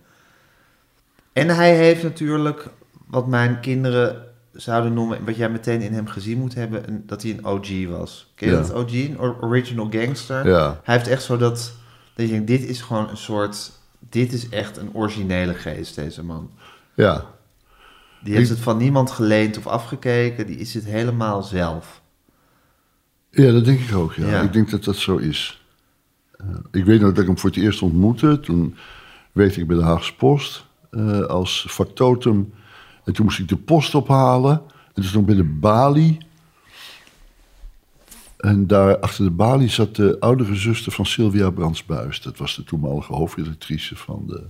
En 1.32 1.48
hij 1.48 1.76
heeft 1.76 2.02
natuurlijk, 2.02 2.68
wat 3.06 3.26
mijn 3.26 3.60
kinderen 3.60 4.22
zouden 4.52 4.92
noemen, 4.92 5.24
wat 5.24 5.36
jij 5.36 5.48
meteen 5.50 5.80
in 5.80 5.92
hem 5.94 6.06
gezien 6.06 6.38
moet 6.38 6.54
hebben, 6.54 6.88
een- 6.88 7.02
dat 7.06 7.22
hij 7.22 7.30
een 7.30 7.44
OG 7.46 7.86
was. 7.98 8.32
Ken 8.34 8.48
je 8.48 8.54
Ja. 8.54 8.60
dat 8.60 8.72
OG? 8.74 8.92
Een 8.92 9.18
or- 9.20 9.36
original 9.40 9.88
gangster. 9.90 10.46
Ja. 10.48 10.80
Hij 10.82 10.94
heeft 10.96 11.08
echt 11.08 11.22
zo 11.22 11.36
dat, 11.36 11.72
dat 12.14 12.26
je 12.26 12.32
denkt, 12.32 12.46
dit 12.46 12.62
is 12.64 12.80
gewoon 12.80 13.08
een 13.08 13.16
soort, 13.16 13.70
dit 13.98 14.32
is 14.32 14.48
echt 14.48 14.76
een 14.76 14.90
originele 14.94 15.54
geest, 15.54 15.94
deze 15.94 16.24
man. 16.24 16.50
Ja. 16.94 17.24
Die 18.24 18.34
heeft 18.34 18.50
Ik- 18.50 18.54
het 18.56 18.64
van 18.64 18.76
niemand 18.76 19.10
geleend 19.10 19.58
of 19.58 19.66
afgekeken, 19.66 20.46
die 20.46 20.56
is 20.56 20.74
het 20.74 20.84
helemaal 20.84 21.42
zelf. 21.42 22.00
Ja, 23.30 23.52
dat 23.52 23.64
denk 23.64 23.80
ik 23.80 23.94
ook. 23.94 24.12
Ja. 24.14 24.28
Ja. 24.30 24.40
Ik 24.42 24.52
denk 24.52 24.70
dat 24.70 24.84
dat 24.84 24.96
zo 24.96 25.16
is. 25.16 25.62
Eh, 26.36 26.46
ik 26.70 26.84
weet 26.84 27.00
nog 27.00 27.08
dat 27.08 27.18
ik 27.18 27.26
hem 27.26 27.38
voor 27.38 27.50
het 27.50 27.58
eerst 27.58 27.82
ontmoette. 27.82 28.40
Toen 28.40 28.76
werkte 29.32 29.60
ik 29.60 29.66
bij 29.66 29.76
de 29.76 29.82
Haagse 29.82 30.14
Post 30.14 30.64
eh, 30.90 31.20
als 31.20 31.66
factotum. 31.68 32.52
En 33.04 33.12
toen 33.12 33.24
moest 33.24 33.38
ik 33.38 33.48
de 33.48 33.56
post 33.56 33.94
ophalen. 33.94 34.52
En 34.86 34.92
toen 34.94 35.04
stond 35.04 35.28
ik 35.28 35.34
bij 35.36 35.44
de 35.44 35.50
balie. 35.50 36.18
En 38.38 38.66
daar 38.66 38.98
achter 38.98 39.24
de 39.24 39.30
balie 39.30 39.68
zat 39.68 39.96
de 39.96 40.16
oudere 40.20 40.54
zuster 40.54 40.92
van 40.92 41.06
Sylvia 41.06 41.50
Brandsbuis. 41.50 42.22
Dat 42.22 42.36
was 42.38 42.56
de 42.56 42.64
toenmalige 42.64 43.12
hoofdredactrice 43.12 43.96
van 43.96 44.24
de 44.26 44.42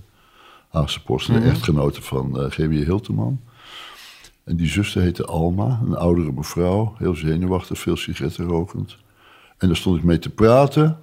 Haagse 0.69 1.03
Post. 1.03 1.29
En 1.29 1.41
de 1.41 1.47
echtgenote 1.49 2.01
van 2.01 2.39
eh 2.39 2.49
G.W. 2.51 2.71
Hilteman. 2.83 3.39
En 4.43 4.55
die 4.55 4.67
zuster 4.67 5.01
heette 5.01 5.25
Alma, 5.25 5.79
een 5.85 5.95
oudere 5.95 6.31
mevrouw, 6.31 6.95
heel 6.97 7.15
zenuwachtig, 7.15 7.79
veel 7.79 7.97
sigaretten 7.97 8.45
rokend. 8.45 8.97
En 9.57 9.67
daar 9.67 9.77
stond 9.77 9.97
ik 9.97 10.03
mee 10.03 10.19
te 10.19 10.29
praten, 10.29 10.99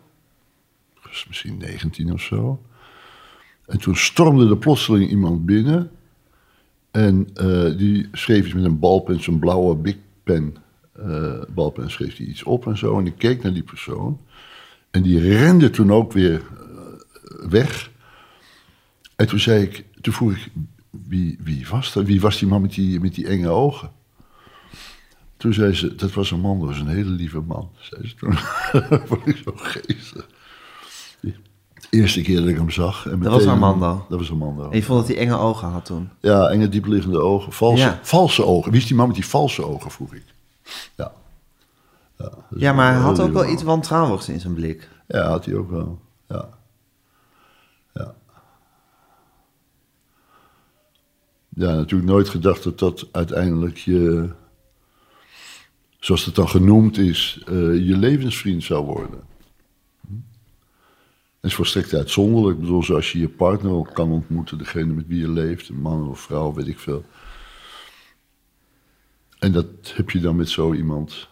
misschien 1.29 1.57
19 1.59 2.12
of 2.12 2.20
zo. 2.20 2.61
En 3.66 3.79
toen 3.79 3.96
stormde 3.96 4.48
er 4.48 4.57
plotseling 4.57 5.11
iemand 5.11 5.46
binnen. 5.46 5.90
En 6.90 7.29
eh, 7.35 7.76
die 7.79 8.09
schreef 8.12 8.44
iets 8.44 8.55
met 8.55 8.64
een 8.64 8.79
balpen, 8.79 9.22
zo'n 9.22 9.38
blauwe 9.38 9.76
big 9.76 9.96
pen. 10.22 10.57
eh, 10.92 11.42
balpen, 11.48 11.90
schreef 11.90 12.16
hij 12.16 12.26
iets 12.26 12.42
op 12.42 12.66
en 12.66 12.79
zo. 12.79 12.98
En 12.98 13.07
ik 13.07 13.18
keek 13.18 13.42
naar 13.42 13.53
die 13.53 13.62
persoon. 13.62 14.20
En 14.90 15.03
die 15.03 15.18
rende 15.18 15.70
toen 15.70 15.92
ook 15.92 16.12
weer 16.12 16.40
eh, 16.40 17.48
weg. 17.48 17.90
En 19.16 19.26
toen 19.26 19.38
zei 19.38 19.62
ik, 19.62 19.85
toen 20.00 20.12
vroeg 20.12 20.33
ik, 20.33 20.50
wie, 20.90 21.38
wie 21.42 21.66
was 21.68 21.92
dat? 21.92 22.05
Wie 22.05 22.20
was 22.20 22.38
die 22.38 22.48
man 22.48 22.62
met 22.62 22.74
die, 22.74 23.00
met 23.00 23.14
die 23.14 23.26
enge 23.26 23.48
ogen? 23.48 23.90
Toen 25.37 25.53
zei 25.53 25.74
ze, 25.74 25.94
dat 25.94 26.12
was 26.12 26.31
een 26.31 26.40
man, 26.40 26.59
dat 26.59 26.68
was 26.68 26.79
een 26.79 26.88
hele 26.88 27.11
lieve 27.11 27.40
man. 27.40 27.70
Zei 27.79 28.09
ze 28.09 28.14
toen. 28.14 28.31
dat 28.90 29.03
vond 29.09 29.26
ik 29.26 29.37
zo 29.44 29.53
geestig. 29.57 30.26
De 31.20 31.96
eerste 31.98 32.22
keer 32.22 32.37
dat 32.40 32.48
ik 32.48 32.57
hem 32.57 32.70
zag. 32.70 33.07
En 33.07 33.20
Dat 33.20 33.33
was 33.33 33.46
Armando. 33.46 34.07
Dat 34.09 34.18
was 34.18 34.31
Armando. 34.31 34.70
En 34.70 34.76
je 34.76 34.83
vond 34.83 34.98
dat 34.98 35.09
hij 35.09 35.16
enge 35.26 35.37
ogen 35.37 35.68
had 35.68 35.85
toen. 35.85 36.09
Ja, 36.20 36.48
enge 36.48 36.68
diepliggende 36.68 37.20
ogen. 37.20 37.53
Valse, 37.53 37.83
Ja. 37.83 37.98
valse 38.03 38.44
ogen. 38.44 38.70
Wie 38.70 38.81
is 38.81 38.87
die 38.87 38.96
man 38.96 39.07
met 39.07 39.16
die 39.16 39.26
valse 39.26 39.64
ogen, 39.64 39.90
vroeg 39.90 40.14
ik. 40.14 40.24
Ja. 40.96 41.12
Ja, 42.18 42.31
Ja, 42.57 42.72
maar 42.72 42.87
hij 42.87 42.96
een 42.96 43.03
had 43.03 43.20
ook 43.20 43.33
wel 43.33 43.48
iets 43.48 43.62
wantrouwigs 43.62 44.29
in 44.29 44.40
zijn 44.40 44.55
blik. 44.55 44.88
Ja, 45.09 45.29
had 45.29 45.44
hij 45.44 45.55
ook 45.55 45.70
wel. 45.70 46.00
Ja. 46.29 46.48
Ja, 51.61 51.75
natuurlijk 51.75 52.11
nooit 52.11 52.29
gedacht 52.29 52.62
dat 52.62 52.79
dat 52.79 53.09
uiteindelijk 53.12 53.77
je, 53.77 54.29
zoals 55.99 56.25
het 56.25 56.35
dan 56.35 56.49
genoemd 56.49 56.99
is, 56.99 57.42
eh, 57.46 57.53
je 57.87 57.96
levensvriend 57.96 58.62
zou 58.64 58.85
worden. 58.85 59.20
Het 61.40 61.51
is 61.51 61.55
volstrekt 61.55 61.94
uitzonderlijk. 61.94 62.55
Ik 62.55 62.61
bedoel, 62.61 62.83
zoals 62.83 63.12
je 63.12 63.18
je 63.18 63.29
partner 63.29 63.88
kan 63.92 64.11
ontmoeten, 64.11 64.59
degene 64.59 64.92
met 64.92 65.07
wie 65.07 65.20
je 65.20 65.29
leeft, 65.29 65.68
een 65.68 65.81
man 65.81 66.09
of 66.09 66.20
vrouw, 66.20 66.53
weet 66.53 66.66
ik 66.66 66.79
veel. 66.79 67.05
En 69.38 69.53
dat 69.53 69.66
heb 69.94 70.11
je 70.11 70.20
dan 70.20 70.37
met 70.37 70.49
zo 70.49 70.73
iemand. 70.75 71.29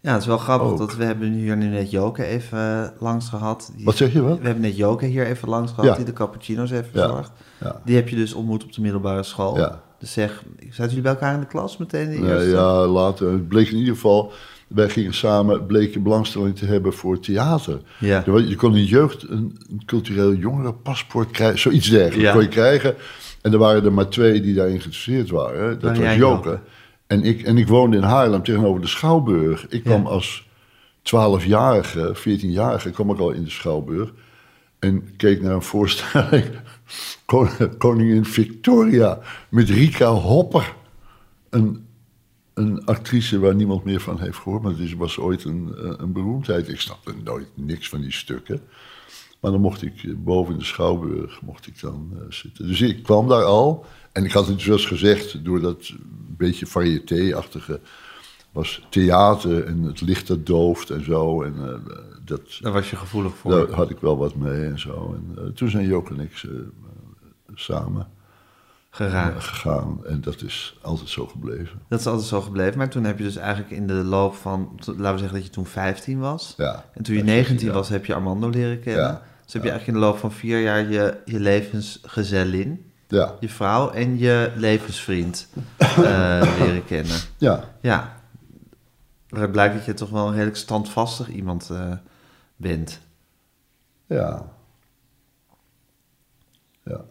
Ja, 0.00 0.12
het 0.12 0.20
is 0.20 0.26
wel 0.26 0.38
grappig 0.38 0.68
Ook. 0.70 0.78
dat 0.78 0.96
we 0.96 1.04
hebben 1.04 1.32
hier 1.32 1.56
nu 1.56 1.66
net 1.66 1.90
Joke 1.90 2.24
even 2.24 2.58
eh, 2.58 3.00
langs 3.00 3.28
gehad. 3.28 3.72
Die- 3.76 3.84
Wat 3.84 3.96
zeg 3.96 4.12
je, 4.12 4.20
wat? 4.22 4.38
We 4.38 4.44
hebben 4.44 4.62
net 4.62 4.76
Joke 4.76 5.04
hier 5.06 5.26
even 5.26 5.48
langs 5.48 5.70
gehad, 5.72 5.84
Ja. 5.90 5.96
die 5.96 6.04
de 6.04 6.12
cappuccino's 6.12 6.70
heeft 6.70 6.88
verzorgd. 6.90 7.32
Ja. 7.38 7.44
Die 7.84 7.94
heb 7.96 8.08
je 8.08 8.16
dus 8.16 8.32
ontmoet 8.34 8.64
op 8.64 8.72
de 8.72 8.80
middelbare 8.80 9.22
school. 9.22 9.56
Ja. 9.58 9.82
Dus 9.98 10.12
zeg, 10.12 10.42
zaten 10.70 10.86
jullie 10.86 11.00
bij 11.02 11.12
elkaar 11.12 11.34
in 11.34 11.40
de 11.40 11.46
klas 11.46 11.76
meteen? 11.76 12.10
De 12.10 12.16
eerste? 12.28 12.50
ja, 12.50 12.86
later. 12.86 13.32
Het 13.32 13.48
bleek 13.48 13.68
in 13.68 13.76
ieder 13.78 13.94
geval. 13.94 14.32
Wij 14.68 14.88
gingen 14.88 15.14
samen, 15.14 15.66
bleek 15.66 15.92
je 15.92 16.00
belangstelling 16.00 16.56
te 16.56 16.64
hebben 16.66 16.92
voor 16.92 17.20
theater. 17.20 17.80
Ja. 17.98 18.22
Je, 18.26 18.54
kon 18.56 18.76
in 18.76 18.84
jeugd 18.84 19.28
een, 19.28 19.58
een 19.70 19.82
cultureel 19.86 20.34
jongerenpaspoort 20.34 21.30
krijgen, 21.30 21.58
zoiets 21.58 21.88
dergelijks 21.90 22.22
Ja. 22.24 22.32
kon 22.32 22.42
je 22.42 22.48
krijgen. 22.48 22.94
En 23.42 23.52
er 23.52 23.58
waren 23.58 23.84
er 23.84 23.92
maar 23.92 24.08
twee 24.08 24.40
die 24.40 24.54
daarin 24.54 24.80
geïnteresseerd 24.80 25.30
waren. 25.30 25.80
Dat 25.80 25.96
was 25.98 26.14
Joke. 26.14 26.16
Joke? 26.16 26.58
En 27.06 27.22
ik, 27.22 27.42
en 27.42 27.56
ik 27.56 27.68
woonde 27.68 27.96
in 27.96 28.02
Haarlem 28.02 28.42
tegenover 28.42 28.80
de 28.80 28.86
Schouwburg. 28.86 29.66
Ik 29.68 29.84
kwam 29.84 30.02
Ja. 30.02 30.08
als 30.08 30.46
12-jarige, 31.02 32.16
14-jarige, 32.16 32.90
kwam 32.90 33.10
ik 33.10 33.18
al 33.18 33.30
in 33.30 33.44
de 33.44 33.50
Schouwburg. 33.50 34.12
En 34.78 35.16
keek 35.16 35.42
naar 35.42 35.54
een 35.54 35.62
voorstelling. 35.62 36.44
Kon- 37.24 37.76
Koningin 37.78 38.24
Victoria 38.24 39.18
met 39.48 39.68
Rika 39.68 40.08
Hopper. 40.10 40.74
Een, 41.50 41.86
een 42.54 42.84
actrice 42.84 43.38
waar 43.38 43.54
niemand 43.54 43.84
meer 43.84 44.00
van 44.00 44.20
heeft 44.20 44.36
gehoord. 44.38 44.62
Maar 44.62 44.72
het 44.76 44.94
was 44.94 45.18
ooit 45.18 45.44
een, 45.44 45.74
eh, 45.76 45.92
een 45.96 46.12
beroemdheid. 46.12 46.68
Ik 46.68 46.80
snapte 46.80 47.14
nooit 47.24 47.48
niks 47.54 47.88
van 47.88 48.00
die 48.00 48.12
stukken. 48.12 48.60
Maar 49.40 49.50
dan 49.50 49.60
mocht 49.60 49.82
ik 49.82 50.02
eh, 50.04 50.12
boven 50.16 50.52
in 50.52 50.58
de 50.58 50.64
Schouwburg 50.64 51.40
mocht 51.42 51.66
ik 51.66 51.80
dan 51.80 52.10
eh, 52.14 52.20
zitten. 52.28 52.66
Dus 52.66 52.80
ik 52.80 53.02
kwam 53.02 53.28
daar 53.28 53.44
al. 53.44 53.84
En 54.12 54.24
ik 54.24 54.32
had 54.32 54.46
het 54.46 54.60
zoals 54.60 54.86
gezegd, 54.86 55.44
door 55.44 55.60
dat 55.60 55.92
beetje 56.36 56.66
variété-achtige... 56.66 57.80
was 58.52 58.86
theater 58.90 59.64
en 59.66 59.82
het 59.82 60.00
licht 60.00 60.26
dat 60.26 60.46
dooft 60.46 60.90
en 60.90 61.04
zo. 61.04 61.42
En 61.42 61.54
eh, 61.58 61.94
dat, 62.24 62.40
Daar 62.60 62.72
was 62.72 62.90
je 62.90 62.96
gevoelig 62.96 63.34
voor. 63.36 63.50
daar 63.50 63.70
had 63.70 63.90
ik 63.90 63.98
wel 64.00 64.16
wat 64.18 64.34
mee 64.34 64.64
en 64.64 64.78
zo. 64.78 65.14
En 65.16 65.38
eh, 65.44 65.50
toen 65.52 65.70
zijn 65.70 65.86
Joke 65.86 66.14
en 66.14 66.20
ik 66.20 66.42
eh, 66.44 66.50
samen 67.54 68.06
geraakt. 68.90 69.44
gegaan. 69.44 70.06
En 70.06 70.20
dat 70.20 70.42
is 70.42 70.78
altijd 70.82 71.08
zo 71.08 71.26
gebleven. 71.26 71.80
Dat 71.88 72.00
is 72.00 72.06
altijd 72.06 72.26
zo 72.28 72.40
gebleven. 72.40 72.78
Maar 72.78 72.88
toen 72.88 73.04
heb 73.04 73.18
je 73.18 73.24
dus 73.24 73.36
eigenlijk 73.36 73.70
in 73.70 73.86
de 73.86 73.92
loop 73.92 74.34
van, 74.34 74.72
laten 74.86 75.12
we 75.12 75.18
zeggen 75.18 75.32
dat 75.36 75.44
je 75.44 75.50
toen 75.52 75.66
15 75.66 76.18
was. 76.18 76.54
Ja. 76.56 76.84
En 76.94 77.02
toen 77.02 77.14
je 77.14 77.20
Ja, 77.20 77.26
19 77.26 77.66
ja. 77.66 77.72
was, 77.72 77.88
heb 77.88 78.04
je 78.06 78.14
Armando 78.14 78.48
leren 78.48 78.80
kennen. 78.80 79.04
Ja. 79.04 79.22
Dus 79.44 79.52
heb 79.52 79.62
je 79.62 79.70
eigenlijk 79.70 79.86
in 79.86 80.04
de 80.04 80.08
loop 80.12 80.18
van 80.20 80.32
vier 80.32 80.60
jaar 80.60 80.90
je, 80.90 81.16
je 81.24 81.40
levensgezellin, 81.40 82.92
Ja, 83.08 83.34
je 83.40 83.48
vrouw 83.48 83.90
en 83.90 84.18
je 84.18 84.52
levensvriend 84.56 85.48
leren 86.58 86.84
kennen. 86.84 87.16
ja. 87.38 87.64
Ja. 87.80 88.18
Waaruit 89.30 89.52
blijkt 89.52 89.74
dat 89.74 89.84
je 89.84 89.94
toch 89.94 90.10
wel 90.10 90.26
een 90.26 90.32
redelijk 90.32 90.56
standvastig 90.56 91.28
iemand 91.28 91.70
eh, 91.70 91.92
bent. 92.56 93.00
Ja. 94.06 94.52
Ja. 96.84 97.04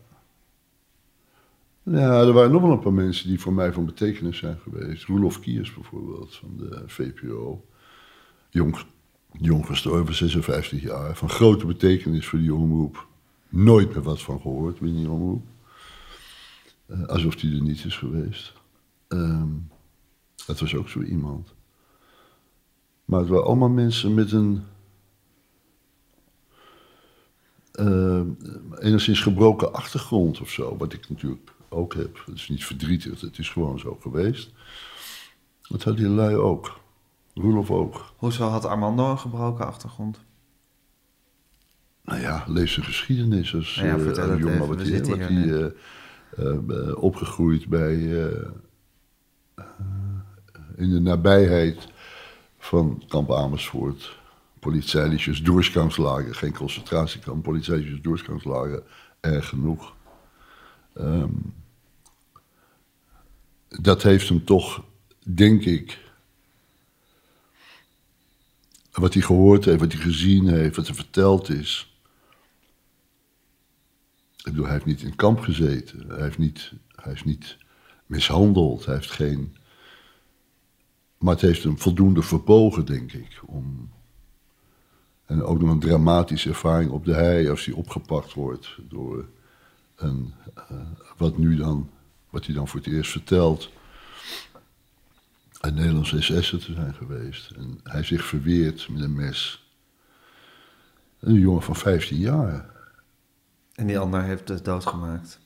Ja, 1.84 2.22
er 2.22 2.34
waren 2.34 2.52
nog 2.52 2.62
wel 2.62 2.72
een 2.72 2.80
paar 2.80 2.94
mensen 2.94 3.28
die 3.28 3.40
voor 3.40 3.54
mij 3.54 3.74
van 3.74 3.86
betekenis 3.86 4.38
zijn 4.38 4.58
geweest. 4.58 5.06
Roelof 5.06 5.40
Kiers 5.40 5.74
bijvoorbeeld, 5.74 6.36
van 6.36 6.58
de 6.58 6.84
VPRO. 6.86 7.66
Jong, 8.50 8.84
jong 9.32 9.66
gestorven, 9.66 10.16
56 10.16 10.82
jaar. 10.82 11.16
Van 11.16 11.30
grote 11.30 11.66
betekenis 11.66 12.28
voor 12.28 12.40
die 12.40 12.54
omroep. 12.54 13.08
Nooit 13.50 13.94
meer 13.94 14.04
wat 14.04 14.22
van 14.22 14.42
gehoord 14.42 14.80
binnen 14.80 15.00
die 15.00 15.10
omroep. 15.10 15.46
Eh, 16.86 17.06
alsof 17.06 17.36
die 17.36 17.56
er 17.56 17.62
niet 17.62 17.86
is 17.86 17.98
geweest. 17.98 18.54
Ehm, 19.08 19.50
dat 20.46 20.60
was 20.60 20.76
ook 20.76 20.90
zo 20.90 21.02
iemand. 21.02 21.54
Maar 23.10 23.20
het 23.20 23.30
waren 23.30 23.46
allemaal 23.46 23.70
mensen 23.70 24.14
met 24.14 24.32
een 24.32 24.64
eh, 27.72 28.22
enigszins 28.80 29.22
gebroken 29.22 29.74
achtergrond 29.74 30.42
of 30.42 30.50
zo. 30.50 30.78
Wat 30.78 30.94
ik 30.94 31.10
natuurlijk 31.10 31.52
ook 31.70 31.94
heb. 31.94 32.24
Het 32.26 32.36
is 32.36 32.50
niet 32.50 32.66
verdrietig, 32.66 33.22
het 33.22 33.38
is 33.38 33.50
gewoon 33.50 33.80
zo 33.80 33.98
geweest. 34.02 34.52
Dat 35.62 35.84
had 35.84 35.98
die 35.98 36.08
lui 36.08 36.36
ook. 36.36 36.80
Roelof 37.34 37.72
ook. 37.72 38.14
Hoezo 38.18 38.48
had 38.48 38.66
Armando 38.66 39.12
een 39.12 39.20
gebroken 39.20 39.66
achtergrond? 39.68 40.20
Nou 42.04 42.22
ja, 42.22 42.44
lees 42.48 42.74
zijn 42.74 42.86
geschiedenis 42.86 43.56
als 43.56 43.76
Nou 43.76 43.88
ja, 43.88 43.94
eh, 43.94 44.00
een 44.24 44.30
het 44.30 44.40
jongen. 44.40 44.54
even, 44.54 44.68
Wat 44.68 44.82
hij, 44.82 45.00
wat 45.02 45.18
eh, 45.18 45.66
eh, 45.66 46.90
eh, 46.90 47.04
opgegroeid 47.04 47.68
bij, 47.68 47.96
eh, 47.96 48.42
eh, 49.56 49.66
in 50.76 50.90
de 50.90 51.00
nabijheid 51.00 51.88
van 52.60 53.04
kamp 53.08 53.32
Amersfoort. 53.32 54.18
Polizeilisches 54.60 55.42
doorgangslager, 55.42 56.36
geen 56.36 56.54
concentratiekamp, 56.54 57.44
polizeilisches 57.44 58.02
doorgangslager, 58.02 58.84
erg 59.20 59.48
genoeg. 59.48 59.96
Ehm, 60.94 61.32
dat 63.68 64.04
heeft 64.04 64.30
hem 64.30 64.46
toch, 64.46 64.84
denk 65.24 65.64
ik, 65.64 66.00
wat 68.92 69.14
hij 69.14 69.24
gehoord 69.24 69.66
heeft, 69.66 69.80
wat 69.80 69.92
hij 69.92 70.02
gezien 70.02 70.48
heeft, 70.48 70.76
wat 70.76 70.88
er 70.88 70.96
verteld 70.96 71.50
is. 71.50 71.94
Ik 74.38 74.46
bedoel, 74.46 74.64
hij 74.64 74.74
heeft 74.74 74.86
niet 74.86 75.02
in 75.02 75.16
kamp 75.16 75.40
gezeten. 75.40 76.08
Hij 76.08 76.22
heeft 76.22 76.38
niet, 76.38 76.72
hij 76.96 77.14
is 77.14 77.24
niet 77.24 77.58
mishandeld. 78.06 78.86
Hij 78.86 78.96
heeft 78.96 79.12
geen. 79.12 79.56
Maar 81.20 81.34
het 81.34 81.42
heeft 81.42 81.64
hem 81.64 81.80
voldoende 81.80 82.22
verbogen, 82.22 82.86
denk 82.86 83.12
ik. 83.14 83.42
Om, 83.46 83.90
en 85.26 85.44
ook 85.44 85.60
nog 85.60 85.70
een 85.70 85.80
dramatische 85.80 86.50
ervaring 86.50 86.92
op 86.92 87.06
de 87.06 87.14
hei 87.14 87.50
als 87.50 87.66
hij 87.66 87.74
opgepakt 87.74 88.34
wordt 88.34 88.78
door 88.90 89.26
een. 89.96 90.34
eh, 90.56 90.78
wat 91.18 91.38
nu 91.38 91.56
dan. 91.56 91.90
Wat 92.30 92.46
hij 92.46 92.56
dan 92.56 92.68
voor 92.68 92.80
het 92.80 92.90
eerst 92.90 93.12
vertelt. 93.12 93.70
Een 95.62 95.74
Nederlandse 95.74 96.22
SS'er 96.22 96.60
te 96.60 96.74
zijn 96.74 96.94
geweest. 96.94 97.52
En 97.52 97.80
hij 97.84 98.04
zich 98.04 98.26
verweert 98.26 98.90
met 98.90 99.02
een 99.02 99.16
mes. 99.16 99.68
Een 101.20 101.34
jongen 101.34 101.62
van 101.62 101.76
15 101.76 102.18
jaar. 102.18 102.70
En 103.76 103.88
die 103.88 104.00
ander 104.00 104.22
heeft 104.24 104.48
het 104.48 104.66
doodgemaakt. 104.66 105.40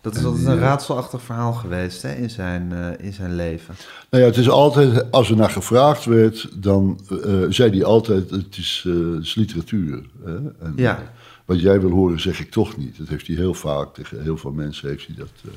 Dat 0.00 0.16
is 0.16 0.24
altijd 0.24 0.46
een 0.46 0.52
eh, 0.52 0.58
raadselachtig 0.58 1.22
verhaal 1.22 1.52
geweest 1.52 2.02
hè, 2.02 2.14
in, 2.14 2.30
zijn, 2.30 2.72
eh, 2.72 3.06
in 3.06 3.12
zijn 3.12 3.34
leven. 3.34 3.74
Nou 4.10 4.22
ja, 4.22 4.28
het 4.28 4.38
is 4.38 4.48
altijd, 4.48 5.10
als 5.10 5.30
er 5.30 5.36
naar 5.36 5.50
gevraagd 5.50 6.04
werd, 6.04 6.62
dan 6.62 7.00
eh, 7.24 7.40
zei 7.48 7.70
hij 7.70 7.84
altijd: 7.84 8.30
het 8.30 8.56
is, 8.56 8.84
eh, 8.86 9.12
het 9.12 9.22
is 9.22 9.34
literatuur. 9.34 10.04
Hè? 10.24 10.36
En, 10.36 10.72
Ja. 10.76 10.96
eh, 10.98 11.02
wat 11.44 11.60
jij 11.60 11.80
wil 11.80 11.90
horen, 11.90 12.20
zeg 12.20 12.40
ik 12.40 12.50
toch 12.50 12.76
niet. 12.76 12.98
Dat 12.98 13.08
heeft 13.08 13.26
hij 13.26 13.36
heel 13.36 13.54
vaak 13.54 13.94
tegen 13.94 14.22
heel 14.22 14.36
veel 14.36 14.52
mensen 14.52 14.88
heeft 14.88 15.06
hij 15.06 15.16
dat, 15.16 15.30
eh, 15.44 15.50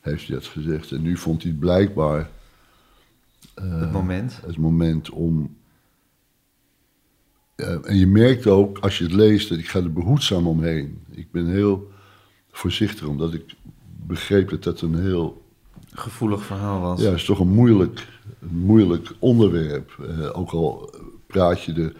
heeft 0.00 0.26
hij 0.26 0.36
dat 0.36 0.46
gezegd. 0.46 0.90
En 0.92 1.02
nu 1.02 1.16
vond 1.16 1.42
hij 1.42 1.50
het 1.50 1.60
blijkbaar 1.60 2.28
het 3.54 3.92
moment. 3.92 4.40
het 4.46 4.56
moment 4.58 5.10
om. 5.10 5.56
En 7.56 7.96
je 7.98 8.06
merkt 8.06 8.46
ook, 8.46 8.78
als 8.78 8.98
je 8.98 9.04
het 9.04 9.12
leest, 9.12 9.48
dat 9.48 9.58
ik 9.58 9.68
ga 9.68 9.78
er 9.78 9.92
behoedzaam 9.92 10.46
omheen. 10.46 11.00
Ik 11.10 11.30
ben 11.30 11.46
heel 11.46 11.90
voorzichtig, 12.56 13.06
omdat 13.06 13.34
ik 13.34 13.54
begreep 14.06 14.48
dat 14.48 14.62
dat 14.62 14.80
een 14.80 15.00
heel 15.00 15.44
Gevoelig 15.92 16.44
verhaal 16.44 16.80
was. 16.80 17.00
Ja, 17.00 17.06
het 17.06 17.16
is 17.16 17.24
toch 17.24 17.38
een 17.38 17.48
moeilijk, 17.48 18.08
een 18.40 18.58
moeilijk 18.58 19.12
onderwerp. 19.18 19.90
Eh, 20.08 20.38
ook 20.38 20.50
al 20.50 20.94
praat 21.26 21.62
je 21.62 21.92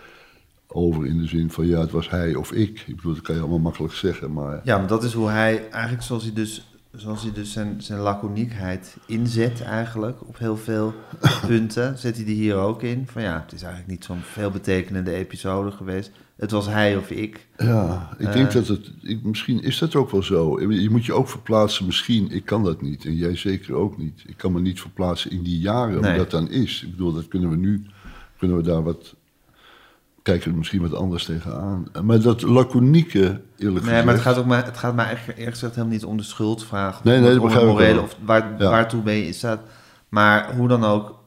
erover 0.66 1.06
in 1.06 1.18
de 1.18 1.26
zin 1.26 1.50
van 1.50 1.66
ja, 1.66 1.80
het 1.80 1.90
was 1.90 2.10
hij 2.10 2.34
of 2.34 2.52
ik. 2.52 2.84
Ik 2.86 2.96
bedoel, 2.96 3.14
dat 3.14 3.22
kan 3.22 3.34
je 3.34 3.40
allemaal 3.40 3.58
makkelijk 3.58 3.94
zeggen, 3.94 4.32
maar 4.32 4.60
Ja, 4.64 4.78
maar 4.78 4.86
dat 4.86 5.04
is 5.04 5.12
hoe 5.12 5.28
hij 5.28 5.68
eigenlijk 5.70 6.02
zoals 6.02 6.22
hij 6.22 6.32
dus, 6.32 6.66
zoals 6.94 7.22
hij 7.22 7.32
dus 7.32 7.52
zijn, 7.52 7.82
zijn 7.82 8.00
laconiekheid 8.00 8.96
inzet 9.06 9.62
eigenlijk 9.62 10.28
op 10.28 10.38
heel 10.38 10.56
veel 10.56 10.94
punten. 11.46 11.98
Zet 11.98 12.16
hij 12.16 12.24
die 12.24 12.36
hier 12.36 12.56
ook 12.56 12.82
in. 12.82 13.06
Van 13.06 13.22
ja, 13.22 13.40
het 13.42 13.52
is 13.52 13.62
eigenlijk 13.62 13.92
niet 13.92 14.04
zo'n 14.04 14.20
veelbetekenende 14.22 15.12
episode 15.12 15.70
geweest. 15.70 16.10
Het 16.36 16.50
was 16.50 16.66
hij 16.66 16.96
of 16.96 17.10
ik. 17.10 17.46
ja, 17.56 18.10
ik 18.18 18.32
denk 18.32 18.52
dat 18.52 18.66
het, 18.68 18.90
ik, 19.02 19.22
misschien 19.22 19.62
is 19.62 19.78
dat 19.78 19.94
ook 19.94 20.10
wel 20.10 20.22
zo. 20.22 20.60
Je 20.72 20.90
moet 20.90 21.04
je 21.04 21.12
ook 21.12 21.28
verplaatsen, 21.28 21.86
misschien, 21.86 22.30
ik 22.30 22.44
kan 22.44 22.64
dat 22.64 22.82
niet 22.82 23.04
en 23.04 23.14
jij 23.14 23.36
zeker 23.36 23.74
ook 23.74 23.98
niet. 23.98 24.24
Ik 24.26 24.36
kan 24.36 24.52
me 24.52 24.60
niet 24.60 24.80
verplaatsen 24.80 25.30
in 25.30 25.42
die 25.42 25.58
jaren, 25.58 26.00
Nee. 26.00 26.10
hoe 26.10 26.18
dat 26.18 26.30
dan 26.30 26.50
is. 26.50 26.82
Ik 26.82 26.90
bedoel, 26.90 27.12
dat 27.12 27.28
kunnen 27.28 27.50
we 27.50 27.56
nu, 27.56 27.86
kunnen 28.38 28.56
we 28.56 28.62
daar 28.62 28.82
wat, 28.82 29.14
kijken 30.22 30.50
we 30.50 30.56
misschien 30.56 30.80
wat 30.82 30.94
anders 30.94 31.24
tegenaan. 31.24 31.86
Maar 32.02 32.20
dat 32.20 32.42
laconieke, 32.42 33.18
eerlijk 33.20 33.40
Nee, 33.58 33.72
gezegd... 33.80 34.04
maar 34.04 34.14
het 34.14 34.22
gaat, 34.22 34.38
ook 34.38 34.46
maar 34.46 34.64
het 34.64 34.76
gaat 34.76 34.94
mij 34.94 35.04
eigenlijk 35.04 35.38
eerlijk 35.38 35.56
gezegd 35.56 35.74
helemaal 35.74 35.96
niet 35.96 36.04
om 36.04 36.16
de 36.16 36.22
schuldvraag. 36.22 37.04
Nee, 37.04 37.16
of 37.16 37.22
nee, 37.22 37.32
dat 37.32 37.42
begrijp 37.42 37.64
ik 37.66 37.70
morele 37.72 38.00
of 38.00 38.16
waar, 38.24 38.54
Ja. 38.58 38.70
waartoe 38.70 39.02
ben 39.02 39.14
je 39.14 39.26
in 39.26 39.34
staat. 39.34 39.60
Maar 40.08 40.54
hoe 40.56 40.68
dan 40.68 40.84
ook, 40.84 41.18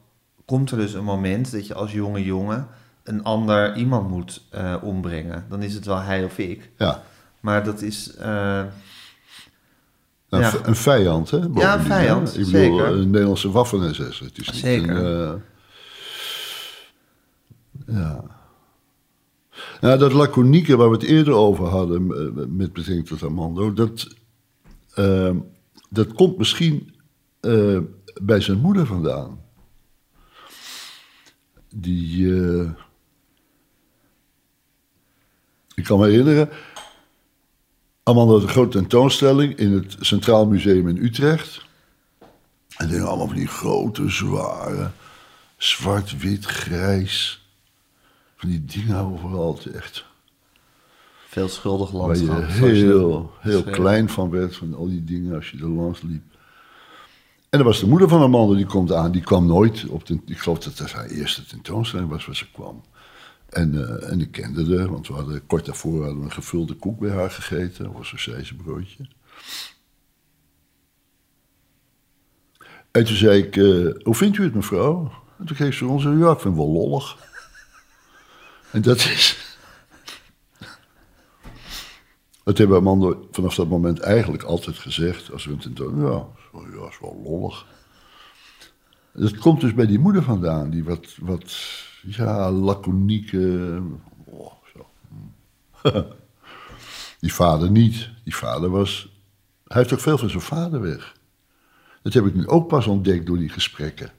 komt 0.44 0.70
er 0.70 0.76
dus 0.78 0.92
een 0.94 1.04
moment 1.04 1.52
dat 1.52 1.66
je 1.66 1.74
als 1.74 1.92
jonge 1.92 2.24
jongen 2.24 2.68
een 3.04 3.22
ander 3.24 3.76
iemand 3.76 4.08
moet 4.08 4.42
eh, 4.50 4.76
ombrengen, 4.82 5.46
dan 5.48 5.62
is 5.62 5.74
het 5.74 5.84
wel 5.86 5.98
hij 6.00 6.24
of 6.24 6.38
ik. 6.38 6.70
Ja, 6.78 7.02
Maar 7.40 7.64
dat 7.64 7.82
is. 7.82 8.14
eh, 8.16 8.64
een, 10.28 10.40
Ja. 10.40 10.50
v- 10.50 10.66
een 10.66 10.76
vijand, 10.76 11.30
hè? 11.30 11.38
bovendien, 11.38 11.70
een 11.78 11.80
vijand, 11.82 12.32
hè? 12.34 12.38
Ik 12.40 12.44
bedoel, 12.46 12.60
zeker. 12.60 12.86
een 12.86 13.10
Nederlandse 13.10 13.50
waffen-SS. 13.50 14.18
Het 14.20 14.38
is 14.38 14.46
niet 14.46 14.56
Zeker. 14.60 14.96
een... 14.96 15.40
eh, 17.86 17.94
ja. 17.96 18.24
Nou, 19.80 19.98
dat 19.98 20.12
laconieke 20.12 20.76
waar 20.76 20.88
we 20.90 20.94
het 20.96 21.04
eerder 21.04 21.34
over 21.34 21.64
hadden 21.66 22.10
eh, 22.10 22.46
met 22.48 22.72
betrekking 22.72 23.06
tot 23.06 23.22
Armando, 23.22 23.72
dat, 23.72 24.14
eh, 24.94 25.30
dat 25.88 26.12
komt 26.12 26.38
misschien 26.38 26.94
eh, 27.40 27.78
bij 28.22 28.40
zijn 28.40 28.58
moeder 28.58 28.86
vandaan. 28.86 29.40
Die. 31.74 32.42
eh, 32.42 32.70
ik 35.74 35.84
kan 35.84 35.98
me 35.98 36.06
herinneren. 36.06 36.48
Armando 38.02 38.32
had 38.32 38.42
een 38.42 38.48
grote 38.48 38.78
tentoonstelling 38.78 39.56
in 39.56 39.72
het 39.72 39.96
Centraal 40.00 40.46
Museum 40.46 40.88
in 40.88 40.96
Utrecht. 40.96 41.68
En 42.76 42.88
die 42.88 43.00
allemaal 43.00 43.26
van 43.26 43.36
die 43.36 43.46
grote, 43.46 44.08
zware, 44.08 44.90
zwart, 45.56 46.18
wit, 46.18 46.44
grijs. 46.44 47.44
Van 48.36 48.48
die 48.48 48.64
dingen 48.64 48.96
overal. 48.96 49.58
Echt. 49.74 50.04
veel 51.26 51.48
schuldig 51.48 51.90
Waar 51.90 52.16
je 52.16 52.24
landschap. 52.24 52.56
zoals 52.56 52.78
je 52.78 52.84
heel, 52.84 53.32
heel 53.40 53.62
klein 53.62 54.08
van 54.08 54.30
werd, 54.30 54.56
van 54.56 54.74
al 54.74 54.88
die 54.88 55.04
dingen 55.04 55.34
als 55.34 55.50
je 55.50 55.58
er 55.58 55.68
langs 55.68 56.02
liep. 56.02 56.22
En 57.50 57.58
er 57.58 57.64
was 57.64 57.80
de 57.80 57.86
moeder 57.86 58.08
van 58.08 58.20
Armando, 58.20 58.54
die 58.54 58.66
komt 58.66 58.92
aan. 58.92 59.12
Die 59.12 59.22
kwam 59.22 59.46
nooit 59.46 59.86
op 59.88 60.06
de... 60.06 60.20
Ik 60.26 60.38
geloof 60.38 60.58
dat 60.58 60.76
dat 60.76 60.92
haar 60.92 61.06
eerste 61.06 61.46
tentoonstelling 61.46 62.08
was 62.08 62.26
waar 62.26 62.36
ze 62.36 62.50
kwam. 62.50 62.82
En, 63.50 63.74
eh, 63.88 64.10
en 64.10 64.20
ik 64.20 64.30
kende 64.30 64.78
haar, 64.78 64.88
want 64.90 65.08
we 65.08 65.14
hadden 65.14 65.46
kort 65.46 65.64
daarvoor 65.66 66.00
hadden 66.00 66.18
we 66.18 66.24
een 66.24 66.32
gevulde 66.32 66.74
koek 66.74 66.98
bij 66.98 67.10
haar 67.10 67.30
gegeten. 67.30 67.84
Dat 67.84 67.92
was 67.92 68.26
een 68.26 68.56
broodje. 68.56 69.08
En 72.90 73.04
toen 73.04 73.16
zei 73.16 73.42
ik, 73.42 73.56
eh, 73.56 74.04
hoe 74.04 74.14
vindt 74.14 74.38
u 74.38 74.44
het 74.44 74.54
mevrouw? 74.54 75.12
En 75.38 75.46
toen 75.46 75.56
kreeg 75.56 75.74
ze 75.74 75.86
ons, 75.86 76.02
ja, 76.02 76.10
ik 76.10 76.40
vind 76.40 76.42
het 76.42 76.64
wel 76.64 76.70
lollig. 76.72 77.16
En 78.72 78.82
dat 78.82 78.96
is... 78.96 79.48
Dat 82.44 82.58
hebben 82.58 82.76
Armando 82.76 83.28
vanaf 83.30 83.54
dat 83.54 83.68
moment 83.68 84.00
eigenlijk 84.00 84.42
altijd 84.42 84.78
gezegd. 84.78 85.32
Als 85.32 85.44
we 85.44 85.52
een 85.52 85.58
tentoon, 85.58 86.00
ja, 86.00 86.26
zo- 86.52 86.66
ja, 86.80 86.88
is 86.88 86.98
wel 87.00 87.20
lollig. 87.24 87.66
Dat 89.12 89.38
komt 89.38 89.60
dus 89.60 89.74
bij 89.74 89.86
die 89.86 89.98
moeder 89.98 90.22
vandaan, 90.22 90.70
die 90.70 90.84
wat, 90.84 91.16
wat 91.20 91.54
ja, 92.06 92.50
laconieke. 92.50 93.78
oh, 94.24 94.52
zo. 94.74 94.86
die 97.20 97.34
vader 97.34 97.70
niet. 97.70 98.08
Die 98.24 98.36
vader 98.36 98.70
was. 98.70 99.08
Hij 99.66 99.76
heeft 99.80 99.92
ook 99.92 100.00
veel 100.00 100.18
van 100.18 100.30
zijn 100.30 100.42
vader 100.42 100.80
weg. 100.80 101.14
Dat 102.02 102.12
heb 102.12 102.26
ik 102.26 102.34
nu 102.34 102.46
ook 102.48 102.68
pas 102.68 102.86
ontdekt 102.86 103.26
door 103.26 103.38
die 103.38 103.48
gesprekken. 103.48 104.10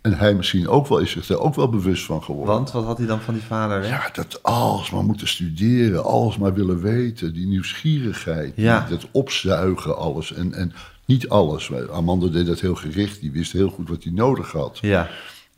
En 0.00 0.12
hij 0.12 0.34
misschien 0.34 0.68
ook 0.68 0.86
wel, 0.86 0.98
is 0.98 1.10
zich 1.10 1.26
daar 1.26 1.38
ook 1.38 1.54
wel 1.54 1.68
bewust 1.68 2.04
van 2.04 2.22
geworden. 2.22 2.54
Want 2.54 2.70
wat 2.70 2.84
had 2.84 2.98
hij 2.98 3.06
dan 3.06 3.20
van 3.20 3.34
die 3.34 3.42
vader? 3.42 3.82
hè? 3.82 3.88
Ja, 3.88 4.10
dat 4.12 4.42
alles 4.42 4.90
maar 4.90 5.04
moeten 5.04 5.28
studeren, 5.28 6.04
alles 6.04 6.36
maar 6.38 6.54
willen 6.54 6.80
weten, 6.80 7.32
die 7.34 7.46
nieuwsgierigheid, 7.46 8.52
Ja. 8.56 8.80
die- 8.80 8.96
dat 8.98 9.08
opzuigen, 9.12 9.96
alles. 9.96 10.32
En, 10.32 10.52
en 10.52 10.72
niet 11.04 11.28
alles. 11.28 11.72
Amanda 11.90 12.26
deed 12.26 12.46
dat 12.46 12.60
heel 12.60 12.74
gericht, 12.74 13.20
die 13.20 13.30
wist 13.32 13.52
heel 13.52 13.68
goed 13.70 13.88
wat 13.88 14.02
hij 14.02 14.12
nodig 14.12 14.52
had. 14.52 14.78
Ja, 14.80 15.08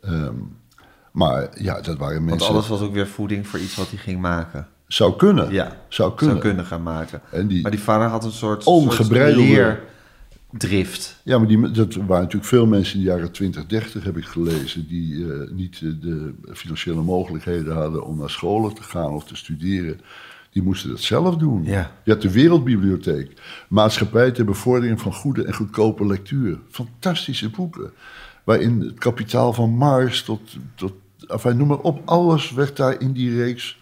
Ehm, 0.01 0.35
maar 1.13 1.49
ja, 1.63 1.81
dat 1.81 1.99
waren 1.99 2.15
want 2.15 2.27
mensen. 2.27 2.49
alles 2.49 2.69
was 2.69 2.81
ook 2.81 2.93
weer 2.93 3.07
voeding 3.09 3.47
voor 3.47 3.59
iets 3.59 3.75
wat 3.77 3.89
hij 3.91 3.99
ging 3.99 4.21
maken. 4.21 4.69
Zou 4.87 5.17
kunnen. 5.17 5.53
Ja, 5.53 5.77
zou 5.89 6.15
kunnen. 6.15 6.37
zou 6.37 6.49
kunnen 6.49 6.67
gaan 6.67 6.83
maken. 6.83 7.21
En 7.31 7.47
die- 7.47 7.63
Maar 7.63 7.71
die 7.71 7.81
vader 7.81 8.07
had 8.09 8.25
een 8.25 8.31
soort, 8.31 8.65
Ongebreidelde- 8.65 9.55
soort 9.55 9.79
leerdrift. 10.53 11.21
Ja, 11.25 11.39
maar 11.39 11.49
die, 11.49 11.71
dat 11.71 11.95
waren 11.95 12.07
natuurlijk 12.23 12.45
veel 12.45 12.67
mensen 12.67 12.99
in 12.99 13.05
de 13.05 13.11
jaren 13.11 13.33
20, 13.33 13.67
30, 13.67 14.05
heb 14.05 14.17
ik 14.17 14.25
gelezen, 14.25 14.87
die 14.89 15.33
eh, 15.33 15.51
niet 15.51 15.81
de 15.81 16.35
financiële 16.53 17.03
mogelijkheden 17.03 17.75
hadden 17.75 18.05
om 18.05 18.19
naar 18.19 18.31
scholen 18.31 18.75
te 18.75 18.83
gaan 18.83 19.11
of 19.11 19.25
te 19.25 19.37
studeren. 19.37 20.01
Die 20.53 20.63
moesten 20.63 20.91
dat 20.91 21.01
zelf 21.01 21.37
doen. 21.37 21.65
Ja. 21.65 21.91
Je 22.05 22.13
had 22.13 22.23
de 22.23 22.31
Wereldbibliotheek, 22.33 23.33
Maatschappij 23.69 24.31
ter 24.31 24.45
bevordering 24.45 25.01
van 25.01 25.13
goede 25.13 25.45
en 25.45 25.55
goedkope 25.55 26.07
lectuur. 26.07 26.59
Fantastische 26.71 27.49
boeken. 27.51 27.91
Waarin 28.49 28.81
het 28.81 28.99
kapitaal 28.99 29.53
van 29.53 29.71
Mars 29.71 30.23
tot, 30.23 30.41
tot 30.75 30.93
enfin, 31.27 31.57
noem 31.57 31.69
maar 31.69 31.79
op, 31.79 32.03
alles 32.05 32.51
werd 32.51 32.77
daar 32.77 33.01
in 33.01 33.13
die 33.13 33.37
reeks. 33.37 33.79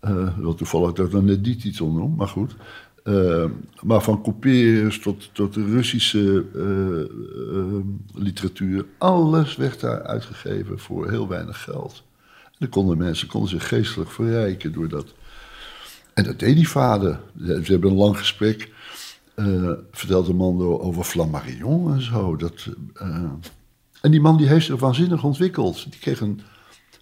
eh 0.00 0.38
wel 0.38 0.54
toevallig 0.54 0.92
dat 0.92 1.06
ik 1.06 1.12
dan 1.12 1.24
net 1.24 1.44
die 1.44 1.56
titel 1.56 1.90
noem, 1.90 2.14
maar 2.16 2.28
goed. 2.28 2.56
Eh, 3.04 3.44
maar 3.82 4.02
van 4.02 4.22
Couperus 4.22 4.98
tot, 4.98 5.30
tot 5.32 5.54
de 5.54 5.64
Russische 5.64 6.44
eh, 6.54 8.22
literatuur. 8.22 8.86
Alles 8.98 9.56
werd 9.56 9.80
daar 9.80 10.02
uitgegeven 10.02 10.78
voor 10.78 11.10
heel 11.10 11.28
weinig 11.28 11.62
geld. 11.62 12.02
En 12.44 12.56
dan 12.58 12.68
konden 12.68 12.98
mensen 12.98 13.28
konden 13.28 13.50
zich 13.50 13.68
geestelijk 13.68 14.10
verrijken 14.10 14.72
door 14.72 14.88
dat. 14.88 15.14
En 16.14 16.24
dat 16.24 16.38
deed 16.38 16.54
die 16.54 16.68
vader. 16.68 17.20
Ze 17.44 17.62
hebben 17.64 17.90
een 17.90 17.96
lang 17.96 18.18
gesprek. 18.18 18.72
Eh 19.38 19.72
vertelde 19.90 20.34
Mando 20.34 20.78
over 20.78 21.04
Flammarion 21.04 21.92
en 21.92 22.02
zo. 22.02 22.36
Dat, 22.36 22.68
eh, 22.94 23.30
en 24.00 24.10
die 24.10 24.20
man 24.20 24.36
die 24.36 24.48
heeft 24.48 24.66
zich 24.66 24.80
waanzinnig 24.80 25.24
ontwikkeld. 25.24 25.90
Die 25.90 26.00
kreeg 26.00 26.20
een, 26.20 26.40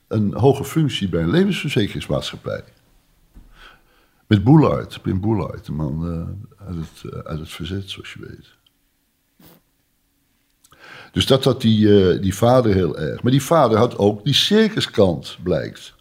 een 0.09 0.35
hoge 0.35 0.65
functie 0.65 1.09
bij 1.09 1.23
een 1.23 1.31
levensverzekeringsmaatschappij. 1.31 2.65
Met 4.27 4.45
Boulard, 4.45 5.03
Pim 5.03 5.21
Boulard, 5.21 5.69
een 5.69 5.75
man 5.75 6.07
eh, 6.07 6.67
uit, 6.67 6.77
het, 6.77 7.25
uit 7.25 7.39
het 7.39 7.51
verzet, 7.51 7.91
zoals 7.91 8.13
je 8.13 8.21
weet. 8.21 8.55
Dus 11.13 11.27
dat 11.27 11.45
had 11.45 11.61
die, 11.61 12.19
die 12.21 12.35
vader 12.35 12.75
heel 12.75 12.99
erg. 12.99 13.23
Maar 13.23 13.33
die 13.33 13.43
vader 13.43 13.79
had 13.79 13.99
ook 13.99 14.25
die 14.25 14.35
circuskant, 14.35 15.39
blijkt. 15.43 15.96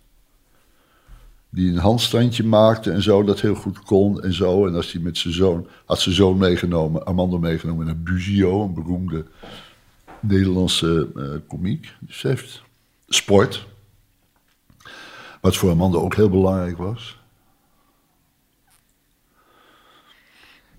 Die 1.56 1.72
een 1.72 1.78
handstandje 1.78 2.44
maakte 2.44 2.92
en 2.92 3.02
zo, 3.02 3.24
dat 3.24 3.42
heel 3.42 3.56
goed 3.56 3.80
kon 3.80 4.22
en 4.22 4.34
zo. 4.34 4.68
En 4.68 4.76
als 4.76 4.92
hij 4.92 5.02
met 5.02 5.18
zijn 5.18 5.34
zoon, 5.34 5.68
had 5.86 6.00
zijn 6.00 6.16
zoon 6.16 6.38
meegenomen, 6.38 7.06
Armando 7.06 7.38
meegenomen 7.40 7.86
naar 7.86 7.98
Buzio, 7.98 8.64
een 8.64 8.74
beroemde 8.74 9.26
Nederlandse 10.20 11.10
eh 11.16 11.48
komiek. 11.48 11.94
Dus 12.00 12.22
hij 12.22 12.32
heeft 12.32 12.64
sport. 13.08 13.68
Wat 15.42 15.56
voor 15.56 15.70
Armando 15.70 16.00
ook 16.00 16.16
heel 16.16 16.30
belangrijk 16.30 16.78
was. 16.78 17.20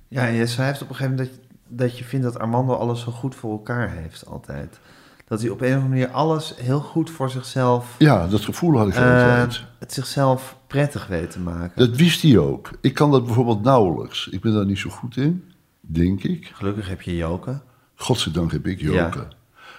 Ja, 0.09 0.27
en 0.27 0.35
je 0.35 0.47
schrijft 0.47 0.83
op 0.83 0.89
een 0.89 0.95
gegeven 0.95 1.17
moment 1.17 1.37
dat, 1.37 1.47
dat 1.79 1.99
je 1.99 2.05
vindt 2.05 2.25
dat 2.25 2.39
Armando 2.39 2.75
alles 2.75 3.01
zo 3.01 3.12
goed 3.12 3.35
voor 3.35 3.51
elkaar 3.51 3.91
heeft 3.91 4.27
altijd. 4.27 4.81
Dat 5.29 5.41
hij 5.41 5.51
op 5.51 5.61
een 5.61 5.67
of 5.69 5.73
andere 5.75 5.89
manier 5.89 6.09
alles 6.09 6.55
heel 6.57 6.81
goed 6.81 7.11
voor 7.11 7.31
zichzelf, 7.31 7.95
Ja, 7.99 8.27
dat 8.27 8.41
gevoel 8.41 8.79
had 8.79 8.89
ik 8.89 8.95
eh, 8.95 9.01
altijd. 9.03 9.65
het 9.79 9.93
zichzelf 9.93 10.57
prettig 10.67 11.07
weet 11.07 11.31
te 11.31 11.41
maken. 11.41 11.87
Dat 11.89 11.97
wist 11.97 12.23
hij 12.23 12.39
ook. 12.39 12.71
Ik 12.81 12.95
kan 12.95 13.11
dat 13.11 13.25
bijvoorbeeld 13.25 13.62
nauwelijks. 13.62 14.29
Ik 14.29 14.41
ben 14.41 14.53
daar 14.55 14.67
niet 14.67 14.79
zo 14.79 14.91
goed 14.91 15.17
in, 15.17 15.45
denk 15.81 16.23
ik. 16.23 16.51
Gelukkig 16.55 16.89
heb 16.89 17.03
je 17.03 17.17
Joke. 17.17 17.61
Godzijdank 17.95 18.53
heb 18.53 18.67
ik 18.67 18.81
Ja. 18.81 18.87
joken. 18.91 19.29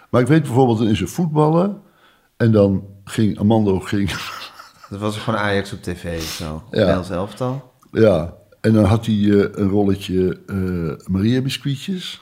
Maar 0.10 0.22
ik 0.22 0.28
weet 0.28 0.44
bijvoorbeeld 0.44 0.82
in 0.82 0.96
zijn 0.96 1.10
voetballen. 1.10 1.82
En 2.38 2.52
dan 2.52 2.84
ging 3.04 3.40
Armando 3.40 3.80
ging, 3.80 4.12
Dat 4.90 5.00
was 5.00 5.18
gewoon 5.18 5.40
Ajax 5.40 5.74
op 5.74 5.82
tv 5.82 6.22
zo. 6.22 6.64
Ja. 6.72 7.04
Elftal. 7.10 7.74
ja, 7.92 8.34
en 8.62 8.74
dan 8.74 8.84
had 8.84 9.06
hij 9.06 9.16
eh, 9.16 9.30
een 9.52 9.70
rolletje 9.70 10.40
eh 10.48 11.08
Maria 11.12 11.42
biscuitjes. 11.42 12.22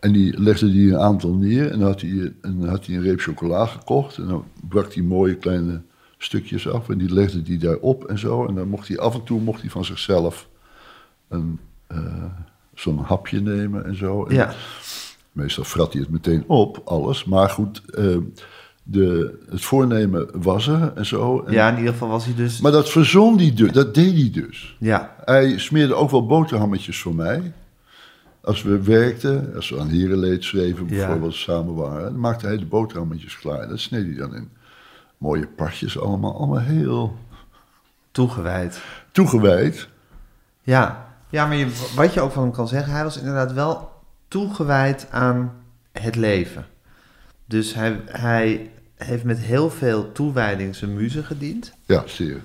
En 0.00 0.12
die 0.12 0.40
legde 0.40 0.66
hij 0.70 0.92
een 0.92 0.98
aantal 0.98 1.34
neer 1.34 1.70
en 1.70 1.78
dan 1.78 1.88
had 1.88 2.00
hij, 2.00 2.32
en 2.42 2.68
had 2.68 2.86
hij 2.86 2.96
een 2.96 3.02
reep 3.02 3.20
chocola 3.20 3.66
gekocht. 3.66 4.16
En 4.16 4.26
dan 4.26 4.44
brak 4.68 4.92
hij 4.94 5.02
mooie 5.02 5.34
kleine 5.34 5.80
stukjes 6.18 6.68
af 6.68 6.88
en 6.88 6.98
die 6.98 7.12
legde 7.12 7.42
hij 7.46 7.58
daarop 7.58 8.04
en 8.04 8.18
zo. 8.18 8.46
En 8.46 8.54
dan 8.54 8.68
mocht 8.68 8.88
hij 8.88 8.98
af 8.98 9.14
en 9.14 9.24
toe 9.24 9.40
mocht 9.40 9.60
hij 9.60 9.70
van 9.70 9.84
zichzelf 9.84 10.48
een, 11.28 11.58
eh, 11.86 12.24
zo'n 12.74 12.98
hapje 12.98 13.40
nemen 13.40 13.84
en 13.84 13.96
zo. 13.96 14.24
En 14.24 14.34
Ja. 14.34 14.54
Meestal 15.32 15.64
frat 15.64 15.92
hij 15.92 16.02
het 16.02 16.10
meteen 16.10 16.44
op, 16.46 16.82
alles. 16.84 17.24
Maar 17.24 17.50
goed, 17.50 17.82
eh, 17.94 18.16
de, 18.82 19.38
het 19.50 19.60
voornemen 19.64 20.28
was 20.42 20.66
er 20.66 20.92
en 20.94 21.06
zo. 21.06 21.40
En- 21.46 21.52
ja, 21.52 21.68
in 21.70 21.76
ieder 21.76 21.92
geval 21.92 22.08
was 22.08 22.24
hij 22.24 22.34
dus... 22.34 22.60
Maar 22.60 22.72
dat 22.72 22.90
verzon 22.90 23.36
hij 23.38 23.52
dus, 23.54 23.72
dat 23.72 23.94
deed 23.94 24.12
hij 24.14 24.30
dus. 24.42 24.76
Ja, 24.80 25.14
Hij 25.24 25.58
smeerde 25.58 25.94
ook 25.94 26.10
wel 26.10 26.26
boterhammetjes 26.26 27.00
voor 27.00 27.14
mij. 27.14 27.52
Als 28.48 28.62
we 28.62 28.82
werkten, 28.82 29.54
als 29.54 29.70
we 29.70 29.80
aan 29.80 29.88
Herenleed 29.88 30.44
schreven 30.44 30.88
Ja. 30.88 30.96
bijvoorbeeld, 30.96 31.34
samen 31.34 31.74
waren. 31.74 32.02
Dan 32.02 32.20
maakte 32.20 32.46
hij 32.46 32.58
de 32.58 32.66
boterhammetjes 32.66 33.38
klaar. 33.38 33.68
Dat 33.68 33.80
sneed 33.80 34.04
hij 34.06 34.14
dan 34.14 34.34
in 34.34 34.50
mooie 35.18 35.46
partjes 35.46 36.00
allemaal. 36.00 36.36
Allemaal 36.36 36.58
heel 36.58 37.16
toegewijd. 38.10 38.82
toegewijd. 39.12 39.88
Ja, 40.62 41.06
ja 41.30 41.46
maar 41.46 41.56
je, 41.56 41.90
wat 41.96 42.14
je 42.14 42.20
ook 42.20 42.32
van 42.32 42.42
hem 42.42 42.52
kan 42.52 42.68
zeggen, 42.68 42.92
hij 42.92 43.02
was 43.02 43.18
inderdaad 43.18 43.52
wel 43.52 43.90
toegewijd 44.28 45.06
aan 45.10 45.52
het 45.92 46.16
leven. 46.16 46.66
Dus 47.44 47.74
hij, 47.74 48.00
hij 48.06 48.70
heeft 48.94 49.24
met 49.24 49.38
heel 49.38 49.70
veel 49.70 50.12
toewijding 50.12 50.76
zijn 50.76 50.94
muze 50.94 51.24
gediend. 51.24 51.72
Ja, 51.86 52.02
zeer. 52.06 52.42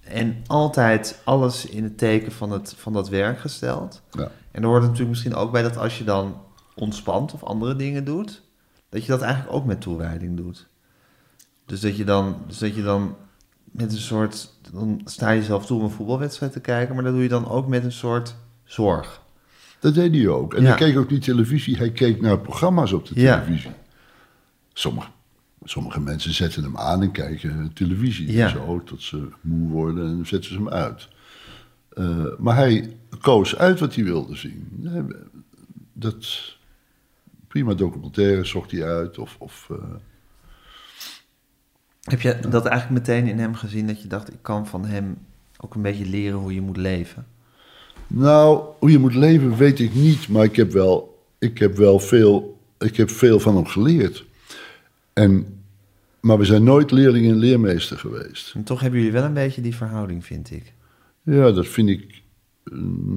En 0.00 0.42
altijd 0.46 1.20
alles 1.24 1.66
in 1.66 1.84
het 1.84 1.98
teken 1.98 2.32
van, 2.32 2.50
het, 2.50 2.74
van 2.76 2.92
dat 2.92 3.08
werk 3.08 3.38
gesteld. 3.38 4.02
Ja. 4.10 4.30
En 4.50 4.62
er 4.62 4.68
hoort 4.68 4.82
natuurlijk 4.82 5.08
misschien 5.10 5.34
ook 5.34 5.52
bij 5.52 5.62
dat 5.62 5.76
als 5.76 5.98
je 5.98 6.04
dan 6.04 6.40
ontspant 6.74 7.32
of 7.34 7.42
andere 7.44 7.76
dingen 7.76 8.04
doet, 8.04 8.42
dat 8.88 9.04
je 9.04 9.10
dat 9.10 9.20
eigenlijk 9.20 9.54
ook 9.54 9.64
met 9.64 9.80
toewijding 9.80 10.36
doet. 10.36 10.68
Dus 11.66 11.80
dat 11.80 11.96
je 11.96 12.04
dan, 12.04 12.36
dus 12.46 12.58
dat 12.58 12.74
je 12.74 12.82
dan 12.82 13.16
met 13.64 13.92
een 13.92 13.98
soort, 13.98 14.52
dan 14.72 15.00
sta 15.04 15.30
je 15.30 15.42
zelf 15.42 15.66
toe 15.66 15.78
om 15.78 15.84
een 15.84 15.90
voetbalwedstrijd 15.90 16.52
te 16.52 16.60
kijken, 16.60 16.94
maar 16.94 17.04
dat 17.04 17.12
doe 17.12 17.22
je 17.22 17.28
dan 17.28 17.48
ook 17.48 17.66
met 17.68 17.84
een 17.84 17.92
soort 17.92 18.34
zorg. 18.64 19.20
Dat 19.80 19.94
deed 19.94 20.14
hij 20.14 20.28
ook. 20.28 20.54
En 20.54 20.62
Ja. 20.62 20.68
hij 20.68 20.76
keek 20.76 20.98
ook 20.98 21.10
niet 21.10 21.22
televisie, 21.22 21.76
hij 21.76 21.90
keek 21.90 22.20
naar 22.20 22.38
programma's 22.38 22.92
op 22.92 23.06
de 23.06 23.20
Ja. 23.20 23.40
televisie. 23.40 23.70
Sommige, 24.72 25.08
sommige 25.64 26.00
mensen 26.00 26.34
zetten 26.34 26.62
hem 26.62 26.76
aan 26.76 27.02
en 27.02 27.10
kijken 27.10 27.70
televisie 27.74 28.32
Ja. 28.32 28.48
zo, 28.48 28.82
tot 28.84 29.02
ze 29.02 29.28
moe 29.40 29.68
worden 29.68 30.06
en 30.06 30.26
zetten 30.26 30.50
ze 30.50 30.56
hem 30.56 30.68
uit. 30.68 31.08
Eh, 31.90 32.24
maar 32.38 32.56
hij 32.56 32.96
koos 33.20 33.56
uit 33.56 33.80
wat 33.80 33.94
hij 33.94 34.04
wilde 34.04 34.36
zien. 34.36 34.68
Dat, 35.92 36.14
prima 37.48 37.74
documentaire 37.74 38.44
zocht 38.44 38.70
hij 38.70 38.84
uit. 38.84 39.18
Of, 39.18 39.36
of, 39.38 39.68
eh, 39.70 39.76
Heb 42.00 42.20
je 42.20 42.38
dat 42.48 42.66
eigenlijk 42.66 43.06
meteen 43.06 43.26
in 43.26 43.38
hem 43.38 43.54
gezien 43.54 43.86
dat 43.86 44.02
je 44.02 44.08
dacht, 44.08 44.32
ik 44.32 44.38
kan 44.42 44.66
van 44.66 44.84
hem 44.84 45.18
ook 45.58 45.74
een 45.74 45.82
beetje 45.82 46.06
leren 46.06 46.38
hoe 46.38 46.54
je 46.54 46.60
moet 46.60 46.76
leven? 46.76 47.26
Nou, 48.06 48.64
hoe 48.78 48.90
je 48.90 48.98
moet 48.98 49.14
leven 49.14 49.56
weet 49.56 49.78
ik 49.78 49.94
niet, 49.94 50.28
maar 50.28 50.44
ik 50.44 50.56
heb 50.56 50.72
wel, 50.72 51.24
ik 51.38 51.58
heb 51.58 51.76
wel 51.76 51.98
veel, 51.98 52.58
ik 52.78 52.96
heb 52.96 53.10
veel 53.10 53.40
van 53.40 53.56
hem 53.56 53.66
geleerd. 53.66 54.24
En, 55.12 55.62
maar 56.20 56.38
we 56.38 56.44
zijn 56.44 56.64
nooit 56.64 56.90
leerling 56.90 57.26
en 57.26 57.36
leermeester 57.36 57.98
geweest. 57.98 58.54
En 58.54 58.62
toch 58.62 58.80
hebben 58.80 58.98
jullie 58.98 59.14
wel 59.14 59.24
een 59.24 59.34
beetje 59.34 59.60
die 59.60 59.74
verhouding, 59.74 60.24
vind 60.24 60.50
ik. 60.50 60.72
Ja, 61.22 61.50
dat 61.50 61.66
vind 61.66 61.88
ik 61.88 62.22
eh, 62.64 62.72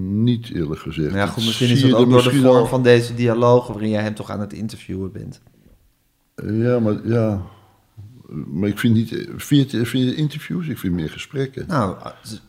niet 0.10 0.50
eerlijk 0.54 0.82
gezegd. 0.82 1.08
Nou 1.08 1.20
ja, 1.20 1.28
goed, 1.28 1.46
misschien 1.46 1.70
is 1.70 1.82
dat 1.82 1.94
ook 1.94 2.10
door 2.10 2.24
de 2.24 2.32
vorm 2.36 2.46
al- 2.56 2.66
van 2.66 2.84
deze 2.84 3.14
dialogen 3.14 3.74
waarin 3.74 3.92
jij 3.92 4.02
hem 4.02 4.14
toch 4.16 4.30
aan 4.30 4.40
het 4.40 4.54
interviewen 4.54 5.12
bent. 5.12 5.42
Ja, 6.36 6.80
maar 6.80 7.08
ja. 7.08 7.42
Maar 8.48 8.70
ik 8.70 8.80
vind 8.80 8.94
niet. 8.94 9.10
Vind 9.36 9.72
je, 9.72 9.78
het- 9.78 9.88
vind 9.88 10.04
je 10.10 10.16
interviews? 10.16 10.68
Ik 10.68 10.78
vind 10.78 10.94
meer 10.94 11.10
gesprekken. 11.10 11.66
Nou, 11.68 11.96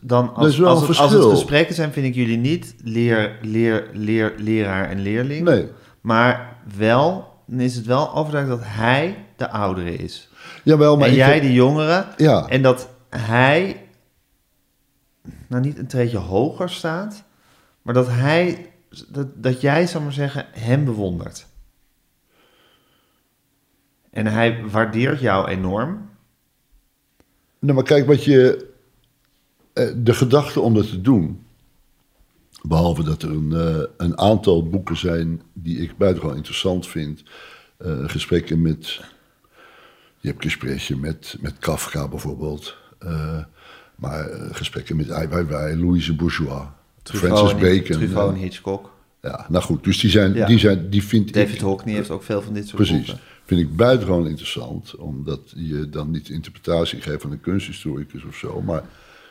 dan 0.01 0.33
als, 0.35 0.61
als, 0.63 0.87
het, 0.87 0.97
als 0.97 1.11
het 1.11 1.23
gesprekken 1.23 1.75
zijn, 1.75 1.91
vind 1.91 2.05
ik 2.05 2.15
jullie 2.15 2.37
niet 2.37 2.75
leer, 2.83 3.37
leer, 3.41 3.89
leer, 3.93 4.33
leraar 4.37 4.89
en 4.89 4.99
leerling. 5.01 5.43
Nee. 5.45 5.67
Maar 6.01 6.57
wel, 6.77 7.27
dan 7.47 7.59
is 7.59 7.75
het 7.75 7.85
wel 7.85 8.13
overduidelijk 8.15 8.61
dat 8.61 8.71
hij 8.73 9.25
de 9.35 9.49
oudere 9.49 9.95
is. 9.95 10.29
Jawel, 10.63 10.97
maar 10.97 11.07
en 11.07 11.13
jij 11.13 11.33
heb- 11.33 11.41
de 11.41 11.53
jongere. 11.53 12.05
Ja. 12.17 12.47
En 12.47 12.61
dat 12.61 12.89
hij, 13.09 13.84
nou 15.47 15.61
niet 15.63 15.77
een 15.77 15.87
treedje 15.87 16.17
hoger 16.17 16.69
staat, 16.69 17.23
maar 17.81 17.93
dat 17.93 18.07
hij, 18.07 18.71
dat, 19.09 19.27
dat 19.43 19.61
jij, 19.61 19.87
zal 19.87 20.01
maar 20.01 20.13
zeggen, 20.13 20.45
hem 20.51 20.85
bewondert. 20.85 21.45
En 24.09 24.25
hij 24.25 24.65
waardeert 24.65 25.19
jou 25.19 25.47
enorm. 25.47 26.09
Nou, 27.59 27.73
maar 27.73 27.83
kijk, 27.83 28.05
wat 28.05 28.23
je. 28.23 28.69
eh, 29.73 29.91
De 29.97 30.13
gedachte 30.13 30.59
om 30.59 30.73
dat 30.73 30.89
te 30.89 31.01
doen. 31.01 31.45
Behalve 32.61 33.03
dat 33.03 33.21
er 33.23 33.29
een, 33.29 33.51
eh, 33.53 33.83
een 33.97 34.17
aantal 34.17 34.69
boeken 34.69 34.97
zijn 34.97 35.41
die 35.53 35.77
ik 35.77 35.97
buitengewoon 35.97 36.35
interessant 36.37 36.87
vind. 36.87 37.23
Eh, 37.77 38.09
gesprekken 38.09 38.61
met. 38.61 39.01
Je 40.19 40.27
hebt 40.31 40.43
gesprekken 40.43 40.99
met, 40.99 41.37
met 41.41 41.57
Kafka 41.59 42.07
bijvoorbeeld. 42.07 42.77
Maar 43.95 44.29
eh, 44.29 44.47
gesprekken 44.51 44.95
met 44.95 45.07
Weiwei, 45.07 45.75
Louise 45.75 46.15
Bourgeois, 46.15 46.63
Francis 47.03 47.55
Bacon. 47.55 47.97
Truffaut 47.97 48.33
en. 48.33 48.39
Hitchcock. 48.39 48.93
Ja, 49.21 49.45
nou 49.49 49.63
goed, 49.63 49.83
dus 49.83 49.99
die 49.99 50.09
zijn, 50.09 50.33
Ja. 50.33 50.45
die 50.47 50.59
zijn, 50.59 50.89
die 50.89 51.03
vind 51.03 51.33
David 51.33 51.55
ik... 51.55 51.61
Hockney 51.61 51.95
heeft 51.95 52.09
ook 52.09 52.23
veel 52.23 52.41
van 52.41 52.53
dit 52.53 52.67
soort 52.67 52.75
Precies. 52.75 53.05
boeken. 53.05 53.23
Vind 53.45 53.61
ik 53.61 53.75
buitengewoon 53.75 54.27
interessant, 54.27 54.95
omdat 54.95 55.53
je 55.55 55.89
dan 55.89 56.11
niet 56.11 56.27
de 56.27 56.33
interpretatie 56.33 57.01
geeft 57.01 57.21
van 57.21 57.31
een 57.31 57.39
kunsthistoricus 57.41 58.23
of 58.23 58.35
zo, 58.35 58.61
maar 58.61 58.83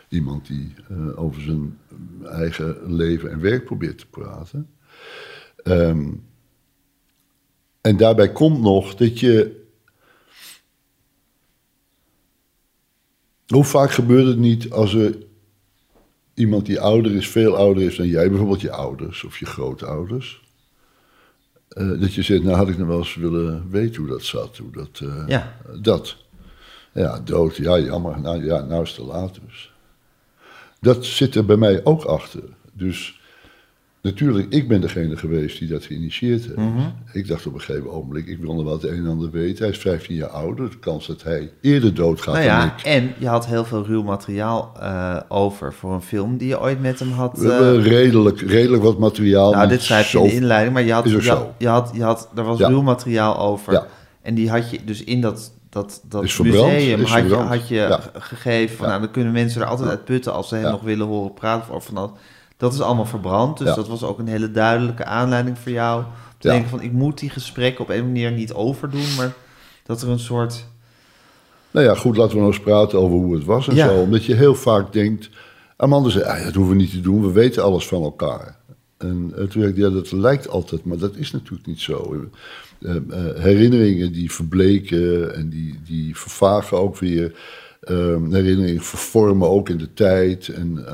iemand 0.08 0.46
die 0.46 0.74
eh, 0.88 1.22
over 1.22 1.42
zijn 1.42 1.78
eigen 2.24 2.94
leven 2.94 3.30
en 3.30 3.40
werk 3.40 3.64
probeert 3.64 3.98
te 3.98 4.06
praten. 4.06 4.68
Ehm, 5.62 6.08
en 7.80 7.96
daarbij 7.96 8.32
komt 8.32 8.60
nog 8.60 8.94
dat 8.94 9.20
je. 9.20 9.62
Hoe 13.46 13.64
vaak 13.64 13.90
gebeurt 13.90 14.26
het 14.26 14.38
niet 14.38 14.70
als 14.70 14.94
er 14.94 15.16
iemand 16.34 16.66
die 16.66 16.80
ouder 16.80 17.14
is, 17.14 17.28
veel 17.28 17.56
ouder 17.56 17.82
is 17.82 17.96
dan 17.96 18.06
jij, 18.06 18.28
bijvoorbeeld 18.28 18.60
je 18.60 18.70
ouders 18.70 19.24
of 19.24 19.38
je 19.38 19.46
grootouders. 19.46 20.42
eh, 21.68 22.00
dat 22.00 22.14
je 22.14 22.22
zegt, 22.22 22.42
nou 22.42 22.56
had 22.56 22.68
ik 22.68 22.78
nog 22.78 22.86
wel 22.88 22.98
eens 22.98 23.14
willen 23.14 23.70
weten 23.70 24.00
hoe 24.00 24.10
dat 24.10 24.22
zat. 24.22 24.56
Hoe 24.56 24.70
dat, 24.72 25.00
eh, 25.02 25.24
Ja. 25.26 25.56
dat. 25.80 26.16
Ja, 26.92 27.20
dood, 27.20 27.56
ja, 27.56 27.78
jammer. 27.78 28.20
Nou, 28.20 28.44
ja, 28.44 28.60
nou 28.60 28.82
is 28.82 28.88
het 28.88 28.98
te 28.98 29.04
laat 29.04 29.38
dus. 29.46 29.72
Dat 30.80 31.04
zit 31.04 31.34
er 31.34 31.44
bij 31.44 31.56
mij 31.56 31.84
ook 31.84 32.04
achter. 32.04 32.42
Dus 32.72 33.20
natuurlijk, 34.04 34.46
ik 34.52 34.68
ben 34.68 34.80
degene 34.80 35.16
geweest 35.16 35.58
die 35.58 35.68
dat 35.68 35.84
geïnitieerd 35.84 36.44
heeft. 36.44 36.56
Mhm. 36.56 36.80
Ik 37.12 37.28
dacht 37.28 37.46
op 37.46 37.54
een 37.54 37.60
gegeven 37.60 37.90
ogenblik, 37.92 38.26
ik 38.26 38.38
wil 38.38 38.54
nog 38.54 38.64
wel 38.64 38.72
het 38.72 38.82
een 38.84 38.96
en 38.96 39.06
ander 39.06 39.30
weten. 39.30 39.64
Hij 39.64 39.72
is 39.72 39.78
15 39.78 40.14
jaar 40.14 40.28
ouder. 40.28 40.70
De 40.70 40.78
kans 40.78 41.06
dat 41.06 41.22
hij 41.22 41.50
eerder 41.60 41.94
doodgaat 41.94 42.34
Nou 42.34 42.46
dan 42.46 42.66
ik. 42.66 42.84
en 42.84 43.14
je 43.18 43.26
had 43.28 43.46
heel 43.46 43.64
veel 43.64 43.84
ruw 43.86 44.02
materiaal 44.02 44.72
eh, 44.80 45.16
over 45.28 45.72
voor 45.72 45.92
een 45.92 46.02
film 46.02 46.36
die 46.36 46.48
je 46.48 46.60
ooit 46.60 46.80
met 46.80 46.98
hem 46.98 47.10
had. 47.10 47.38
We 47.38 47.48
hebben 47.52 47.78
eh, 47.78 47.86
redelijk, 47.86 48.40
redelijk 48.40 48.82
wat 48.82 48.98
materiaal. 48.98 49.52
nou, 49.52 49.68
dit 49.68 49.82
schrijf 49.82 50.12
je 50.12 50.18
in 50.18 50.24
de 50.24 50.32
inleiding, 50.34 50.72
maar 50.74 50.82
je 50.82 50.92
had, 50.92 51.10
je, 51.10 51.28
had, 51.30 51.48
je 51.58 51.68
had, 51.68 51.90
je 51.94 52.02
had, 52.02 52.28
er 52.34 52.44
was 52.44 52.58
Ja. 52.58 52.68
ruw 52.68 52.82
materiaal 52.82 53.38
over. 53.38 53.72
Ja. 53.72 53.86
En 54.22 54.34
die 54.34 54.50
had 54.50 54.70
je 54.70 54.78
dus 54.84 55.04
in 55.04 55.20
dat, 55.20 55.52
dat, 55.70 56.02
dat 56.08 56.22
Is 56.24 56.38
museum 56.38 57.00
is 57.00 57.10
had 57.10 57.28
je, 57.28 57.34
had 57.34 57.68
je 57.68 57.74
Ja. 57.74 58.00
gegeven 58.14 58.76
van, 58.76 58.84
Ja. 58.86 58.90
nou, 58.92 59.04
dan 59.04 59.12
kunnen 59.12 59.32
mensen 59.32 59.60
er 59.62 59.66
altijd 59.66 59.88
uit 59.88 60.04
putten 60.04 60.32
als 60.32 60.48
ze 60.48 60.54
hem 60.54 60.64
Ja. 60.64 60.70
nog 60.70 60.82
willen 60.82 61.06
horen 61.06 61.34
praten. 61.34 61.74
Of 61.74 61.84
van 61.84 61.94
dat, 61.94 62.12
dat 62.64 62.72
is 62.72 62.80
allemaal 62.80 63.06
verbrand, 63.06 63.58
dus 63.58 63.68
Ja. 63.68 63.74
dat 63.74 63.88
was 63.88 64.02
ook 64.02 64.18
een 64.18 64.28
hele 64.28 64.50
duidelijke 64.50 65.04
aanleiding 65.04 65.58
voor 65.58 65.72
jou. 65.72 65.98
Om 66.04 66.10
te 66.38 66.48
denken 66.48 66.70
van, 66.70 66.82
ik 66.82 66.92
moet 66.92 67.18
die 67.18 67.30
gesprekken 67.30 67.84
op 67.84 67.90
een 67.90 68.04
manier 68.04 68.32
niet 68.32 68.52
overdoen, 68.52 69.14
maar 69.16 69.32
dat 69.82 70.02
er 70.02 70.08
een 70.08 70.18
soort... 70.18 70.66
Nou 71.70 71.86
ja, 71.86 71.94
goed, 71.94 72.16
laten 72.16 72.32
we 72.32 72.40
nou 72.40 72.52
eens 72.52 72.62
praten 72.62 72.98
over 72.98 73.16
hoe 73.16 73.34
het 73.34 73.44
was 73.44 73.68
en 73.68 73.76
zo. 73.76 74.00
Omdat 74.00 74.24
je 74.24 74.34
heel 74.34 74.54
vaak 74.54 74.92
denkt... 74.92 75.30
Amanda 75.76 76.08
zei, 76.08 76.24
ah, 76.24 76.44
dat 76.44 76.54
hoeven 76.54 76.76
we 76.76 76.82
niet 76.82 76.90
te 76.90 77.00
doen, 77.00 77.26
we 77.26 77.32
weten 77.32 77.62
alles 77.62 77.86
van 77.86 78.02
elkaar. 78.02 78.56
En 78.98 79.32
eh, 79.36 79.44
toen 79.44 79.62
dacht 79.62 79.72
ik, 79.72 79.76
ja, 79.76 79.90
dat 79.90 80.12
lijkt 80.12 80.48
altijd, 80.48 80.84
maar 80.84 80.98
dat 80.98 81.16
is 81.16 81.30
natuurlijk 81.30 81.66
niet 81.66 81.80
zo. 81.80 82.28
Eh, 82.80 82.96
eh, 82.96 83.36
herinneringen 83.36 84.12
die 84.12 84.32
verbleken 84.32 85.34
en 85.34 85.48
die, 85.48 85.80
die 85.86 86.16
vervagen 86.18 86.78
ook 86.78 86.98
weer. 86.98 87.34
Eh, 87.80 87.96
herinneringen 88.30 88.82
vervormen 88.82 89.48
ook 89.48 89.68
in 89.68 89.78
de 89.78 89.92
tijd. 89.94 90.48
En 90.48 90.84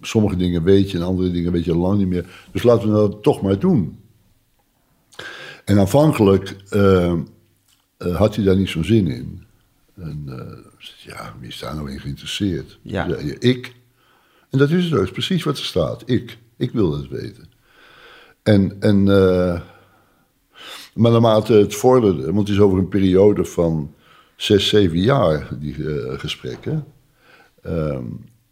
sommige 0.00 0.36
dingen 0.36 0.62
weet 0.62 0.90
je 0.90 0.96
en 0.96 1.04
andere 1.04 1.30
dingen 1.30 1.52
weet 1.52 1.64
je 1.64 1.76
lang 1.76 1.98
niet 1.98 2.08
meer. 2.08 2.46
Dus 2.52 2.62
laten 2.62 2.88
we 2.88 2.94
dat 2.94 3.22
toch 3.22 3.42
maar 3.42 3.58
doen. 3.58 3.98
En 5.68 5.78
aanvankelijk 5.78 6.56
eh, 6.68 7.12
eh, 7.96 8.16
had 8.16 8.36
hij 8.36 8.44
daar 8.44 8.56
niet 8.56 8.68
zo'n 8.68 8.84
zin 8.84 9.06
in. 9.06 9.42
En 9.96 10.22
eh, 10.26 10.58
ja, 11.04 11.34
wie 11.40 11.48
is 11.48 11.58
daar 11.58 11.74
nou 11.74 11.90
in 11.90 12.00
geïnteresseerd? 12.00 12.78
Ja. 12.82 13.06
Ja, 13.06 13.16
ik. 13.38 13.74
En 14.50 14.58
dat 14.58 14.70
is 14.70 14.84
het 14.84 15.00
ook, 15.00 15.12
precies 15.12 15.44
wat 15.44 15.58
er 15.58 15.64
staat. 15.64 16.02
Ik. 16.06 16.38
Ik 16.56 16.70
wil 16.70 16.92
het 16.92 17.08
weten. 17.08 17.50
En, 18.42 18.76
en 18.80 19.02
maar 20.94 21.10
naarmate 21.10 21.52
het 21.52 21.74
vorderde, 21.74 22.32
want 22.32 22.48
het 22.48 22.56
is 22.56 22.62
over 22.62 22.78
een 22.78 22.88
periode 22.88 23.44
van 23.44 23.94
zes, 24.36 24.68
zeven 24.68 24.98
jaar, 24.98 25.48
die 25.60 25.74
gesprekken, 26.18 26.84
ehm, 27.62 28.04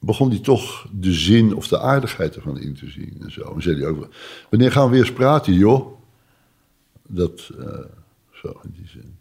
begon 0.07 0.29
hij 0.31 0.39
toch 0.39 0.87
de 0.93 1.13
zin 1.13 1.55
of 1.55 1.69
de 1.69 1.79
aardigheid 1.81 2.37
ervan 2.37 2.61
in 2.61 2.75
te 2.75 2.91
zien 2.91 3.17
en 3.21 3.33
zo. 3.33 3.53
En 3.55 3.63
zei 3.63 3.77
hij 3.77 3.87
ook, 3.87 4.09
wanneer 4.51 4.73
gaan 4.73 4.85
we 4.85 4.91
weer 4.91 5.01
eens 5.01 5.13
praten, 5.13 5.53
joh? 5.53 5.99
Dat, 7.09 7.51
eh, 7.61 7.67
zo, 8.33 8.61
in 8.63 8.75
die 8.77 8.89
zin. 8.89 9.17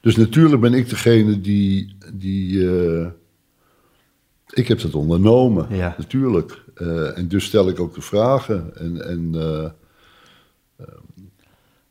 Dus 0.00 0.16
natuurlijk 0.16 0.60
ben 0.60 0.74
ik 0.74 0.88
degene 0.88 1.40
die. 1.40 1.96
die 2.14 2.68
eh, 2.70 3.06
ik 4.50 4.68
heb 4.68 4.80
dat 4.80 4.94
ondernomen, 4.94 5.66
Ja. 5.76 5.94
natuurlijk. 5.98 6.62
Eh, 6.74 7.18
en 7.18 7.28
dus 7.28 7.44
stel 7.44 7.68
ik 7.68 7.80
ook 7.80 7.94
de 7.94 8.00
vragen. 8.00 8.76
En, 8.76 9.08
en, 9.08 9.34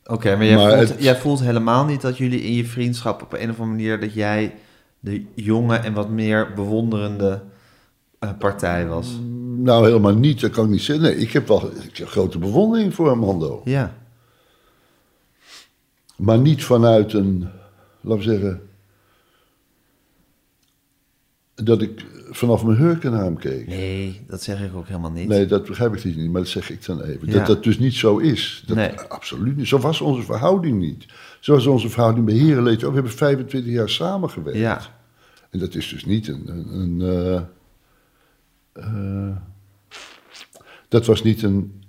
Oké, 0.06 0.36
maar, 0.36 0.46
jij, 0.46 0.56
Maar 0.56 0.76
voelt, 0.78 0.90
het- 0.90 1.04
jij 1.04 1.16
voelt 1.18 1.40
helemaal 1.40 1.86
niet 1.86 2.02
dat 2.02 2.18
jullie 2.18 2.42
in 2.42 2.54
je 2.54 2.66
vriendschap 2.66 3.22
op 3.22 3.34
een 3.34 3.50
of 3.50 3.60
andere 3.60 3.66
manier 3.66 4.00
dat 4.00 4.14
jij 4.14 4.56
de 5.00 5.26
jonge 5.36 5.76
en 5.76 5.94
wat 5.94 6.10
meer 6.10 6.54
bewonderende 6.56 7.42
partij 8.30 8.88
was. 8.88 9.20
nou, 9.56 9.86
helemaal 9.86 10.16
niet, 10.16 10.42
dat 10.42 10.52
kan 10.52 10.66
ik 10.66 10.72
niet 10.72 10.82
zeggen. 10.82 11.06
Nee, 11.06 11.18
ik 11.18 11.32
heb 11.32 11.48
wel 11.48 11.72
ik 11.82 11.98
heb 11.98 12.08
grote 12.08 12.38
bewondering 12.40 12.94
voor 12.94 13.10
Armando. 13.10 13.62
Ja, 13.66 13.96
Maar 16.16 16.38
niet 16.40 16.64
vanuit 16.64 17.14
een 17.14 17.50
laten 18.02 18.26
we 18.26 18.32
zeggen, 18.32 18.62
dat 21.56 21.82
ik 21.82 22.06
vanaf 22.30 22.64
mijn 22.64 22.78
hurken 22.78 23.12
naar 23.12 23.24
hem 23.24 23.38
keek. 23.38 23.68
Nee, 23.68 24.22
dat 24.28 24.42
zeg 24.42 24.62
ik 24.64 24.76
ook 24.76 24.88
helemaal 24.88 25.12
niet. 25.12 25.28
Nee, 25.28 25.46
dat 25.46 25.66
begrijp 25.66 25.96
ik 25.96 26.04
niet, 26.04 26.32
maar 26.32 26.42
dat 26.42 26.50
zeg 26.50 26.70
ik 26.70 26.86
dan 26.86 27.02
even. 27.02 27.28
Ja. 27.28 27.34
Dat 27.34 27.48
dat 27.48 27.64
dus 27.64 27.80
niet 27.80 27.94
zo 27.94 28.18
is. 28.18 28.64
Dat, 28.66 28.76
Nee. 28.76 29.00
Absoluut 29.00 29.58
niet. 29.58 29.68
Zo 29.68 29.80
was 29.80 30.02
onze 30.02 30.22
verhouding 30.22 30.80
niet. 30.80 31.06
Zo 31.40 31.54
was 31.54 31.66
onze 31.66 31.90
verhouding 31.90 32.26
bij 32.26 32.36
Herenleed 32.36 32.84
ook. 32.84 32.90
We 32.90 32.96
hebben 32.96 33.12
25 33.14 33.72
jaar 33.72 33.90
samengewerkt. 33.90 34.60
Ja. 34.60 34.82
En 35.50 35.60
dat 35.60 35.76
is 35.76 35.90
dus 35.90 36.06
niet 36.06 36.28
een... 36.28 36.48
een, 36.48 36.80
een 36.80 37.02
eh, 37.02 37.42
eh, 38.74 39.36
dat 40.88 41.06
was 41.06 41.24
niet 41.24 41.44
een 41.44 41.84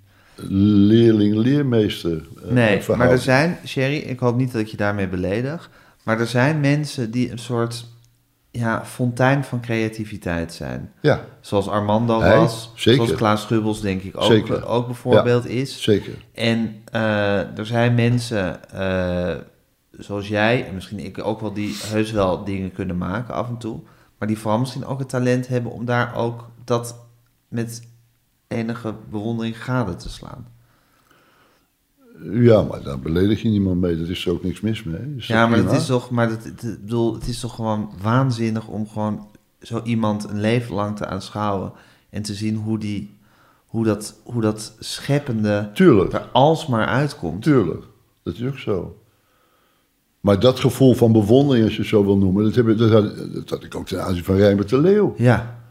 leerling-leermeester 0.89 2.26
eh, 2.45 2.51
Nee, 2.51 2.83
maar 2.97 3.11
er 3.11 3.18
zijn, 3.18 3.59
Sherry, 3.66 3.97
ik 3.97 4.18
hoop 4.18 4.37
niet 4.37 4.53
dat 4.53 4.61
ik 4.61 4.66
je 4.66 4.76
daarmee 4.76 5.09
beledig, 5.09 5.70
maar 6.03 6.20
er 6.20 6.26
zijn 6.26 6.61
mensen 6.61 7.11
die 7.11 7.30
een 7.30 7.39
soort 7.39 7.87
ja, 8.51 8.85
fontein 8.85 9.45
van 9.45 9.61
creativity 9.61 10.45
zijn. 10.49 10.93
Ja, 11.01 11.24
Zoals 11.41 11.68
Armando 11.68 12.20
Hij, 12.20 12.37
was, 12.37 12.72
zeker. 12.74 13.05
zoals 13.05 13.18
Klaas 13.18 13.43
Schubbels 13.43 13.80
denk 13.80 14.03
ik 14.03 14.16
ook, 14.16 14.22
Zeker. 14.22 14.66
ook 14.66 14.87
bijvoorbeeld 14.87 15.47
is. 15.47 15.83
zeker. 15.83 16.14
En 16.33 16.83
eh, 16.85 17.59
er 17.59 17.66
zijn 17.66 17.95
mensen 17.95 18.61
zoals 19.99 20.28
jij, 20.28 20.66
en 20.66 20.74
misschien 20.74 20.99
ik 20.99 21.24
ook 21.24 21.41
wel, 21.41 21.53
die 21.53 21.76
heus 21.83 22.11
wel 22.11 22.45
dingen 22.45 22.72
kunnen 22.72 22.99
maken 22.99 23.35
af 23.35 23.49
en 23.49 23.59
toe. 23.59 23.80
Maar 24.18 24.28
die 24.28 24.39
vooral 24.39 24.59
misschien 24.59 24.85
ook 24.85 24.99
het 24.99 25.09
talent 25.09 25.49
hebben 25.49 25.72
om 25.72 25.85
daar 25.85 26.14
ook 26.16 26.51
dat 26.65 26.97
met 27.49 27.89
enige 28.49 28.95
bewondering 29.11 29.65
gade 29.65 29.97
te 29.97 30.09
slaan. 30.09 30.47
Ja, 32.31 32.63
maar 32.63 32.83
daar 32.83 32.99
beledig 32.99 33.43
je 33.43 33.49
niemand 33.49 33.81
mee. 33.81 33.99
Dat 33.99 34.09
is 34.09 34.27
er 34.27 34.33
ook 34.33 34.43
niks 34.43 34.61
mis 34.61 34.83
mee. 34.83 35.15
Is 35.17 35.27
Ja, 35.27 35.41
dat 35.41 35.51
maar 35.51 35.73
het 35.73 35.81
is 35.81 35.87
toch, 35.87 36.11
maar 36.11 36.31
ik 36.31 36.55
bedoel, 36.81 37.15
het 37.15 37.29
is 37.29 37.41
toch 37.41 37.55
gewoon 37.55 37.93
waanzinnig 38.03 38.67
om 38.69 38.89
gewoon 38.89 39.27
zo 39.61 39.81
iemand 39.85 40.29
een 40.29 40.41
leven 40.41 40.75
lang 40.75 40.97
te 40.97 41.07
aanschouwen 41.07 41.73
en 42.11 42.23
te 42.23 42.35
zien 42.35 42.57
hoe, 42.57 42.79
die, 42.79 43.17
hoe, 43.67 43.85
dat, 43.85 44.15
hoe 44.25 44.41
dat 44.43 44.75
scheppende 44.79 45.71
Tuurlijk. 45.75 46.13
er 46.13 46.29
alsmaar 46.33 46.87
uitkomt. 46.87 47.43
Tuurlijk, 47.43 47.85
dat 48.23 48.35
is 48.35 48.45
ook 48.45 48.59
zo. 48.59 48.97
Maar 50.21 50.41
dat 50.41 50.61
gevoel 50.61 50.95
van 50.95 51.13
bewondering, 51.13 51.65
als 51.65 51.75
je 51.75 51.81
het 51.81 51.89
zo 51.89 52.05
wil 52.05 52.17
noemen, 52.19 52.45
dat, 52.45 52.55
heb 52.55 52.69
ik, 52.69 52.79
dat, 52.79 52.91
had, 52.91 53.33
dat 53.33 53.51
had 53.51 53.65
ik 53.65 53.75
ook 53.75 53.87
ten 53.87 54.05
aanzien 54.05 54.25
van 54.25 54.37
Rijnbert 54.37 54.69
de 54.69 54.79
Leeuw. 54.79 55.15
Ja, 55.17 55.62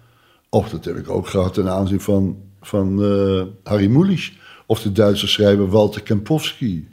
Of 0.53 0.69
dat 0.69 0.85
heb 0.85 0.97
ik 0.97 1.09
ook 1.09 1.27
gehad 1.27 1.53
ten 1.53 1.69
aanzien 1.69 2.01
van, 2.01 2.37
van 2.61 3.03
eh, 3.03 3.43
Harry 3.63 3.87
Mulisch. 3.87 4.39
Of 4.65 4.81
de 4.81 4.91
Duitse 4.91 5.27
schrijver 5.27 5.69
Walter 5.69 6.01
Kempowski. 6.03 6.87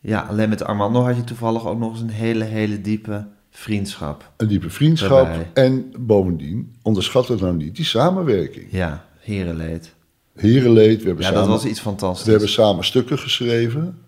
ja, 0.00 0.20
alleen 0.20 0.48
met 0.48 0.62
Armando 0.64 1.00
had 1.02 1.16
je 1.16 1.24
toevallig 1.24 1.66
ook 1.66 1.78
nog 1.78 1.90
eens 1.92 2.00
een 2.00 2.08
hele, 2.10 2.44
hele 2.44 2.80
diepe 2.80 3.26
vriendschap. 3.50 4.32
Een 4.36 4.48
diepe 4.48 4.70
vriendschap. 4.70 5.10
Daarbij. 5.26 5.50
En 5.54 5.92
bovendien, 5.98 6.74
onderschat 6.82 7.28
het 7.28 7.40
nou 7.40 7.56
niet, 7.56 7.76
die 7.76 7.84
samenwerking. 7.84 8.66
Ja, 8.70 9.04
herenleed. 9.18 9.94
Herenleed, 10.34 11.00
we 11.00 11.06
hebben, 11.06 11.24
Ja, 11.24 11.30
samen, 11.30 11.48
dat 11.48 11.62
was 11.62 11.70
iets 11.70 11.80
fantastisch. 11.80 12.24
we 12.24 12.30
hebben 12.30 12.48
samen 12.48 12.84
stukken 12.84 13.18
geschreven. 13.18 13.98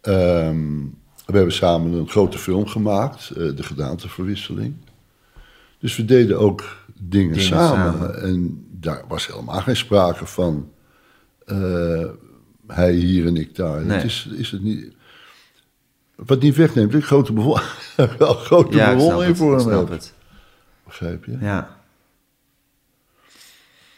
Ehm, 0.00 0.78
we 1.26 1.36
hebben 1.36 1.52
samen 1.52 1.92
een 1.92 2.08
grote 2.08 2.38
film 2.38 2.66
gemaakt, 2.66 3.30
eh, 3.30 3.36
De 3.36 3.62
Gedaanteverwisseling. 3.62 4.74
Dus 5.80 5.96
we 5.96 6.04
deden 6.04 6.38
ook 6.38 6.76
dingen, 7.00 7.32
Dingen 7.32 7.44
samen. 7.46 7.92
samen. 7.98 8.22
En 8.22 8.66
daar 8.70 9.04
was 9.08 9.26
helemaal 9.26 9.60
geen 9.60 9.76
sprake 9.76 10.26
van 10.26 10.70
eh, 11.46 12.04
hij 12.66 12.92
hier 12.92 13.26
en 13.26 13.36
ik 13.36 13.54
daar. 13.54 13.84
Nee. 13.84 13.96
Dat 13.96 14.04
is, 14.06 14.28
is 14.32 14.50
het 14.50 14.62
niet. 14.62 14.92
Wat 16.16 16.40
niet 16.42 16.56
wegneemt, 16.56 16.92
dat 16.92 17.00
ik 17.00 17.06
grote, 17.06 17.32
bewo 17.32 17.58
wel 18.18 18.34
grote 18.34 18.76
ja, 18.76 18.90
ik 18.90 18.96
bewondering 18.96 19.36
voor 19.36 19.52
Ik 19.52 19.58
hem 19.60 19.68
snap 19.68 19.80
heb. 19.88 19.98
het. 19.98 20.14
Begrijp 20.84 21.24
je? 21.24 21.36
Ja. 21.40 21.78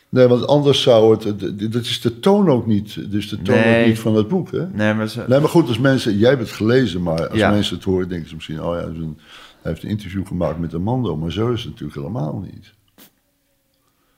Nee, 0.08 0.26
want 0.26 0.46
anders 0.46 0.82
zou 0.82 1.10
het. 1.24 1.40
Dat 1.72 1.82
is 1.84 2.00
de 2.00 2.18
toon 2.20 2.48
ook 2.50 2.66
niet. 2.66 3.10
Dus 3.10 3.28
de 3.28 3.42
toon 3.42 3.54
Nee. 3.56 3.80
ook 3.80 3.86
niet 3.86 3.98
van 3.98 4.14
het 4.16 4.28
boek, 4.28 4.50
hè? 4.50 4.66
Nee, 4.68 4.94
maar 4.94 5.08
ze, 5.08 5.24
Nee, 5.28 5.40
maar 5.40 5.48
goed, 5.48 5.68
als 5.68 5.78
mensen. 5.78 6.18
Jij 6.18 6.28
hebt 6.28 6.40
het 6.42 6.50
gelezen, 6.50 7.02
maar 7.02 7.28
als 7.28 7.38
Ja. 7.38 7.50
mensen 7.50 7.76
het 7.76 7.84
horen, 7.84 8.08
denken 8.08 8.28
ze 8.28 8.34
misschien. 8.34 8.62
Oh 8.62 8.74
ja, 8.76 8.82
een- 8.82 9.18
hij 9.62 9.70
heeft 9.70 9.82
een 9.82 9.90
interview 9.90 10.26
gemaakt 10.26 10.58
met 10.58 10.74
Amando. 10.74 11.16
Maar 11.16 11.32
zo 11.32 11.52
is 11.52 11.62
het 11.62 11.70
natuurlijk 11.70 11.98
helemaal 11.98 12.38
niet. 12.38 12.72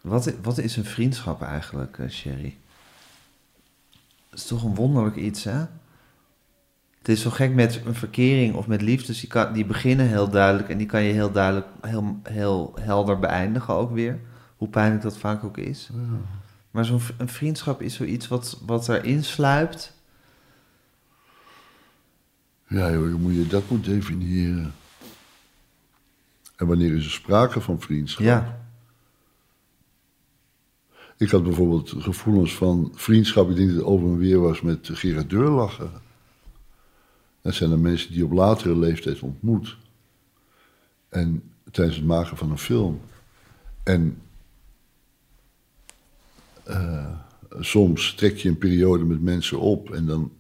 Wat, 0.01 0.35
wat 0.43 0.59
is 0.59 0.77
een 0.77 0.85
vriendschap 0.85 1.43
eigenlijk, 1.43 1.99
eh, 1.99 2.09
Sherry? 2.09 2.57
Het 4.31 4.39
is 4.39 4.47
toch 4.47 4.65
een 4.65 4.75
wonderlijk 4.75 5.17
iets, 5.17 5.45
hè? 5.45 5.65
Het 6.99 7.09
is 7.09 7.21
zo 7.21 7.31
gek 7.31 7.55
met 7.55 7.81
een 7.85 7.95
verkering 7.95 8.55
of 8.55 8.67
met 8.67 8.83
liefdes. 8.83 9.21
Die, 9.21 9.29
kan, 9.29 9.53
die 9.53 9.65
beginnen 9.65 10.09
heel 10.09 10.29
duidelijk 10.29 10.69
en 10.69 10.79
die 10.79 10.87
kan 10.87 11.03
je 11.03 11.13
heel 11.13 11.33
duidelijk, 11.33 11.67
heel, 11.81 12.21
heel 12.23 12.75
helder 12.81 13.19
beëindigen 13.19 13.75
ook 13.75 13.93
weer. 13.93 14.21
Hoe 14.57 14.69
pijnlijk 14.69 15.03
dat 15.03 15.19
vaak 15.19 15.45
ook 15.45 15.59
is. 15.59 15.91
Maar 16.71 16.85
zo'n 16.85 17.01
vriendschap 17.25 17.83
is 17.83 17.95
zoiets 17.95 18.29
wat, 18.29 18.61
wat 18.67 18.89
erin 18.89 19.25
sluipt. 19.25 19.93
Ja, 22.69 22.91
joh, 22.91 23.11
hoe 23.11 23.21
moet 23.21 23.35
je 23.35 23.47
dat 23.47 23.71
moet 23.71 23.85
definiëren. 23.85 24.75
En 26.57 26.67
wanneer 26.67 26.97
is 26.97 27.05
er 27.05 27.11
sprake 27.11 27.61
van 27.61 27.81
vriendschap? 27.81 28.25
Ja, 28.25 28.69
Ik 31.17 31.31
had 31.31 31.43
bijvoorbeeld 31.43 31.95
gevoelens 31.99 32.55
van 32.55 32.93
vriendschap. 32.95 33.51
Ik 33.51 33.57
denk 33.57 33.69
dat 33.69 33.77
het 33.77 33.87
over 33.87 34.07
en 34.09 34.19
weer 34.19 34.41
was 34.41 34.61
met 34.61 34.89
Gerard 34.93 35.31
Deurlacher. 35.31 35.91
Dat 37.43 37.55
zijn 37.55 37.71
de 37.71 37.77
mensen 37.77 38.09
die 38.09 38.19
je 38.19 38.25
op 38.25 38.33
latere 38.33 38.77
leeftijd 38.77 39.21
ontmoet. 39.21 39.77
En 41.09 41.43
tijdens 41.71 41.97
het 41.97 42.07
maken 42.07 42.37
van 42.37 42.51
een 42.51 42.59
film. 42.59 43.01
En 43.83 44.23
eh, 46.63 47.19
soms 47.61 48.15
trek 48.15 48.37
je 48.37 48.49
een 48.49 48.59
periode 48.59 49.05
met 49.05 49.21
mensen 49.21 49.61
op 49.61 49.91
en 49.91 50.07
dan 50.07 50.33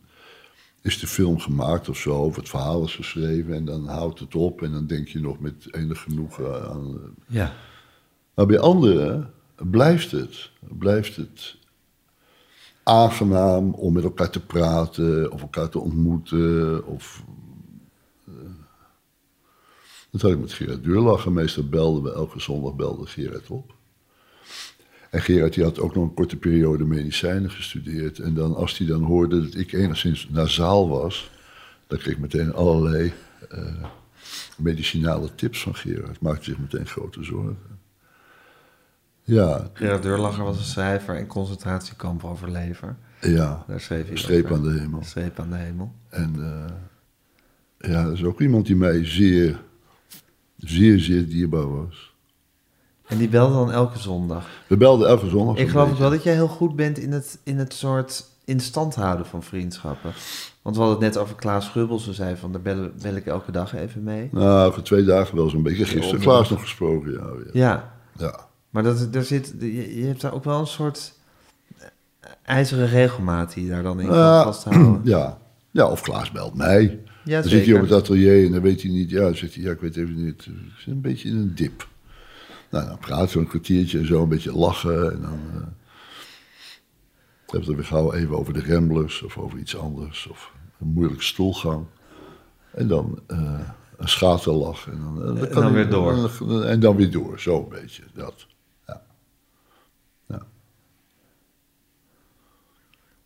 is 0.84 0.98
de 0.98 1.06
film 1.06 1.38
gemaakt 1.38 1.88
of 1.88 1.96
zo, 1.96 2.14
of 2.14 2.36
het 2.36 2.48
verhaal 2.48 2.84
is 2.84 2.94
geschreven 2.94 3.54
en 3.54 3.64
dan 3.64 3.88
houdt 3.88 4.18
het 4.18 4.34
op 4.34 4.62
en 4.62 4.72
dan 4.72 4.86
denk 4.86 5.08
je 5.08 5.20
nog 5.20 5.38
met 5.38 5.74
enig 5.74 6.02
genoegen 6.02 6.70
aan. 6.70 6.94
eh, 6.94 7.34
ja. 7.34 7.52
maar 8.34 8.46
bij 8.46 8.58
anderen 8.58 9.32
blijft 9.56 10.10
het, 10.10 10.50
blijft 10.60 11.16
het 11.16 11.56
aangenaam 12.82 13.74
om 13.74 13.92
met 13.92 14.04
elkaar 14.04 14.30
te 14.30 14.44
praten 14.46 15.32
of 15.32 15.40
elkaar 15.40 15.68
te 15.68 15.80
ontmoeten. 15.80 16.86
Of, 16.86 17.24
eh, 18.26 18.34
dat 20.10 20.20
had 20.20 20.30
ik 20.30 20.38
met 20.38 20.52
Gerard 20.52 20.84
Deurlacher. 20.84 21.32
Meestal 21.32 21.68
belden 21.68 22.02
we, 22.02 22.12
elke 22.12 22.40
zondag 22.40 22.74
belde 22.74 23.06
Gerard 23.06 23.50
op. 23.50 23.73
En 25.14 25.20
Gerard 25.20 25.54
die 25.54 25.64
had 25.64 25.78
ook 25.80 25.94
nog 25.94 26.04
een 26.04 26.14
korte 26.14 26.36
periode 26.36 26.84
medicijnen 26.84 27.50
gestudeerd. 27.50 28.18
En 28.18 28.34
dan, 28.34 28.54
als 28.54 28.78
hij 28.78 28.86
dan 28.86 29.02
hoorde 29.02 29.42
dat 29.42 29.54
ik 29.54 29.72
enigszins 29.72 30.28
nasaal 30.30 30.88
was, 30.88 31.30
dan 31.86 31.98
kreeg 31.98 32.14
ik 32.14 32.20
meteen 32.20 32.54
allerlei 32.54 33.12
eh, 33.50 33.84
medicinale 34.56 35.34
tips 35.34 35.62
van 35.62 35.74
Gerard. 35.74 36.20
Maakte 36.20 36.44
zich 36.44 36.58
meteen 36.58 36.86
grote 36.86 37.22
zorgen. 37.22 37.58
Ja, 39.22 39.70
Gerard 39.72 40.02
Deurlacher 40.02 40.44
was 40.44 40.58
een 40.58 40.64
schrijver 40.64 41.16
en 41.16 41.26
concentratiekamp 41.26 42.24
overlever. 42.24 42.96
ja. 43.20 43.64
Daar 43.68 43.80
schreef 43.80 44.02
hij 44.02 44.10
Een 44.12 44.18
streep 44.18 44.44
over. 44.44 44.56
aan 44.56 44.62
de 44.62 44.80
hemel. 44.80 45.02
Streep 45.04 45.38
aan 45.40 45.50
de 45.50 45.56
hemel. 45.56 45.94
En 46.08 46.34
eh, 46.38 47.90
ja, 47.90 48.04
dat 48.04 48.12
is 48.12 48.24
ook 48.24 48.40
iemand 48.40 48.66
die 48.66 48.76
mij 48.76 49.04
zeer, 49.06 49.60
zeer, 50.56 50.98
zeer 50.98 51.28
dierbaar 51.28 51.70
was. 51.84 52.13
En 53.06 53.18
die 53.18 53.28
belde 53.28 53.54
dan 53.54 53.72
elke 53.72 53.98
zondag. 53.98 54.46
We 54.66 54.76
belden 54.76 55.08
elke 55.08 55.28
zondag. 55.28 55.56
Ik 55.56 55.68
geloof 55.68 55.90
ook 55.90 55.98
wel 55.98 56.10
dat 56.10 56.22
jij 56.22 56.32
heel 56.32 56.48
goed 56.48 56.76
bent 56.76 56.98
in 56.98 57.12
het, 57.12 57.38
in 57.44 57.58
het 57.58 57.74
soort 57.74 58.24
in 58.44 58.60
stand 58.60 58.94
houden 58.94 59.26
van 59.26 59.42
vriendschappen. 59.42 60.12
Want 60.62 60.76
we 60.76 60.82
hadden 60.82 61.02
het 61.02 61.14
net 61.14 61.22
over 61.22 61.34
Klaas 61.34 61.64
Schubbels. 61.64 62.06
We 62.06 62.12
zeiden 62.12 62.38
van, 62.38 62.52
daar 62.52 62.60
bel, 62.60 62.90
bel 63.02 63.14
ik 63.14 63.26
elke 63.26 63.52
dag 63.52 63.74
even 63.74 64.02
mee. 64.02 64.28
Nou, 64.32 64.72
voor 64.72 64.82
twee 64.82 65.04
dagen 65.04 65.36
wel 65.36 65.48
zo'n 65.48 65.62
beetje. 65.62 65.84
Gisteren 65.84 66.20
Klaas 66.20 66.50
nog 66.50 66.60
gesproken, 66.60 67.12
ja. 67.12 67.26
Ja. 67.44 67.50
Ja, 67.52 67.92
ja. 68.18 68.46
maar 68.70 68.82
dat, 68.82 69.08
er 69.12 69.24
zit, 69.24 69.54
je, 69.60 70.00
je 70.00 70.06
hebt 70.06 70.20
daar 70.20 70.34
ook 70.34 70.44
wel 70.44 70.60
een 70.60 70.66
soort 70.66 71.12
ijzeren 72.42 72.88
regelmaat 72.88 73.54
die 73.54 73.64
je 73.64 73.70
daar 73.70 73.82
dan 73.82 74.00
in 74.00 74.06
kan 74.06 74.42
vasthouden. 74.42 75.00
ja. 75.04 75.38
Ja, 75.70 75.88
of 75.90 76.00
Klaas 76.00 76.30
belt 76.30 76.54
mij. 76.54 77.00
Ja, 77.24 77.40
dan 77.40 77.50
zit 77.50 77.66
hij 77.66 77.74
op 77.74 77.80
het 77.80 77.92
atelier 77.92 78.46
en 78.46 78.52
dan 78.52 78.62
weet 78.62 78.82
hij 78.82 78.90
niet. 78.90 79.10
Ja, 79.10 79.20
dan 79.20 79.36
zegt 79.36 79.54
hij, 79.54 79.64
ja, 79.64 79.70
ik 79.70 79.80
weet 79.80 79.96
even 79.96 80.24
niet. 80.24 80.46
Ik 80.46 80.52
zit 80.78 80.86
een 80.94 81.00
beetje 81.00 81.28
in 81.28 81.36
een 81.36 81.54
dip. 81.54 81.88
Nou, 82.74 82.86
dan 82.86 82.98
praten 82.98 83.34
we 83.34 83.38
een 83.38 83.48
kwartiertje 83.48 83.98
en 83.98 84.06
zo, 84.06 84.22
een 84.22 84.28
beetje 84.28 84.56
lachen. 84.56 85.12
En 85.12 85.20
dan 85.20 85.40
eh 85.54 85.66
hebben 87.46 87.74
we 87.74 87.82
het 87.82 87.90
weer 87.90 87.98
gauw 87.98 88.12
even 88.12 88.38
over 88.38 88.52
de 88.52 88.66
Ramblers 88.66 89.22
of 89.22 89.38
over 89.38 89.58
iets 89.58 89.76
anders. 89.76 90.26
Of 90.26 90.52
een 90.80 90.86
moeilijke 90.86 91.22
stoelgang. 91.22 91.86
En 92.70 92.88
dan 92.88 93.18
eh, 93.26 93.60
een 93.96 94.08
schaterlach. 94.08 94.86
En 94.86 94.98
dan, 94.98 95.36
eh, 95.36 95.42
En 95.42 95.50
kan 95.50 95.62
dan 95.62 95.72
weer 95.72 95.90
door. 95.90 96.30
En 96.64 96.80
dan 96.80 96.96
weer 96.96 97.10
door, 97.10 97.40
zo 97.40 97.58
een 97.58 97.68
beetje. 97.68 98.02
Dat. 98.14 98.46
Ja. 98.86 99.02
Ja. 100.28 100.42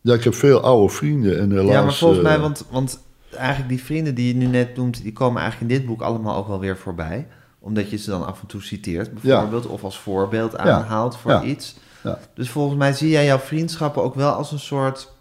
Ja, 0.01 0.13
ik 0.13 0.23
heb 0.23 0.33
veel 0.33 0.61
oude 0.61 0.93
vrienden 0.93 1.39
en 1.39 1.51
helaas... 1.51 1.71
ja, 1.71 1.83
maar 1.83 1.93
volgens 1.93 2.21
mij, 2.21 2.39
want, 2.39 2.65
want 2.71 3.03
eigenlijk 3.31 3.69
die 3.69 3.83
vrienden 3.83 4.15
die 4.15 4.27
je 4.27 4.35
nu 4.35 4.45
net 4.45 4.75
noemt, 4.75 5.01
die 5.03 5.13
komen 5.13 5.41
eigenlijk 5.41 5.71
in 5.71 5.77
dit 5.77 5.87
boek 5.87 6.01
allemaal 6.01 6.37
ook 6.37 6.47
wel 6.47 6.59
weer 6.59 6.77
voorbij. 6.77 7.27
Omdat 7.59 7.89
je 7.89 7.97
ze 7.97 8.09
dan 8.09 8.25
af 8.25 8.41
en 8.41 8.47
toe 8.47 8.61
citeert, 8.61 9.13
bijvoorbeeld, 9.13 9.65
of 9.65 9.83
als 9.83 9.99
voorbeeld 9.99 10.57
aanhaalt 10.57 11.17
voor 11.17 11.43
iets. 11.43 11.75
Ja. 12.03 12.19
Dus 12.33 12.49
volgens 12.49 12.77
mij 12.77 12.93
zie 12.93 13.09
jij 13.09 13.25
jouw 13.25 13.39
vriendschappen 13.39 14.03
ook 14.03 14.15
wel 14.15 14.31
als 14.31 14.51
een 14.51 14.59
soort, 14.59 15.11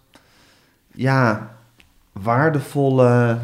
ja, 0.94 1.50
waardevolle 2.12 3.38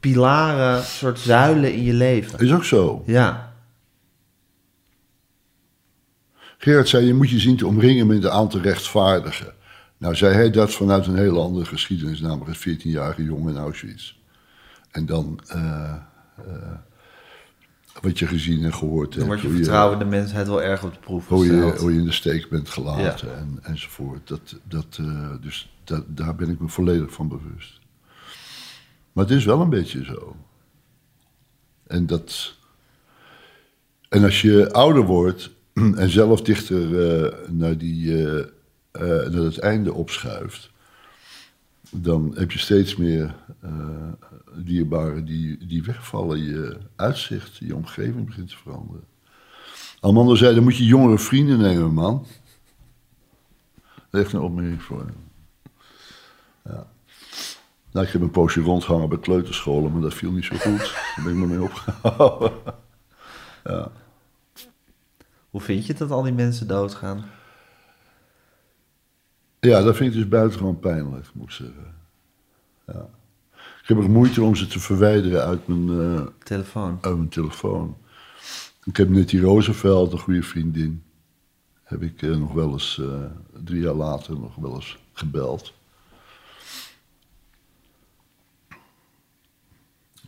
pilaren, 0.00 0.82
soort 0.82 1.18
zuilen 1.18 1.72
in 1.72 1.82
je 1.82 1.92
leven. 1.92 2.38
Is 2.38 2.52
ook 2.52 2.64
zo. 2.64 3.02
Ja, 3.06 3.54
Gerard 6.64 6.88
zei, 6.88 7.06
je 7.06 7.14
moet 7.14 7.30
je 7.30 7.38
zien 7.38 7.56
te 7.56 7.66
omringen 7.66 8.06
met 8.06 8.24
een 8.24 8.30
aantal 8.30 8.60
rechtvaardigen. 8.60 9.52
Nou 9.98 10.14
zei 10.14 10.34
hij 10.34 10.50
dat 10.50 10.72
vanuit 10.72 11.06
een 11.06 11.16
hele 11.16 11.38
andere 11.38 11.64
geschiedenis, 11.64 12.20
namelijk 12.20 12.64
een 12.64 12.78
14-jarige 12.78 13.24
jongen 13.24 13.54
in 13.54 13.60
Auschwitz. 13.60 14.14
En 14.90 15.06
dan 15.06 15.40
eh, 15.46 15.94
eh, 16.36 16.44
wat 18.00 18.18
je 18.18 18.26
gezien 18.26 18.64
en 18.64 18.74
gehoord 18.74 19.10
dan 19.10 19.18
hebt. 19.18 19.26
wordt 19.26 19.42
je 19.42 19.62
vertrouwen 19.62 19.98
de 19.98 20.04
mensheid 20.04 20.46
wel 20.46 20.62
erg 20.62 20.84
op 20.84 20.92
de 20.92 20.98
proef 20.98 21.28
hoe 21.28 21.46
je, 21.46 21.76
hoe 21.78 21.92
je 21.92 21.98
in 21.98 22.04
de 22.04 22.12
steek 22.12 22.48
bent 22.48 22.68
gelaten 22.68 23.36
en, 23.36 23.58
enzovoort. 23.62 24.28
Dat, 24.28 24.56
dat, 24.68 24.98
eh, 25.00 25.30
dus 25.40 25.74
dat, 25.84 26.04
daar 26.06 26.34
ben 26.34 26.50
ik 26.50 26.60
me 26.60 26.68
volledig 26.68 27.12
van 27.12 27.28
bewust. 27.28 27.80
Maar 29.12 29.24
het 29.24 29.34
is 29.34 29.44
wel 29.44 29.60
een 29.60 29.70
beetje 29.70 30.04
zo. 30.04 30.36
En, 31.86 32.06
dat, 32.06 32.54
en 34.08 34.24
als 34.24 34.42
je 34.42 34.72
ouder 34.72 35.02
wordt 35.02 35.50
en 35.96 36.10
zelf 36.10 36.42
dichter 36.42 37.08
eh, 37.08 37.48
naar, 37.48 37.78
die, 37.78 38.26
eh, 38.26 38.44
naar 38.92 39.42
het 39.42 39.58
einde 39.58 39.92
opschuift, 39.92 40.70
dan 41.90 42.32
heb 42.36 42.50
je 42.50 42.58
steeds 42.58 42.96
meer 42.96 43.34
dierbaren 44.56 45.24
die, 45.24 45.66
die 45.66 45.82
wegvallen. 45.82 46.38
Je 46.38 46.78
uitzicht, 46.96 47.56
je 47.56 47.74
omgeving 47.74 48.26
begint 48.26 48.48
te 48.48 48.56
veranderen. 48.56 49.04
Amanda 50.00 50.34
zei, 50.34 50.54
dan 50.54 50.64
moet 50.64 50.76
je 50.76 50.84
jongere 50.84 51.18
vrienden 51.18 51.58
nemen, 51.58 51.92
man. 51.92 52.26
Dat 53.84 54.22
heeft 54.22 54.32
een 54.32 54.40
opmerking 54.40 54.82
voor 54.82 54.98
hem. 54.98 55.16
Ja. 56.64 56.86
Nou, 57.92 58.06
ik 58.06 58.12
heb 58.12 58.22
een 58.22 58.30
poosje 58.30 58.60
rondgehangen 58.60 59.08
bij 59.08 59.18
kleuterscholen, 59.18 59.92
maar 59.92 60.00
dat 60.00 60.14
viel 60.14 60.32
niet 60.32 60.44
zo 60.44 60.56
goed. 60.56 60.78
Daar 60.78 61.24
ben 61.24 61.32
ik 61.32 61.38
me 61.38 61.46
mee 61.46 61.62
opgehouden. 61.62 62.52
Ja. 63.64 63.90
Hoe 65.50 65.60
vind 65.60 65.86
je 65.86 65.94
dat 65.94 66.10
al 66.10 66.22
die 66.22 66.32
mensen 66.32 66.66
doodgaan? 66.66 67.24
ja, 69.60 69.82
dat 69.82 69.96
vind 69.96 70.10
ik 70.10 70.16
dus 70.20 70.28
buitengewoon 70.28 70.78
pijnlijk, 70.78 71.30
moet 71.34 71.44
ik 71.44 71.50
zeggen. 71.50 71.94
Ja. 72.86 73.08
Ik 73.84 73.90
heb 73.90 73.98
er 73.98 74.10
moeite 74.10 74.42
om 74.42 74.54
ze 74.54 74.66
te 74.66 74.80
verwijderen 74.80 75.44
uit 75.44 75.66
mijn, 75.66 76.00
eh, 76.00 76.26
Telefoon. 76.38 76.98
uit 77.00 77.16
mijn 77.16 77.28
telefoon. 77.28 77.96
Ik 78.84 78.96
heb 78.96 79.08
net 79.08 79.28
die 79.28 79.40
Roosevelt, 79.40 80.12
een 80.12 80.18
goede 80.18 80.42
vriendin, 80.42 81.02
heb 81.82 82.02
ik 82.02 82.22
eh, 82.22 82.36
nog 82.36 82.52
wel 82.52 82.72
eens, 82.72 82.98
eh, 82.98 83.24
drie 83.64 83.80
jaar 83.80 83.94
later, 83.94 84.38
nog 84.38 84.54
wel 84.54 84.74
eens 84.74 84.98
gebeld. 85.12 85.74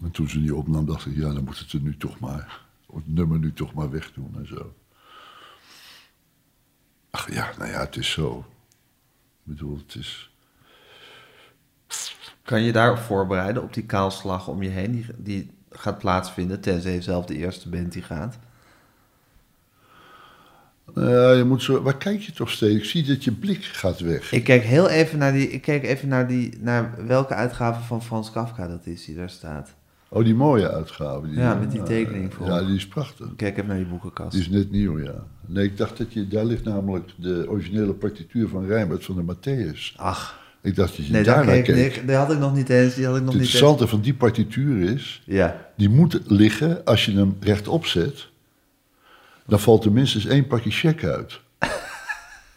En 0.02 0.10
toen 0.10 0.28
ze 0.28 0.40
die 0.40 0.54
opnam, 0.54 0.86
dacht 0.86 1.06
ik, 1.06 1.16
ja, 1.16 1.32
dan 1.32 1.44
moet 1.44 1.58
het 1.58 1.72
er 1.72 1.80
nu 1.80 1.96
toch 1.96 2.18
maar, 2.18 2.66
het 2.92 3.14
nummer 3.14 3.38
nu 3.38 3.52
toch 3.52 3.74
maar 3.74 3.90
wegdoen 3.90 4.34
en 4.36 4.46
zo. 4.46 4.74
Ach 7.10 7.32
ja, 7.32 7.52
nou 7.58 7.70
ja, 7.70 7.80
het 7.80 7.96
is 7.96 8.10
zo. 8.10 8.38
Ik 8.38 9.42
bedoel, 9.42 9.76
het 9.76 9.94
is... 9.94 10.30
Kan 12.46 12.62
je 12.62 12.72
daarop 12.72 12.98
voorbereiden, 12.98 13.62
op 13.62 13.74
die 13.74 13.84
kaalslag 13.84 14.48
om 14.48 14.62
je 14.62 14.68
heen, 14.68 14.92
die, 14.92 15.06
die 15.16 15.50
gaat 15.70 15.98
plaatsvinden, 15.98 16.60
tenzij 16.60 16.92
je 16.92 17.02
zelf 17.02 17.24
de 17.24 17.36
eerste 17.36 17.68
bent 17.68 17.92
die 17.92 18.02
gaat? 18.02 18.38
Ja, 20.94 21.30
je 21.30 21.44
moet 21.44 21.62
zo, 21.62 21.82
waar 21.82 21.96
kijk 21.96 22.20
je 22.20 22.32
toch 22.32 22.50
steeds? 22.50 22.76
Ik 22.76 22.84
zie 22.84 23.04
dat 23.04 23.24
je 23.24 23.32
blik 23.32 23.64
gaat 23.64 24.00
weg. 24.00 24.32
Ik 24.32 24.44
kijk 24.44 24.62
heel 24.62 24.88
even 24.88 25.18
naar 25.18 25.32
die, 25.32 25.50
ik 25.50 25.62
keek 25.62 25.82
even 25.82 26.08
naar 26.08 26.26
die, 26.26 26.58
naar 26.60 27.06
welke 27.06 27.34
uitgave 27.34 27.82
van 27.82 28.02
Frans 28.02 28.30
Kafka 28.30 28.68
dat 28.68 28.86
is 28.86 29.04
die 29.04 29.14
daar 29.14 29.30
staat. 29.30 29.74
Oh, 30.08 30.24
die 30.24 30.34
mooie 30.34 30.70
uitgave. 30.70 31.28
Die, 31.28 31.38
Ja, 31.38 31.54
met 31.54 31.70
die 31.70 31.80
eh, 31.80 31.86
tekening 31.86 32.34
voor. 32.34 32.46
Ja, 32.46 32.62
die 32.62 32.76
is 32.76 32.88
prachtig. 32.88 33.26
Ik 33.26 33.36
kijk 33.36 33.56
even 33.56 33.68
naar 33.68 33.76
die 33.76 33.86
boekenkast. 33.86 34.32
Die 34.32 34.40
is 34.40 34.48
net 34.48 34.70
nieuw, 34.70 35.00
ja. 35.00 35.24
Nee, 35.46 35.64
ik 35.64 35.76
dacht 35.76 35.98
dat 35.98 36.12
je... 36.12 36.28
Daar 36.28 36.44
ligt 36.44 36.64
namelijk 36.64 37.10
de 37.16 37.46
originele 37.48 37.92
partituur 37.92 38.48
van 38.48 38.66
Rijnbert 38.66 39.04
van 39.04 39.14
de 39.14 39.34
Matthäus. 39.34 39.96
Ach, 39.96 40.45
Ik 40.66 40.74
dacht 40.76 40.96
dat 40.96 41.06
je 41.06 41.12
nee, 41.12 41.22
daar 41.22 41.36
daar 41.36 41.44
naar 41.44 41.62
keek, 41.62 41.74
nee, 41.74 42.04
die 42.04 42.14
had 42.14 42.32
ik 42.32 42.38
nog 42.38 42.54
niet 42.54 42.68
eens. 42.68 42.94
Die 42.94 43.06
had 43.06 43.16
ik 43.16 43.22
nog 43.22 43.32
Het 43.32 43.40
niet 43.40 43.52
interessante 43.52 43.86
van 43.88 44.00
die 44.00 44.14
partituur 44.14 44.94
is... 44.94 45.22
Ja, 45.24 45.56
Die 45.76 45.88
moet 45.88 46.20
liggen, 46.26 46.84
als 46.84 47.04
je 47.04 47.12
hem 47.12 47.36
rechtop 47.40 47.86
zet... 47.86 48.28
dan 49.46 49.60
valt 49.60 49.84
er 49.84 49.92
minstens 49.92 50.26
één 50.26 50.46
pakje 50.46 50.70
check 50.70 51.04
uit. 51.04 51.40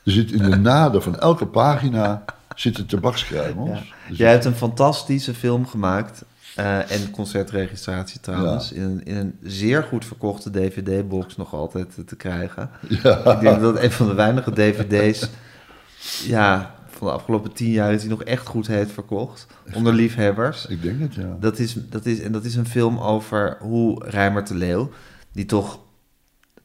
Er 0.05 0.11
zit 0.11 0.31
in 0.31 0.49
de 0.49 0.55
naden 0.55 1.03
van 1.03 1.19
elke 1.19 1.45
pagina 1.45 2.23
zitten 2.55 2.85
tabakskruimels. 2.85 3.69
ja. 3.79 3.83
Dus 4.09 4.17
Jij 4.17 4.31
hebt 4.31 4.45
een 4.45 4.55
fantastische 4.55 5.33
film 5.33 5.67
gemaakt. 5.67 6.23
eh, 6.55 6.91
en 6.91 7.11
concertregistratie 7.11 8.19
trouwens. 8.19 8.71
In, 8.71 8.81
een, 8.81 9.01
in 9.05 9.15
een 9.15 9.37
zeer 9.43 9.83
goed 9.83 10.05
verkochte 10.05 10.49
DVD-box 10.51 11.37
nog 11.37 11.53
altijd 11.53 12.07
te, 12.07 12.15
krijgen. 12.15 12.69
Ja. 13.03 13.17
Ik 13.33 13.39
denk 13.39 13.61
dat 13.61 13.83
een 13.83 13.91
van 13.91 14.07
de 14.07 14.13
weinige 14.13 14.51
DVD's. 14.53 15.29
ja, 16.27 16.75
van 16.99 17.07
de 17.07 17.13
afgelopen 17.13 17.51
tien 17.53 17.71
jaar 17.71 17.93
is 17.93 18.01
die 18.01 18.09
nog 18.09 18.23
echt 18.23 18.47
goed 18.47 18.67
heeft 18.67 18.91
verkocht. 18.91 19.47
Onder 19.73 19.93
liefhebbers. 19.93 20.65
Ik 20.65 20.81
denk 20.81 20.99
het, 20.99 21.13
ja. 21.13 21.37
Dat 21.39 21.59
is, 21.59 21.77
dat 21.89 22.05
is, 22.05 22.21
en 22.21 22.31
dat 22.31 22.45
is 22.45 22.55
een 22.55 22.67
film 22.67 22.99
over 22.99 23.57
hoe 23.59 24.03
Rijmer 24.05 24.45
de 24.45 24.55
Leeuw, 24.55 24.89
die 25.31 25.45
toch 25.45 25.79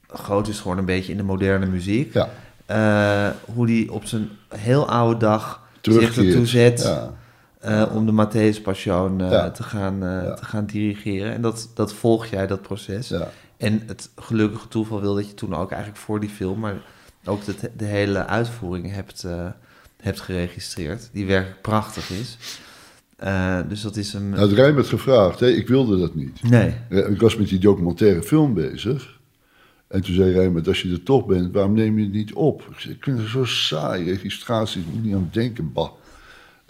groot 0.08 0.48
is 0.48 0.56
geworden 0.58 0.78
een 0.84 0.94
beetje 0.94 1.12
in 1.12 1.18
de 1.18 1.24
moderne 1.24 1.66
muziek, 1.66 2.12
Ja, 2.14 2.28
eh, 2.66 3.30
hoe 3.54 3.66
die 3.66 3.92
op 3.92 4.04
zijn 4.04 4.28
heel 4.48 4.88
oude 4.88 5.18
dag 5.18 5.62
zich 5.80 5.80
terugkeert. 5.94 6.26
ertoe 6.26 6.46
zet 6.46 6.82
Ja. 6.82 7.12
eh, 7.60 7.94
om 7.96 8.06
de 8.06 8.26
Matthäus 8.26 8.62
Passion 8.62 9.20
eh, 9.20 9.30
Ja. 9.30 9.50
te, 9.50 9.62
gaan, 9.62 9.98
te 10.36 10.44
gaan 10.44 10.64
dirigeren. 10.66 11.32
En 11.32 11.40
dat, 11.42 11.70
dat 11.74 11.92
volg 11.94 12.26
jij, 12.26 12.46
dat 12.46 12.62
proces. 12.62 13.08
ja. 13.08 13.28
En 13.56 13.82
het 13.86 14.10
gelukkige 14.16 14.68
toeval 14.68 15.00
wil 15.00 15.14
dat 15.14 15.28
je 15.28 15.34
toen 15.34 15.54
ook 15.54 15.70
eigenlijk 15.70 16.00
voor 16.02 16.20
die 16.20 16.28
film, 16.28 16.58
maar 16.58 16.74
ook 17.24 17.44
de, 17.44 17.54
de 17.76 17.84
hele 17.84 18.26
uitvoering 18.26 18.92
hebt, 18.94 19.26
hebt 20.04 20.20
geregistreerd, 20.20 21.08
die 21.12 21.26
werkelijk 21.26 21.60
prachtig 21.62 22.10
is. 22.10 22.36
Eh, 23.16 23.60
dus 23.68 23.80
dat 23.80 23.96
is 23.96 24.12
een... 24.12 24.28
Nou, 24.28 24.42
het 24.42 24.52
Rijnbert 24.52 24.86
gevraagd, 24.86 25.40
hè? 25.40 25.48
ik 25.48 25.68
wilde 25.68 25.98
dat 25.98 26.14
niet. 26.14 26.42
nee. 26.42 26.74
Ja, 26.90 27.04
Ik 27.04 27.20
was 27.20 27.36
met 27.36 27.48
die 27.48 27.58
documentaire 27.58 28.22
film 28.22 28.54
bezig. 28.54 29.18
En 29.88 30.02
toen 30.02 30.14
zei 30.14 30.32
Rijnbert, 30.32 30.68
als 30.68 30.82
je 30.82 30.90
er 30.92 31.02
toch 31.02 31.26
bent, 31.26 31.52
waarom 31.52 31.74
neem 31.74 31.98
je 31.98 32.04
het 32.04 32.12
niet 32.12 32.32
op? 32.32 32.62
Ik 32.70 32.78
zei, 32.78 32.94
ik 32.94 33.02
vind 33.04 33.18
het 33.18 33.28
zo 33.28 33.44
saai, 33.44 34.04
registratie, 34.04 34.80
ik 34.80 34.86
moet 34.92 35.04
niet 35.04 35.14
aan 35.14 35.28
denken, 35.32 35.72
bah. 35.72 35.90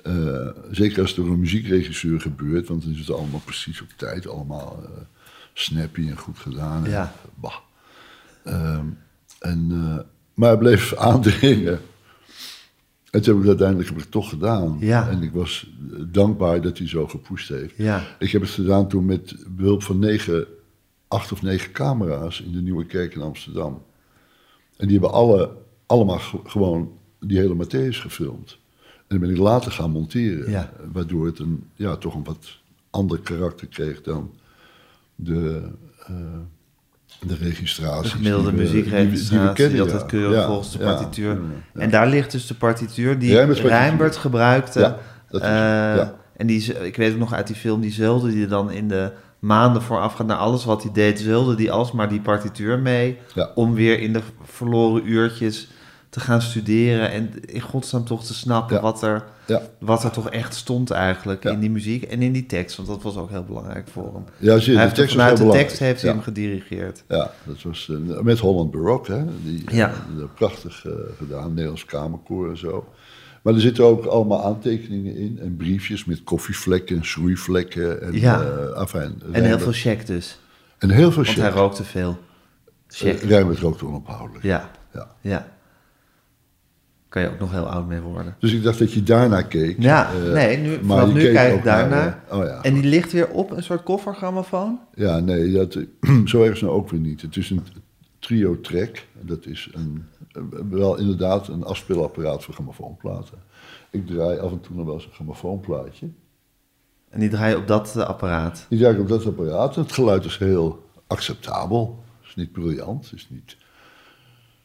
Eh, 0.02 0.48
zeker 0.70 1.00
als 1.00 1.10
het 1.10 1.18
door 1.24 1.32
een 1.34 1.40
muziekregisseur 1.40 2.20
gebeurt, 2.20 2.68
want 2.68 2.82
dan 2.82 2.92
is 2.92 2.98
het 2.98 3.10
allemaal 3.10 3.40
precies 3.44 3.80
op 3.82 3.88
tijd, 3.96 4.28
allemaal 4.28 4.80
eh, 4.82 4.90
snappy 5.52 6.08
en 6.08 6.18
goed 6.18 6.38
gedaan. 6.38 6.84
En, 6.84 6.90
Ja. 6.90 7.14
bah. 7.34 7.54
Ehm, 8.44 8.86
en, 9.38 9.68
eh, 9.70 10.04
maar 10.34 10.48
hij 10.48 10.58
bleef 10.58 10.94
aandringen. 11.10 11.80
En 13.14 13.22
toen 13.22 13.34
heb 13.34 13.42
ik 13.44 13.50
het 13.50 13.60
uiteindelijk 13.60 13.88
heb 13.88 13.96
ik 13.96 14.02
het 14.02 14.12
toch 14.12 14.28
gedaan. 14.28 14.76
Ja. 14.80 15.08
En 15.08 15.22
ik 15.22 15.32
was 15.32 15.70
dankbaar 16.06 16.60
dat 16.60 16.78
hij 16.78 16.88
zo 16.88 17.06
gepusht 17.06 17.48
heeft. 17.48 17.76
Ja. 17.76 18.02
Ik 18.18 18.30
heb 18.30 18.40
het 18.42 18.50
gedaan 18.50 18.88
toen 18.88 19.04
met 19.04 19.44
behulp 19.48 19.82
van 19.82 19.98
negen, 19.98 20.46
acht 21.08 21.32
of 21.32 21.42
negen 21.42 21.72
camera's 21.72 22.40
in 22.40 22.52
de 22.52 22.60
Nieuwe 22.62 22.86
Kerk 22.86 23.14
in 23.14 23.20
Amsterdam. 23.20 23.82
En 24.76 24.86
die 24.88 24.98
hebben 24.98 25.12
alle, 25.18 25.50
allemaal 25.86 26.18
ge- 26.18 26.40
gewoon 26.44 26.92
die 27.20 27.38
hele 27.38 27.64
Matthäus 27.64 27.96
gefilmd. 28.00 28.58
En 28.84 29.04
dan 29.08 29.18
ben 29.18 29.30
ik 29.30 29.36
later 29.36 29.72
gaan 29.72 29.90
monteren. 29.90 30.50
Ja. 30.50 30.72
Waardoor 30.92 31.26
het 31.26 31.38
een, 31.38 31.64
ja, 31.74 31.96
toch 31.96 32.14
een 32.14 32.24
wat 32.24 32.58
ander 32.90 33.20
karakter 33.20 33.66
kreeg 33.66 34.02
dan 34.02 34.30
de, 35.14 35.68
eh, 36.06 36.14
de 37.20 37.36
registraties. 37.36 38.10
De 38.10 38.16
gemiddelde 38.16 38.50
die 38.50 38.56
we- 38.58 38.62
muziekregistratie, 38.62 39.68
die 39.68 39.80
altijd 39.80 40.06
keurig 40.06 40.38
Ja, 40.40 40.46
volgens 40.46 40.72
de 40.72 40.78
partituur. 40.78 41.32
ja, 41.32 41.38
ja. 41.74 41.80
En 41.80 41.90
daar 41.90 42.06
ligt 42.06 42.30
dus 42.30 42.46
de 42.46 42.54
partituur 42.54 43.18
die. 43.18 43.44
Rijnbert 43.44 44.16
gebruikte. 44.16 44.80
Ja, 44.80 44.96
dat 45.30 45.40
is- 45.40 45.46
Eh, 45.46 45.52
ja. 45.54 46.14
En 46.36 46.46
die, 46.46 46.84
ik 46.84 46.96
weet 46.96 47.12
ook 47.12 47.18
nog 47.18 47.32
uit 47.34 47.46
die 47.46 47.56
film, 47.56 47.80
die 47.80 47.92
zeulde 47.92 48.30
die 48.30 48.46
dan 48.46 48.70
in 48.70 48.88
de 48.88 49.12
maanden 49.38 49.82
voorafgaand 49.82 50.28
naar 50.28 50.38
alles 50.38 50.64
wat 50.64 50.82
hij 50.82 50.92
deed, 50.92 51.20
zeulde 51.20 51.54
die 51.54 51.72
alsmaar 51.72 52.08
die 52.08 52.20
partituur 52.20 52.78
mee. 52.78 53.18
Ja. 53.34 53.50
Om 53.54 53.74
weer 53.74 54.00
in 54.00 54.12
de 54.12 54.20
verloren 54.44 55.08
uurtjes 55.10 55.68
te 56.08 56.20
gaan 56.20 56.42
studeren 56.42 57.10
en 57.10 57.30
in 57.46 57.60
godsnaam 57.60 58.04
toch 58.04 58.24
te 58.24 58.34
snappen 58.34 58.76
Ja. 58.76 58.82
wat, 58.82 59.02
er, 59.02 59.24
Ja. 59.46 59.62
wat 59.78 60.04
er 60.04 60.10
toch 60.10 60.30
echt 60.30 60.54
stond 60.54 60.90
eigenlijk 60.90 61.42
Ja. 61.42 61.50
in 61.50 61.60
die 61.60 61.70
muziek 61.70 62.02
en 62.02 62.22
in 62.22 62.32
die 62.32 62.46
tekst. 62.46 62.76
Want 62.76 62.88
dat 62.88 63.02
was 63.02 63.16
ook 63.16 63.30
heel 63.30 63.44
belangrijk 63.44 63.88
voor 63.88 64.12
hem. 64.14 64.24
Ja, 64.38 64.58
zie 64.58 64.72
je, 64.72 64.78
hij 64.78 64.88
de 64.88 64.94
tekst 64.94 65.12
vanuit 65.14 65.36
de 65.36 65.48
tekst 65.48 65.78
heeft 65.78 66.00
hij 66.00 66.10
Ja. 66.10 66.16
hem 66.16 66.24
gedirigeerd. 66.24 67.04
Ja, 67.08 67.30
dat 67.44 67.62
was 67.62 67.90
eh, 67.90 68.20
met 68.20 68.38
Holland 68.38 68.70
Barok, 68.70 69.06
hè? 69.06 69.24
Die, 69.44 69.64
Ja. 69.72 69.88
eh, 69.90 70.24
prachtig 70.34 70.86
eh, 70.86 70.92
gedaan, 71.18 71.48
Nederlands 71.48 71.84
Kamerkoor 71.84 72.48
en 72.50 72.56
zo. 72.58 72.88
Maar 73.42 73.54
er 73.54 73.60
zitten 73.60 73.84
ook 73.84 74.04
allemaal 74.04 74.44
aantekeningen 74.44 75.16
in 75.16 75.38
en 75.42 75.56
briefjes 75.56 76.04
met 76.04 76.22
koffievlekken 76.24 76.96
en 76.96 77.04
schroeivlekken. 77.04 78.02
En, 78.02 78.12
Ja. 78.20 78.42
afijn, 78.74 79.22
En 79.32 79.44
heel 79.44 79.58
veel 79.58 79.72
check 79.72 80.06
dus. 80.06 80.38
en 80.78 80.90
heel 80.90 81.12
veel 81.12 81.24
Want 81.24 81.36
hij 81.36 81.44
check. 81.46 81.54
rookte 81.54 81.84
veel. 81.84 82.18
Check. 82.88 83.22
Uh, 83.22 83.28
Rijnbert 83.28 83.58
rookte 83.58 83.86
onophoudelijk. 83.86 84.44
Ja, 84.44 84.70
Ja. 84.94 85.08
ja. 85.20 85.52
Kan 87.14 87.22
je 87.22 87.28
ook 87.30 87.38
nog 87.38 87.50
heel 87.50 87.68
oud 87.68 87.86
mee 87.86 88.00
worden. 88.00 88.36
Dus 88.38 88.52
ik 88.52 88.62
dacht 88.62 88.78
dat 88.78 88.92
je 88.92 89.02
daarnaar 89.02 89.46
keek. 89.46 89.82
Ja, 89.82 90.12
Eh, 90.12 90.32
nee, 90.32 90.56
nu, 90.56 90.68
maar 90.82 90.98
vanaf 90.98 91.16
je 91.16 91.22
nu 91.22 91.32
kijk 91.32 91.54
ik 91.54 91.64
daarnaar. 91.64 91.88
naar, 91.88 92.24
eh, 92.28 92.38
oh 92.38 92.44
ja. 92.44 92.62
En 92.62 92.74
die 92.74 92.84
ligt 92.84 93.12
weer 93.12 93.28
op 93.28 93.50
een 93.50 93.62
soort 93.62 93.82
koffergrammofoon? 93.82 94.80
Ja, 94.94 95.18
nee, 95.18 95.52
dat, 95.52 95.78
zo 96.24 96.42
erg 96.42 96.52
is 96.52 96.60
nou 96.60 96.72
ook 96.72 96.90
weer 96.90 97.00
niet. 97.00 97.22
Het 97.22 97.36
is 97.36 97.50
een 97.50 97.62
trio 98.18 98.60
track. 98.60 99.06
Dat 99.20 99.46
is 99.46 99.70
een, 99.72 100.06
wel 100.70 100.98
inderdaad 100.98 101.48
een 101.48 101.64
afspeelapparaat 101.64 102.44
voor 102.44 102.54
grammofoonplaten. 102.54 103.38
Ik 103.90 104.06
draai 104.06 104.38
af 104.38 104.50
en 104.50 104.60
toe 104.60 104.76
nog 104.76 104.84
wel 104.84 104.94
eens 104.94 105.04
een 105.04 105.12
grammofoonplaatje. 105.12 106.08
En 107.10 107.20
die 107.20 107.28
draai 107.28 107.50
je 107.50 107.56
op 107.58 107.66
dat 107.66 107.96
eh, 107.96 108.02
apparaat. 108.02 108.66
Die 108.68 108.78
draai 108.78 108.94
ik 108.94 109.00
op 109.00 109.08
dat 109.08 109.26
apparaat. 109.26 109.74
Het 109.74 109.92
geluid 109.92 110.24
is 110.24 110.38
heel 110.38 110.84
acceptabel. 111.06 112.04
Het 112.20 112.28
is 112.28 112.34
niet 112.34 112.52
briljant. 112.52 113.04
Het 113.04 113.18
is 113.18 113.26
niet 113.30 113.56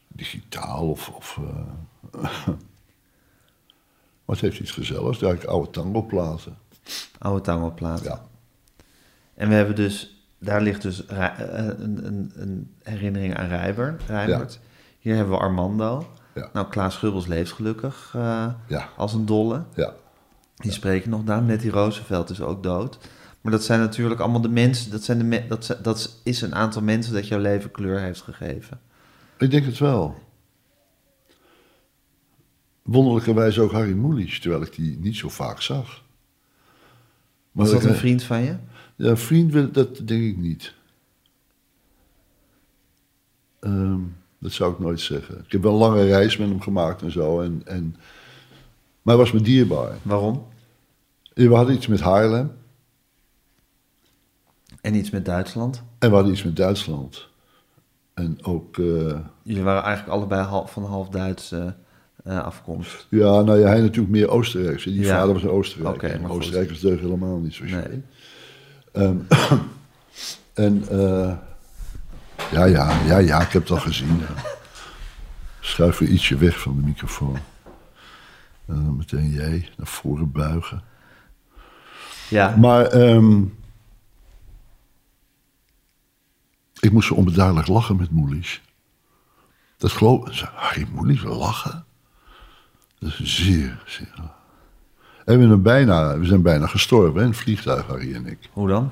digitaal 0.08 0.90
of... 0.90 1.08
of 1.08 1.38
eh, 1.40 1.60
maar 4.24 4.36
het 4.36 4.40
heeft 4.40 4.60
iets 4.60 4.70
gezelligs. 4.70 5.22
Ik 5.22 5.44
oude 5.44 5.70
tangoplaten. 5.70 6.56
Oude 7.18 7.40
tangoplaten. 7.40 8.04
Ja. 8.04 8.22
En 9.34 9.48
we 9.48 9.54
hebben 9.54 9.74
dus, 9.74 10.24
daar 10.38 10.60
ligt 10.62 10.82
dus 10.82 11.04
Rij- 11.06 11.34
eh, 11.36 11.64
een, 11.66 12.06
een, 12.06 12.32
een 12.34 12.74
herinnering 12.82 13.36
aan 13.36 13.48
Rijber, 13.48 13.96
Rijbert. 14.06 14.60
Hier 14.98 15.14
hebben 15.16 15.34
we 15.34 15.40
Armando. 15.40 16.06
Ja. 16.34 16.48
Nou, 16.52 16.68
Klaas 16.68 16.94
Schubbels 16.94 17.26
leeft 17.26 17.52
gelukkig 17.52 18.12
eh, 18.16 18.46
Ja. 18.66 18.88
als 18.96 19.12
een 19.12 19.26
dolle. 19.26 19.64
Ja. 19.74 19.92
Die 20.56 20.72
spreken 20.72 21.10
nog 21.10 21.24
na. 21.24 21.40
Nettie 21.40 21.70
Roosevelt 21.70 22.30
is 22.30 22.40
ook 22.40 22.62
dood. 22.62 22.98
Maar 23.40 23.52
dat 23.52 23.64
zijn 23.64 23.80
natuurlijk 23.80 24.20
allemaal 24.20 24.40
de 24.40 24.48
mensen, 24.48 24.90
dat, 24.90 25.02
zijn 25.02 25.18
de 25.18 25.24
me- 25.24 25.46
dat, 25.48 25.78
dat 25.82 26.20
is 26.24 26.40
een 26.42 26.54
aantal 26.54 26.82
mensen 26.82 27.12
dat 27.14 27.28
jouw 27.28 27.38
leven 27.38 27.70
kleur 27.70 28.00
heeft 28.00 28.20
gegeven. 28.20 28.80
Ik 29.38 29.50
denk 29.50 29.64
het 29.64 29.78
wel. 29.78 30.14
Wonderlijkerwijze 32.90 33.60
ook 33.60 33.72
Harry 33.72 33.92
Mulisch, 33.92 34.40
terwijl 34.40 34.62
ik 34.62 34.74
die 34.74 34.98
niet 34.98 35.16
zo 35.16 35.28
vaak 35.28 35.60
zag. 35.60 36.02
Maar 37.52 37.64
Was 37.66 37.70
dat 37.74 37.84
een 37.84 37.94
vriend 37.94 38.22
van 38.22 38.40
je? 38.42 38.56
Ja, 38.96 39.16
vriend, 39.16 39.52
wil- 39.52 39.70
dat 39.70 39.96
denk 40.04 40.22
ik 40.22 40.36
niet. 40.36 40.74
Ehm, 43.60 44.00
dat 44.38 44.52
zou 44.52 44.72
ik 44.72 44.78
nooit 44.78 45.00
zeggen. 45.00 45.38
Ik 45.44 45.52
heb 45.52 45.62
wel 45.62 45.72
een 45.72 45.78
lange 45.78 46.04
reis 46.04 46.36
met 46.36 46.48
hem 46.48 46.60
gemaakt 46.60 47.02
en 47.02 47.10
zo. 47.10 47.40
En, 47.40 47.62
en, 47.64 47.96
maar 49.02 49.14
hij 49.14 49.24
was 49.24 49.32
me 49.32 49.40
dierbaar. 49.40 49.96
Waarom? 50.02 50.46
We 51.34 51.54
hadden 51.54 51.74
iets 51.74 51.86
met 51.86 52.00
Haarlem 52.00 52.52
En 54.80 54.94
iets 54.94 55.10
met 55.10 55.24
Duitsland. 55.24 55.82
en 55.98 56.08
we 56.08 56.14
hadden 56.14 56.32
iets 56.32 56.42
met 56.42 56.56
Duitsland. 56.56 57.28
En 58.14 58.44
ook, 58.44 58.78
eh, 58.78 59.18
Jullie 59.42 59.62
waren 59.62 59.82
eigenlijk 59.82 60.16
allebei 60.16 60.42
half, 60.42 60.72
van 60.72 60.84
half 60.84 61.08
Duitse 61.08 61.76
eh, 62.24 62.38
afkomst. 62.44 63.06
ja, 63.10 63.40
nou 63.40 63.58
ja, 63.58 63.66
hij 63.66 63.80
natuurlijk 63.80 64.12
meer 64.12 64.28
Oostenrijks. 64.28 64.84
Die 64.84 65.00
Ja. 65.00 65.18
vader 65.18 65.32
was 65.32 65.42
een 65.42 65.50
Oostenrijker. 65.50 65.94
Oké, 66.04 66.06
En 66.06 66.20
maar 66.20 66.30
goed. 66.30 66.38
Oostenrijkers 66.38 66.80
deugen 66.80 67.04
helemaal 67.04 67.38
niet 67.38 67.54
zo 67.54 67.64
Nee. 67.64 68.02
nee. 68.92 69.14
En 70.54 70.88
eh, 70.88 71.36
ja, 72.50 72.64
ja, 72.64 73.00
ja, 73.06 73.18
ja, 73.18 73.40
ik 73.40 73.52
heb 73.52 73.62
het 73.62 73.70
al 73.70 73.78
gezien. 73.80 74.18
Ja. 74.18 74.34
Schuif 75.60 75.98
weer 75.98 76.08
ietsje 76.08 76.36
weg 76.36 76.60
van 76.60 76.76
de 76.76 76.82
microfoon. 76.82 77.36
En 78.66 78.74
dan 78.84 78.96
meteen 78.96 79.30
jij 79.30 79.68
naar 79.76 79.86
voren 79.86 80.32
buigen. 80.32 80.82
Ja, 82.28 82.56
Maar 82.56 82.86
ehm, 82.86 83.42
ik 86.80 86.92
moest 86.92 87.08
zo 87.08 87.14
onbeduidelijk 87.14 87.66
lachen 87.66 87.96
met 87.96 88.10
Moelies. 88.10 88.60
Dat 89.76 89.92
geloof 89.92 90.28
ik. 90.28 90.48
Harry 90.54 90.86
Moelies 90.92 91.22
lachen? 91.22 91.84
Dat 93.00 93.18
is 93.18 93.36
zeer, 93.36 93.82
zeer. 93.86 94.14
En 95.24 95.38
we, 95.38 95.46
zijn 95.46 95.62
bijna, 95.62 96.18
we 96.18 96.26
zijn 96.26 96.42
bijna 96.42 96.66
gestorven, 96.66 97.20
in 97.20 97.26
het 97.26 97.36
vliegtuig, 97.36 97.86
Harry 97.86 98.14
en 98.14 98.26
ik. 98.26 98.38
hoe 98.52 98.68
dan? 98.68 98.90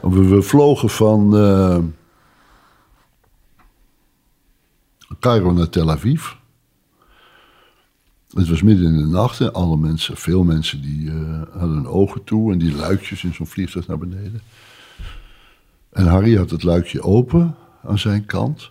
We, 0.00 0.28
we 0.28 0.42
vlogen 0.42 0.90
van 0.90 1.36
eh 1.36 1.78
Cairo 5.20 5.52
naar 5.52 5.68
Tel 5.68 5.90
Aviv. 5.90 6.32
Het 8.30 8.48
was 8.48 8.62
midden 8.62 8.86
in 8.86 8.96
de 8.96 9.06
nacht 9.06 9.40
en 9.40 9.52
alle 9.52 9.76
mensen, 9.76 10.16
veel 10.16 10.44
mensen, 10.44 10.82
die 10.82 11.10
eh, 11.10 11.42
hadden 11.50 11.76
hun 11.76 11.86
ogen 11.86 12.24
toe 12.24 12.52
en 12.52 12.58
die 12.58 12.74
luikjes 12.74 13.24
in 13.24 13.34
zo'n 13.34 13.46
vliegtuig 13.46 13.86
naar 13.86 13.98
beneden. 13.98 14.40
En 15.90 16.06
Harry 16.06 16.36
had 16.36 16.50
het 16.50 16.62
luikje 16.62 17.02
open 17.02 17.54
aan 17.84 17.98
zijn 17.98 18.26
kant. 18.26 18.70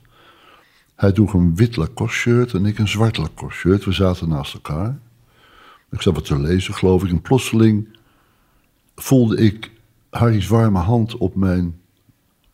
Hij 1.02 1.12
droeg 1.12 1.34
een 1.34 1.56
wit 1.56 1.76
Lacoste 1.76 2.18
shirt 2.18 2.54
en 2.54 2.66
ik 2.66 2.80
een 2.80 2.88
zwart 2.88 3.18
Lacoste 3.18 3.60
shirt. 3.60 3.86
We 3.86 3.92
zaten 3.92 4.30
naast 4.30 4.54
elkaar. 4.54 5.00
Ik 5.90 6.02
zat 6.02 6.14
wat 6.14 6.26
te 6.26 6.40
lezen, 6.40 6.74
geloof 6.74 7.04
ik. 7.04 7.10
En 7.10 7.22
plotseling 7.22 7.98
voelde 8.96 9.38
ik 9.38 9.72
Harry's 10.10 10.48
warme 10.48 10.80
hand 10.80 11.18
op 11.18 11.36
mijn 11.36 11.80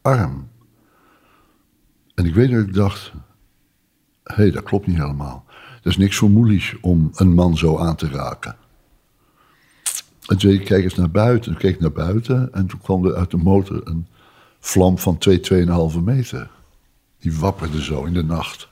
arm. 0.01 0.47
En 2.15 2.25
ik 2.25 2.33
weet 2.33 2.51
dat 2.51 2.59
ik 2.59 2.73
dacht, 2.73 3.11
hé, 4.23 4.35
hey, 4.35 4.51
dat 4.51 4.63
klopt 4.63 4.87
niet 4.87 4.97
helemaal. 4.97 5.45
Dat 5.81 5.91
is 5.91 5.97
niks 5.97 6.15
voor 6.17 6.29
moeilijk 6.29 6.77
om 6.81 7.09
een 7.13 7.33
man 7.33 7.57
zo 7.57 7.77
aan 7.77 7.95
te 7.95 8.09
raken. 8.09 8.55
En 10.27 10.37
toen 10.37 10.63
kijk 10.63 10.83
eens 10.83 10.95
naar 10.95 11.11
buiten. 11.11 11.51
Ik 11.51 11.57
keek 11.57 11.79
naar 11.79 11.91
buiten 11.91 12.53
en 12.53 12.67
toen 12.67 12.81
kwam 12.81 13.05
er 13.05 13.15
uit 13.15 13.31
de 13.31 13.37
motor 13.37 13.87
een 13.87 14.07
vlam 14.59 14.97
van 14.97 15.17
2, 15.17 15.39
2,5 15.93 15.99
meter. 16.03 16.55
Die 17.19 17.35
wapperde 17.35 17.83
zo 17.83 18.03
in 18.03 18.13
de 18.13 18.23
nacht. 18.23 18.67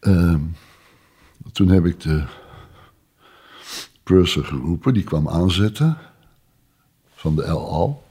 Ehm, 0.00 0.40
toen 1.52 1.68
heb 1.68 1.84
ik 1.84 2.00
de 2.00 2.24
purser 4.02 4.44
geroepen, 4.44 4.94
die 4.94 5.04
kwam 5.04 5.28
aanzetten 5.28 5.98
van 7.14 7.36
de 7.36 7.42
El 7.42 7.68
Al. 7.70 8.04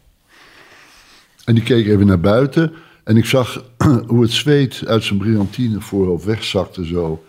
En 1.45 1.55
die 1.55 1.63
keek 1.63 1.87
even 1.87 2.05
naar 2.05 2.19
buiten 2.19 2.73
en 3.03 3.17
ik 3.17 3.25
zag 3.25 3.63
hoe 4.07 4.21
het 4.21 4.31
zweet 4.31 4.83
uit 4.85 5.03
zijn 5.03 5.19
brillantine 5.19 5.81
voorhoofd 5.81 6.25
wegzakte 6.25 6.85
zo. 6.85 7.23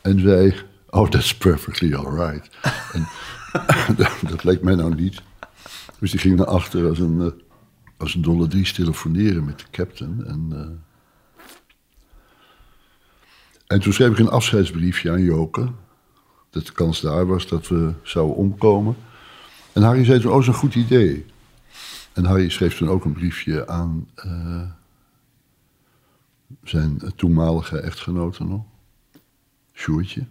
En 0.00 0.20
zei, 0.20 0.54
oh, 0.90 1.08
that's 1.08 1.36
perfectly 1.36 1.94
alright. 1.94 2.50
en 2.92 3.08
dat, 3.96 4.12
dat 4.28 4.44
leek 4.44 4.62
mij 4.62 4.74
nou 4.74 4.94
niet. 4.94 5.22
Dus 5.98 6.10
die 6.10 6.20
ging 6.20 6.36
naar 6.36 6.46
achter 6.46 6.88
als 6.88 6.98
een, 6.98 7.20
eh, 7.20 7.47
als 7.98 8.14
een 8.14 8.22
dolle 8.22 8.46
dries 8.46 8.72
telefoneren 8.72 9.44
met 9.44 9.58
de 9.58 9.64
captain. 9.70 10.24
En, 10.26 10.48
eh, 10.52 11.46
en 13.66 13.80
toen 13.80 13.92
schreef 13.92 14.10
ik 14.10 14.18
een 14.18 14.28
afscheidsbriefje 14.28 15.10
aan 15.10 15.22
Joke. 15.22 15.72
Dat 16.50 16.66
de 16.66 16.72
kans 16.72 17.00
daar 17.00 17.26
was 17.26 17.46
dat 17.46 17.68
we 17.68 17.92
zouden 18.02 18.36
omkomen. 18.36 18.96
En 19.72 19.82
Harry 19.82 20.04
zei 20.04 20.20
toen, 20.20 20.32
oh, 20.32 20.46
een 20.46 20.54
goed 20.54 20.74
idee. 20.74 21.26
En 22.12 22.24
Harry 22.24 22.48
schreef 22.48 22.76
toen 22.76 22.88
ook 22.88 23.04
een 23.04 23.12
briefje 23.12 23.68
aan 23.68 24.08
eh, 24.14 24.62
zijn 26.62 27.12
toenmalige 27.16 27.78
echtgenote 27.80 28.44
nog. 28.44 28.64
Sjoertje. 29.72 30.26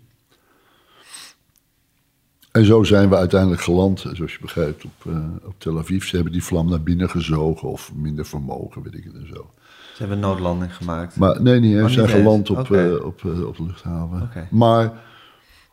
En 2.58 2.66
zo 2.66 2.84
zijn 2.84 3.10
we 3.10 3.16
uiteindelijk 3.16 3.62
geland, 3.62 4.00
zoals 4.00 4.34
je 4.34 4.38
begrijpt, 4.42 4.86
op, 4.86 5.06
eh, 5.06 5.20
op 5.44 5.54
Tel 5.58 5.78
Aviv. 5.78 6.04
Ze 6.04 6.16
hebben 6.16 6.34
die 6.34 6.44
vlam 6.44 6.70
naar 6.70 6.82
binnen 6.82 7.10
gezogen 7.10 7.70
of 7.70 7.92
minder 7.96 8.26
vermogen, 8.26 8.84
weet 8.84 8.94
ik 8.94 9.04
het 9.04 9.14
en 9.14 9.28
zo. 9.28 9.50
Ze 9.94 9.98
hebben 9.98 10.18
een 10.18 10.30
noodlanding 10.30 10.76
gemaakt. 10.76 11.16
Maar 11.16 11.42
nee, 11.42 11.60
niet. 11.60 11.78
Oh, 11.78 11.84
we 11.84 11.90
zijn 11.90 12.10
geland 12.10 12.50
op, 12.50 12.72
eh, 12.72 13.06
op, 13.06 13.26
eh, 13.26 13.48
op 13.48 13.58
de 13.58 13.64
luchthaven. 13.64 14.30
Maar 14.50 14.94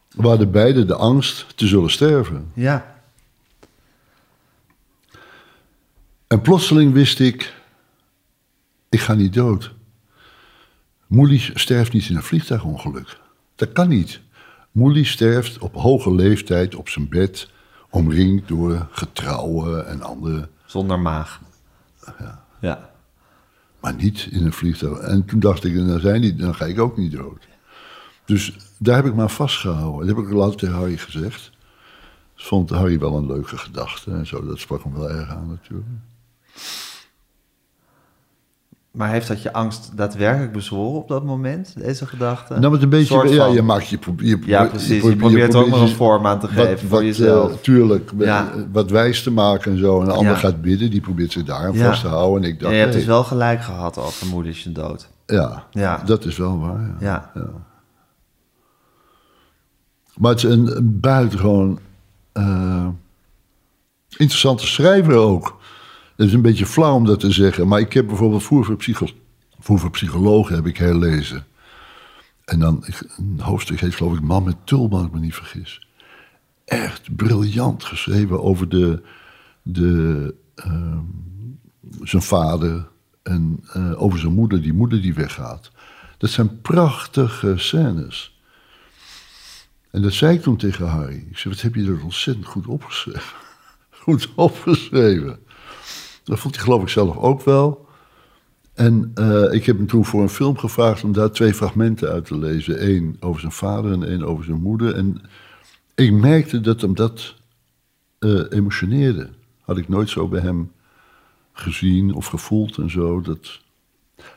we 0.08 0.26
hadden 0.28 0.50
beide 0.50 0.84
de 0.84 0.94
angst 0.94 1.56
te 1.56 1.66
zullen 1.66 1.90
sterven. 1.90 2.50
Ja, 2.54 2.94
En 6.26 6.40
plotseling 6.40 6.92
wist 6.92 7.20
ik, 7.20 7.54
ik 8.88 9.00
ga 9.00 9.14
niet 9.14 9.32
dood. 9.32 9.72
Moelie 11.06 11.50
sterft 11.54 11.92
niet 11.92 12.08
in 12.08 12.16
een 12.16 12.22
vliegtuigongeluk. 12.22 13.20
Dat 13.54 13.72
kan 13.72 13.88
niet. 13.88 14.20
Moelie 14.74 15.04
sterft 15.04 15.58
op 15.58 15.74
hoge 15.74 16.14
leeftijd 16.14 16.74
op 16.74 16.88
zijn 16.88 17.08
bed, 17.08 17.50
omringd 17.90 18.48
door 18.48 18.86
getrouwen 18.90 19.86
en 19.86 20.02
andere, 20.02 20.48
zonder 20.66 20.98
maag. 20.98 21.40
Ja. 22.60 22.90
maar 23.80 23.94
niet 23.94 24.28
in 24.30 24.44
een 24.44 24.52
vliegtuig. 24.52 24.98
En 24.98 25.24
toen 25.24 25.40
dacht 25.40 25.64
ik, 25.64 25.76
dan, 25.76 26.00
zijn 26.00 26.20
die, 26.20 26.34
dan 26.34 26.54
ga 26.54 26.64
ik 26.64 26.80
ook 26.80 26.96
niet 26.96 27.12
dood. 27.12 27.48
Dus 28.24 28.56
daar 28.78 28.96
heb 28.96 29.04
ik 29.04 29.14
me 29.14 29.22
aan 29.22 29.30
vastgehouden. 29.30 30.06
Dat 30.06 30.16
heb 30.16 30.26
ik 30.26 30.32
later 30.32 30.56
tegen 30.56 30.74
Harry 30.74 30.96
gezegd. 30.96 31.50
Dat 32.36 32.46
vond 32.46 32.70
Harry 32.70 32.98
wel 32.98 33.16
een 33.16 33.26
leuke 33.26 33.56
gedachte 33.56 34.10
en 34.10 34.26
zo. 34.26 34.46
Dat 34.46 34.58
sprak 34.58 34.82
hem 34.82 34.94
wel 34.94 35.10
erg 35.10 35.28
aan 35.28 35.48
natuurlijk. 35.48 35.88
Maar 38.94 39.10
heeft 39.10 39.28
dat 39.28 39.42
je 39.42 39.52
angst 39.52 39.90
daadwerkelijk 39.96 40.52
bezworen 40.52 41.00
op 41.00 41.08
dat 41.08 41.24
moment, 41.24 41.74
deze 41.78 42.06
gedachte? 42.06 42.58
Nou, 42.58 42.72
met 42.72 42.82
een 42.82 42.88
beetje, 42.88 43.28
ja, 43.28 43.46
je 43.46 43.62
maakt 43.62 43.88
je, 43.88 43.98
probe- 43.98 44.26
je, 44.26 44.38
Ja, 44.46 44.64
precies. 44.64 45.02
Je 45.02 45.16
probeert 45.16 45.54
er 45.54 45.60
ook 45.60 45.68
nog 45.68 45.80
een 45.80 45.88
vorm 45.88 46.26
aan 46.26 46.40
te 46.40 46.48
geven 46.48 46.78
voor 46.78 46.88
wat, 46.88 47.00
jezelf. 47.06 47.52
eh, 47.52 47.56
tuurlijk, 47.58 48.10
Ja. 48.18 48.52
eh, 48.54 48.60
wat 48.72 48.90
wijs 48.90 49.22
te 49.22 49.30
maken 49.30 49.72
en 49.72 49.78
zo. 49.78 50.00
En 50.00 50.06
een 50.06 50.12
ander 50.12 50.32
Ja. 50.32 50.38
gaat 50.38 50.60
bidden, 50.62 50.90
die 50.90 51.00
probeert 51.00 51.32
zich 51.32 51.44
daar 51.44 51.66
aan 51.66 51.76
vast 51.76 52.00
te 52.00 52.08
houden. 52.08 52.42
En 52.42 52.48
ik 52.48 52.54
Ja, 52.54 52.60
dacht, 52.60 52.72
je 52.74 52.80
hebt 52.80 52.92
dus 52.92 53.04
wel 53.04 53.24
gelijk 53.24 53.62
gehad 53.62 53.98
over 53.98 54.26
moeder 54.26 54.50
is 54.52 54.62
je 54.64 54.72
dood. 54.72 55.08
ja, 55.26 55.64
Ja. 55.70 56.02
dat 56.06 56.24
is 56.24 56.36
wel 56.36 56.58
waar. 56.60 56.90
Ja. 57.00 57.30
Ja. 57.34 57.46
Maar 60.18 60.30
het 60.30 60.44
is 60.44 60.50
een, 60.50 60.76
een 60.76 61.00
buitengewoon 61.00 61.78
eh, 62.32 62.86
interessante 64.16 64.66
schrijver 64.66 65.14
ook. 65.14 65.56
Het 66.16 66.26
is 66.26 66.32
een 66.32 66.42
beetje 66.42 66.66
flauw 66.66 66.94
om 66.94 67.04
dat 67.04 67.20
te 67.20 67.30
zeggen. 67.30 67.68
Maar 67.68 67.80
ik 67.80 67.92
heb 67.92 68.06
bijvoorbeeld 68.06 68.42
Voer 68.42 68.76
voor, 69.58 69.90
Psychologen 69.90 70.54
heb 70.54 70.66
ik 70.66 70.76
herlezen. 70.76 71.46
En 72.44 72.58
dan, 72.58 72.84
een 73.16 73.40
hoofdstuk 73.40 73.80
heet 73.80 73.94
geloof 73.94 74.14
ik 74.14 74.20
Man 74.20 74.44
met 74.44 74.56
Tulband, 74.64 74.92
als 74.92 75.06
ik 75.06 75.12
me 75.12 75.20
niet 75.20 75.34
vergis. 75.34 75.86
Echt 76.64 77.16
briljant 77.16 77.84
geschreven 77.84 78.42
over 78.42 78.68
de, 78.68 79.02
de, 79.62 80.34
ehm, 80.54 80.98
zijn 82.02 82.22
vader 82.22 82.88
en 83.22 83.64
eh, 83.72 84.02
over 84.02 84.18
zijn 84.18 84.32
moeder, 84.32 84.62
die 84.62 84.72
moeder 84.72 85.02
die 85.02 85.14
weggaat. 85.14 85.70
Dat 86.18 86.30
zijn 86.30 86.60
prachtige 86.60 87.54
scènes. 87.56 88.38
En 89.90 90.02
dat 90.02 90.12
zei 90.12 90.36
ik 90.36 90.42
toen 90.42 90.56
tegen 90.56 90.88
Harry. 90.88 91.26
Ik 91.30 91.38
zei, 91.38 91.54
wat 91.54 91.62
heb 91.62 91.74
je 91.74 91.86
er 91.86 92.02
ontzettend 92.02 92.46
goed 92.46 92.66
opgeschreven. 92.66 93.42
Goed 94.04 94.28
opgeschreven. 94.34 95.38
Dat 96.24 96.38
vond 96.38 96.54
hij 96.54 96.64
geloof 96.64 96.82
ik 96.82 96.88
zelf 96.88 97.16
ook 97.16 97.42
wel. 97.42 97.86
En 98.74 99.10
eh, 99.14 99.52
ik 99.52 99.64
heb 99.66 99.76
hem 99.76 99.86
toen 99.86 100.04
voor 100.04 100.22
een 100.22 100.28
film 100.28 100.58
gevraagd 100.58 101.04
om 101.04 101.12
daar 101.12 101.30
twee 101.30 101.54
fragmenten 101.54 102.08
uit 102.08 102.24
te 102.24 102.38
lezen. 102.38 102.88
Eén 102.88 103.16
over 103.20 103.40
zijn 103.40 103.52
vader 103.52 103.92
en 103.92 104.08
één 104.08 104.22
over 104.22 104.44
zijn 104.44 104.62
moeder. 104.62 104.94
En 104.94 105.20
ik 105.94 106.12
merkte 106.12 106.60
dat 106.60 106.80
hem 106.80 106.94
dat 106.94 107.34
eh, 108.18 108.42
emotioneerde. 108.50 109.28
Had 109.60 109.78
ik 109.78 109.88
nooit 109.88 110.10
zo 110.10 110.28
bij 110.28 110.40
hem 110.40 110.72
gezien 111.52 112.14
of 112.14 112.26
gevoeld 112.26 112.78
en 112.78 112.90
zo. 112.90 113.20
Dat... 113.20 113.60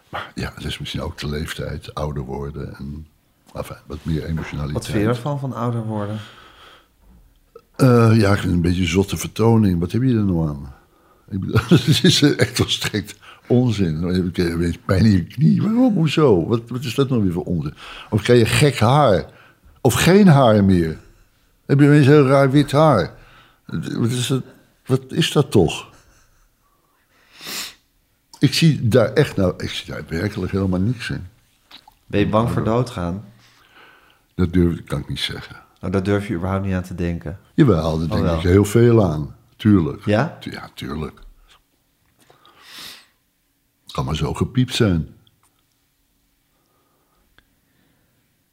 Maar 0.10 0.32
ja, 0.36 0.52
dat 0.56 0.66
is 0.66 0.80
misschien 0.80 1.02
ook 1.02 1.18
de 1.18 1.28
leeftijd, 1.28 1.94
ouder 1.94 2.24
worden 2.24 2.76
en 2.76 3.08
enfin, 3.54 3.78
wat 3.86 3.98
meer 4.04 4.26
emotionaliteit. 4.26 4.74
Wat 4.74 4.86
vind 4.86 5.04
je 5.04 5.10
ervan, 5.10 5.40
van 5.40 5.54
ouder 5.54 5.86
worden? 5.86 6.20
Eh, 7.76 8.12
ja, 8.16 8.32
ik 8.32 8.40
vind 8.40 8.44
het 8.44 8.54
een 8.54 8.62
beetje 8.62 8.86
zotte 8.86 9.18
vertoning. 9.18 9.80
Wat 9.80 9.92
heb 9.92 10.02
je 10.02 10.16
er 10.16 10.24
nou 10.24 10.48
aan? 10.48 10.76
Ik 11.30 11.40
bedoel, 11.40 11.60
het 11.70 12.04
is 12.04 12.22
echt 12.22 12.58
volstrekt 12.58 13.16
onzin. 13.48 14.02
Dan 14.02 14.14
heb 14.14 14.36
je 14.36 14.52
ineens 14.52 14.78
pijn 14.86 15.06
in 15.06 15.12
je 15.12 15.24
knie. 15.24 15.62
Waarom? 15.62 15.94
Hoezo? 15.94 16.48
Wat, 16.48 16.62
wat 16.68 16.84
is 16.84 16.96
dat 16.96 17.10
nou 17.10 17.24
weer 17.24 17.32
voor 17.32 17.44
onzin? 17.44 17.74
Of 18.10 18.22
krijg 18.22 18.40
je 18.40 18.46
gek 18.46 18.80
haar? 18.80 19.26
Of 19.82 19.94
geen 19.94 20.28
haar 20.28 20.64
meer? 20.64 20.98
Heb 21.66 21.80
je 21.80 21.86
ineens 21.86 22.06
heel 22.06 22.26
raar 22.26 22.52
wit 22.52 22.72
haar? 22.72 23.14
Wat 23.98 24.12
is 24.12 24.28
dat, 24.28 24.44
wat 24.86 25.02
is 25.10 25.32
dat 25.32 25.52
toch? 25.52 25.90
Ik 28.40 28.54
zie 28.54 28.88
daar 28.88 29.14
echt 29.14 29.36
nou, 29.36 29.54
ik 29.58 29.70
zie 29.70 29.94
daar 29.94 30.04
werkelijk 30.08 30.52
helemaal 30.52 30.80
niks 30.80 31.10
in. 31.10 31.28
Ben 32.06 32.20
je 32.20 32.28
bang 32.28 32.52
voor 32.52 32.64
doodgaan? 32.64 33.26
Dat 34.36 34.54
durf, 34.54 34.84
kan 34.84 35.00
ik 35.00 35.10
niet 35.10 35.20
zeggen. 35.20 35.56
Nou, 35.80 35.92
daar 35.92 36.04
durf 36.04 36.28
je 36.28 36.34
überhaupt 36.34 36.66
niet 36.66 36.74
aan 36.74 36.84
te 36.84 36.96
denken. 36.96 37.40
Jawel, 37.54 38.00
daar 38.00 38.08
denk 38.08 38.22
wel. 38.22 38.36
ik 38.36 38.42
heel 38.42 38.66
veel 38.66 39.06
aan. 39.06 39.36
Tuurlijk. 39.58 40.06
Ja? 40.06 40.38
Tu- 40.40 40.52
Ja, 40.52 40.70
tuurlijk. 40.74 41.20
Kan 43.92 44.06
maar 44.06 44.16
zo 44.16 44.34
gepiept 44.34 44.76
zijn. 44.76 45.16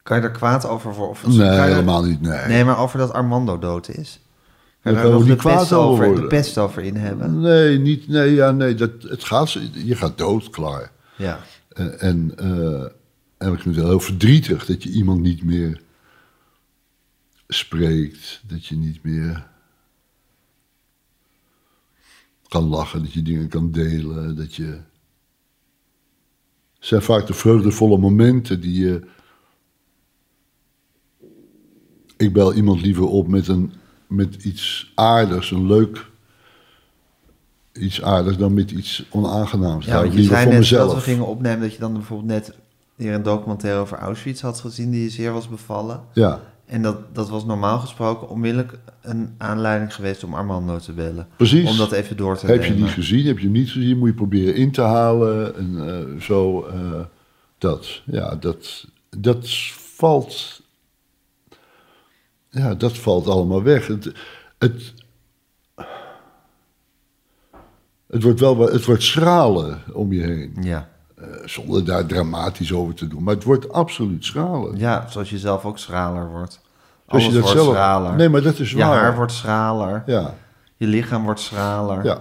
Kan 0.02 0.16
je 0.16 0.22
er 0.22 0.30
kwaad 0.30 0.66
over? 0.66 0.96
Of 1.00 1.26
Nee, 1.26 1.48
er- 1.48 1.62
helemaal 1.64 2.04
niet. 2.04 2.20
Nee. 2.20 2.46
Nee, 2.46 2.64
maar 2.64 2.78
over 2.78 2.98
dat 2.98 3.12
Armando 3.12 3.58
dood 3.58 3.88
is. 3.88 4.20
Kan 4.82 4.92
Daar 4.92 5.02
kan 5.02 5.12
nog 5.12 5.24
niet 5.26 5.38
kwaad 5.38 5.72
over 5.72 6.06
over, 6.08 6.20
de 6.20 6.26
pest 6.26 6.58
over 6.58 6.82
in 6.82 6.96
hebben? 6.96 7.40
Nee, 7.40 7.78
niet, 7.78 8.08
nee, 8.08 8.34
ja, 8.34 8.50
nee 8.50 8.74
dat, 8.74 8.90
het 9.02 9.24
gaat, 9.24 9.52
je 9.72 9.96
gaat 9.96 10.18
dood, 10.18 10.50
klaar. 10.50 10.90
Ja. 11.16 11.40
En, 11.68 12.00
en, 12.00 12.38
en 13.38 13.52
ik 13.52 13.60
vind 13.60 13.64
het 13.64 13.74
wel 13.76 13.88
heel 13.88 14.00
verdrietig 14.00 14.66
dat 14.66 14.82
je 14.82 14.90
iemand 14.90 15.20
niet 15.20 15.44
meer 15.44 15.80
spreekt. 17.48 18.40
Dat 18.46 18.66
je 18.66 18.76
niet 18.76 19.02
meer 19.02 19.46
kan 22.54 22.68
lachen, 22.68 23.02
dat 23.02 23.12
je 23.12 23.22
dingen 23.22 23.48
kan 23.48 23.70
delen. 23.70 24.36
Dat 24.36 24.54
je... 24.54 24.64
Het 26.74 26.92
zijn 26.92 27.02
vaak 27.02 27.26
de 27.26 27.34
vreugdevolle 27.34 27.98
momenten 27.98 28.60
die 28.60 28.84
je... 28.84 29.06
Ik 32.16 32.32
bel 32.32 32.54
iemand 32.54 32.80
liever 32.82 33.06
op 33.06 33.28
met, 33.28 33.48
een, 33.48 33.72
met 34.06 34.34
iets 34.44 34.92
aardigs, 34.94 35.50
een 35.50 35.66
leuk... 35.66 36.12
Iets 37.72 38.02
aardigs 38.02 38.36
dan 38.36 38.54
met 38.54 38.70
iets 38.70 39.06
onaangenaams. 39.10 39.86
Ja, 39.86 40.02
je 40.02 40.22
zei 40.22 40.42
voor 40.42 40.50
net 40.50 40.58
mezelf. 40.58 40.92
dat 40.92 40.94
we 40.94 41.10
gingen 41.10 41.26
opnemen 41.26 41.60
dat 41.60 41.72
je 41.72 41.78
dan 41.78 41.92
bijvoorbeeld 41.92 42.28
net 42.28 42.54
hier 42.96 43.14
een 43.14 43.22
documentaire 43.22 43.80
over 43.80 43.98
Auschwitz 43.98 44.40
had 44.40 44.60
gezien 44.60 44.90
die 44.90 45.02
je 45.02 45.10
zeer 45.10 45.32
was 45.32 45.48
bevallen. 45.48 46.00
Ja, 46.12 46.53
En 46.66 46.82
dat, 46.82 47.14
dat 47.14 47.28
was 47.28 47.44
normaal 47.44 47.78
gesproken 47.78 48.28
onmiddellijk 48.28 48.78
een 49.00 49.34
aanleiding 49.38 49.94
geweest 49.94 50.24
om 50.24 50.34
Armando 50.34 50.78
te 50.78 50.92
bellen. 50.92 51.28
Precies. 51.36 51.70
Om 51.70 51.76
dat 51.76 51.92
even 51.92 52.16
door 52.16 52.36
te 52.36 52.46
Heb 52.46 52.64
je 52.64 52.74
die 52.74 52.86
gezien? 52.86 53.26
Heb 53.26 53.38
je 53.38 53.44
hem 53.44 53.52
niet 53.52 53.70
gezien? 53.70 53.98
Moet 53.98 54.08
je 54.08 54.14
proberen 54.14 54.54
in 54.54 54.72
te 54.72 54.80
halen. 54.82 55.56
En 55.56 55.88
eh, 55.88 56.20
zo. 56.20 56.64
eh, 56.64 57.00
dat. 57.58 58.02
Ja, 58.04 58.34
dat, 58.36 58.86
dat 59.18 59.48
valt. 59.96 60.62
Ja, 62.48 62.74
dat 62.74 62.98
valt 62.98 63.26
allemaal 63.26 63.62
weg. 63.62 63.86
Het, 63.86 64.12
het, 64.58 64.94
het 68.06 68.22
wordt 68.22 68.40
wel 68.40 68.58
het 68.58 68.84
wordt 68.84 69.02
schraler 69.02 69.84
om 69.92 70.12
je 70.12 70.20
heen. 70.22 70.56
Ja. 70.60 70.88
Eh, 71.30 71.46
zonder 71.48 71.84
daar 71.84 72.06
dramatisch 72.06 72.72
over 72.72 72.94
te 72.94 73.06
doen. 73.08 73.22
Maar 73.22 73.34
het 73.34 73.44
wordt 73.44 73.72
absoluut 73.72 74.24
schraler. 74.24 74.76
ja, 74.76 75.06
zoals 75.08 75.30
je 75.30 75.38
zelf 75.38 75.64
ook 75.64 75.78
schraler 75.78 76.28
wordt. 76.30 76.60
Als 77.06 77.22
Alles 77.22 77.24
je 77.26 77.32
dat 77.32 77.42
wordt 77.42 77.60
zelf- 77.62 77.74
schraler. 77.74 78.14
Nee, 78.14 78.28
maar 78.28 78.42
dat 78.42 78.58
is 78.58 78.70
je 78.70 78.76
waar. 78.76 79.00
haar 79.02 79.16
wordt 79.16 79.32
schraler. 79.32 80.02
Ja, 80.06 80.34
Je 80.76 80.86
lichaam 80.86 81.22
wordt 81.24 81.40
schraler. 81.40 82.04
ja. 82.04 82.18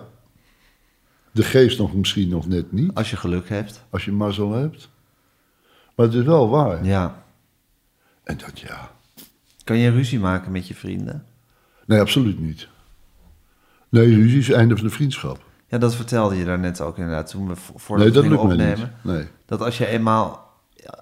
De 1.32 1.44
geest 1.44 1.78
nog 1.80 1.94
misschien 1.94 2.30
nog 2.30 2.48
net 2.48 2.72
niet. 2.72 2.92
Als 2.94 3.10
je 3.10 3.18
geluk 3.18 3.50
hebt. 3.50 3.84
Als 3.90 4.06
je 4.06 4.12
mazzel 4.12 4.52
hebt. 4.52 4.90
Maar 5.96 6.06
het 6.06 6.16
is 6.16 6.24
wel 6.24 6.50
waar. 6.50 6.86
Ja. 6.86 7.24
En 8.24 8.38
dat 8.38 8.60
ja. 8.60 8.92
Kan 9.64 9.78
je 9.78 9.90
ruzie 9.92 10.20
maken 10.20 10.52
met 10.52 10.68
je 10.68 10.76
vrienden? 10.76 11.26
Nee, 11.86 12.00
absoluut 12.00 12.40
niet. 12.40 12.68
Nee, 13.90 14.16
ruzie 14.16 14.40
is 14.40 14.48
het 14.48 14.56
einde 14.56 14.76
van 14.76 14.86
de 14.86 14.92
vriendschap. 14.94 15.40
Ja, 15.74 15.80
dat 15.80 15.96
vertelde 15.96 16.36
je 16.36 16.46
daarnet 16.46 16.82
ook 16.82 16.98
inderdaad 16.98 17.30
toen 17.30 17.48
we 17.48 17.56
vo- 17.56 17.74
voordat 17.78 18.14
nee, 18.14 18.30
dat 18.30 18.40
opnemen. 18.40 18.94
Nee. 19.02 19.26
Dat 19.46 19.62
als 19.62 19.78
je 19.78 19.88
eenmaal, 19.88 20.52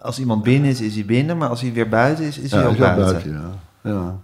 als 0.01 0.19
iemand 0.19 0.43
binnen 0.43 0.69
is, 0.69 0.82
is 0.82 0.93
hij 0.95 1.05
binnen, 1.05 1.38
maar 1.38 1.49
als 1.49 1.61
hij 1.61 1.74
weer 1.74 1.89
buiten 1.89 2.26
is, 2.26 2.38
is 2.38 2.51
hij 2.51 2.67
ook 2.67 2.78
buiten. 2.78 3.05
buiten, 3.11 3.32
ja. 3.32 3.59
ja. 3.91 4.19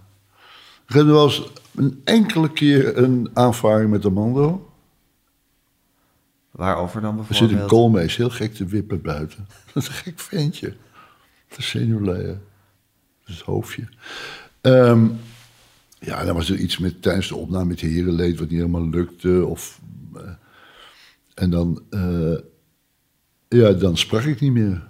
Ik 0.86 0.94
heb 0.94 1.06
wel 1.06 1.24
eens 1.24 1.50
een 1.74 2.00
enkele 2.04 2.52
keer 2.52 2.98
een 2.98 3.30
aanvaring 3.34 3.90
met 3.90 4.04
Amando. 4.04 4.70
Waarover 6.50 7.00
dan 7.00 7.18
Er 7.18 7.24
zit 7.24 7.28
bijvoorbeeld? 7.28 7.60
een 7.60 7.68
koolmees 7.68 8.16
heel 8.16 8.30
gek 8.30 8.54
te 8.54 8.64
wippen 8.64 9.02
buiten. 9.02 9.46
Dat 9.74 9.82
is 9.82 9.88
een 9.88 9.94
gek 9.94 10.18
ventje. 10.18 10.74
De 11.56 11.62
zenuwleier. 11.62 12.26
Dat 13.20 13.28
is 13.28 13.34
het 13.34 13.44
hoofdje. 13.44 13.88
Ehm, 14.60 15.06
ja, 15.98 16.24
dan 16.24 16.34
was 16.34 16.50
er 16.50 16.56
iets 16.58 16.78
met 16.78 17.02
tijdens 17.02 17.28
de 17.28 17.36
opname 17.36 17.64
met 17.64 17.80
herenleed 17.80 18.38
wat 18.38 18.48
niet 18.48 18.58
helemaal 18.58 18.88
lukte. 18.88 19.46
Of, 19.46 19.80
en 21.34 21.50
dan, 21.50 21.82
eh, 21.90 22.38
ja, 23.48 23.72
dan 23.72 23.96
sprak 23.96 24.22
ik 24.22 24.40
niet 24.40 24.52
meer. 24.52 24.86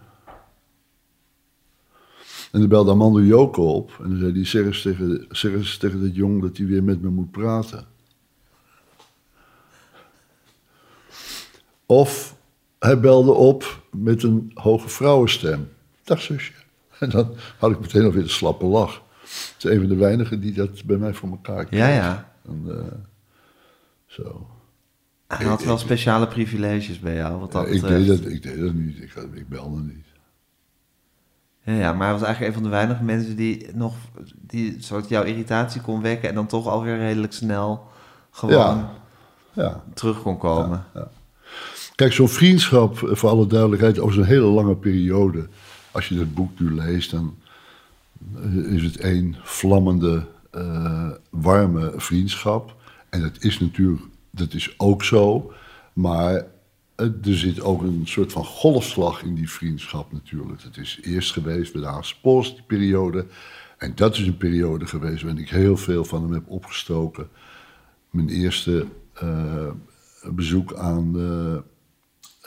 En 2.52 2.60
dan 2.60 2.68
belde 2.68 2.90
Amando 2.90 3.20
Joko 3.20 3.74
op. 3.74 3.98
En 4.02 4.10
dan 4.10 4.18
zei 4.18 4.32
hij, 4.32 4.44
zeg 4.44 4.64
eens 4.64 4.82
tegen, 4.82 5.26
zeg 5.30 5.52
eens 5.52 5.76
tegen 5.76 6.00
dat 6.00 6.14
jong 6.14 6.42
dat 6.42 6.56
hij 6.56 6.66
weer 6.66 6.84
met 6.84 7.02
me 7.02 7.08
moet 7.08 7.30
praten. 7.30 7.86
Of 11.86 12.36
hij 12.78 13.00
belde 13.00 13.32
op 13.32 13.82
met 13.90 14.22
een 14.22 14.50
hoge 14.54 14.88
vrouwenstem. 14.88 15.68
Dag 16.04 16.22
zusje. 16.22 16.52
En 16.98 17.10
dan 17.10 17.34
had 17.58 17.70
ik 17.70 17.80
meteen 17.80 18.04
alweer 18.04 18.22
een 18.22 18.28
slappe 18.28 18.64
lach. 18.64 19.02
Het 19.20 19.64
is 19.64 19.70
een 19.70 19.78
van 19.78 19.88
de 19.88 19.96
weinigen 19.96 20.40
die 20.40 20.52
dat 20.52 20.84
bij 20.84 20.96
mij 20.96 21.14
voor 21.14 21.28
elkaar 21.28 21.64
kreeg. 21.64 21.80
Ja, 21.80 21.88
ja. 21.88 22.34
En, 22.44 22.64
eh, 22.68 22.98
zo. 24.06 24.57
Hij 25.28 25.46
had 25.46 25.64
wel 25.64 25.78
speciale 25.78 26.28
privileges 26.28 26.98
bij 26.98 27.14
jou, 27.14 27.40
wat 27.40 27.52
dat 27.52 27.66
ik, 27.66 27.80
betreft. 27.80 28.06
deed 28.06 28.22
dat, 28.22 28.32
ik 28.32 28.42
deed 28.42 28.58
dat 28.58 28.74
niet. 28.74 28.96
Ik, 29.02 29.14
ik 29.34 29.48
belde 29.48 29.80
niet. 29.80 30.06
Ja, 31.62 31.72
ja, 31.72 31.92
maar 31.92 32.08
hij 32.08 32.18
was 32.18 32.22
eigenlijk 32.26 32.54
een 32.54 32.60
van 32.62 32.70
de 32.70 32.76
weinige 32.76 33.02
mensen 33.02 33.36
die 33.36 33.66
nog 33.74 33.94
die 34.40 34.76
soort 34.78 35.08
jouw 35.08 35.22
irritatie 35.22 35.80
kon 35.80 36.02
wekken 36.02 36.28
en 36.28 36.34
dan 36.34 36.46
toch 36.46 36.66
alweer 36.66 36.96
redelijk 36.96 37.32
snel 37.32 37.86
gewoon 38.30 38.54
Ja. 38.58 38.92
Ja. 39.52 39.82
terug 39.94 40.22
kon 40.22 40.38
komen. 40.38 40.84
Kijk, 41.94 42.12
zo'n 42.12 42.28
vriendschap, 42.28 43.02
eh, 43.02 43.14
voor 43.14 43.30
alle 43.30 43.46
duidelijkheid, 43.46 43.98
over 43.98 44.14
zo'n 44.14 44.24
hele 44.24 44.46
lange 44.46 44.76
periode. 44.76 45.48
Als 45.90 46.08
je 46.08 46.14
dat 46.16 46.34
boek 46.34 46.60
nu 46.60 46.74
leest, 46.74 47.10
dan 47.10 47.34
eh, 48.36 48.72
is 48.72 48.82
het 48.82 48.96
één 48.96 49.36
vlammende, 49.42 50.26
eh, 50.50 51.10
warme 51.30 51.92
vriendschap. 51.96 52.76
En 53.08 53.20
dat 53.20 53.36
is 53.38 53.60
natuurlijk, 53.60 54.02
dat 54.30 54.54
is 54.54 54.74
ook 54.76 55.04
zo. 55.04 55.52
Maar 55.92 56.46
eh, 56.94 57.06
er 57.06 57.36
zit 57.36 57.60
ook 57.60 57.82
een 57.82 58.02
soort 58.04 58.32
van 58.32 58.44
golfslag 58.44 59.22
in 59.22 59.34
die 59.34 59.50
vriendschap 59.50 60.12
natuurlijk. 60.12 60.62
Dat 60.62 60.76
is 60.76 60.98
eerst 61.02 61.32
geweest 61.32 61.72
bij 61.72 61.82
de 61.82 61.88
Haagse 61.88 62.20
Post, 62.20 62.54
die 62.54 62.64
periode. 62.66 63.26
En 63.78 63.92
dat 63.94 64.16
is 64.16 64.26
een 64.26 64.36
periode 64.36 64.86
geweest 64.86 65.22
waarin 65.22 65.42
ik 65.42 65.48
heel 65.48 65.76
veel 65.76 66.04
van 66.04 66.22
hem 66.22 66.32
heb 66.32 66.48
opgestoken. 66.48 67.28
Mijn 68.10 68.28
eerste 68.28 68.86
eh, 69.12 69.70
bezoek 70.30 70.74
aan 70.74 71.14
het 71.14 71.64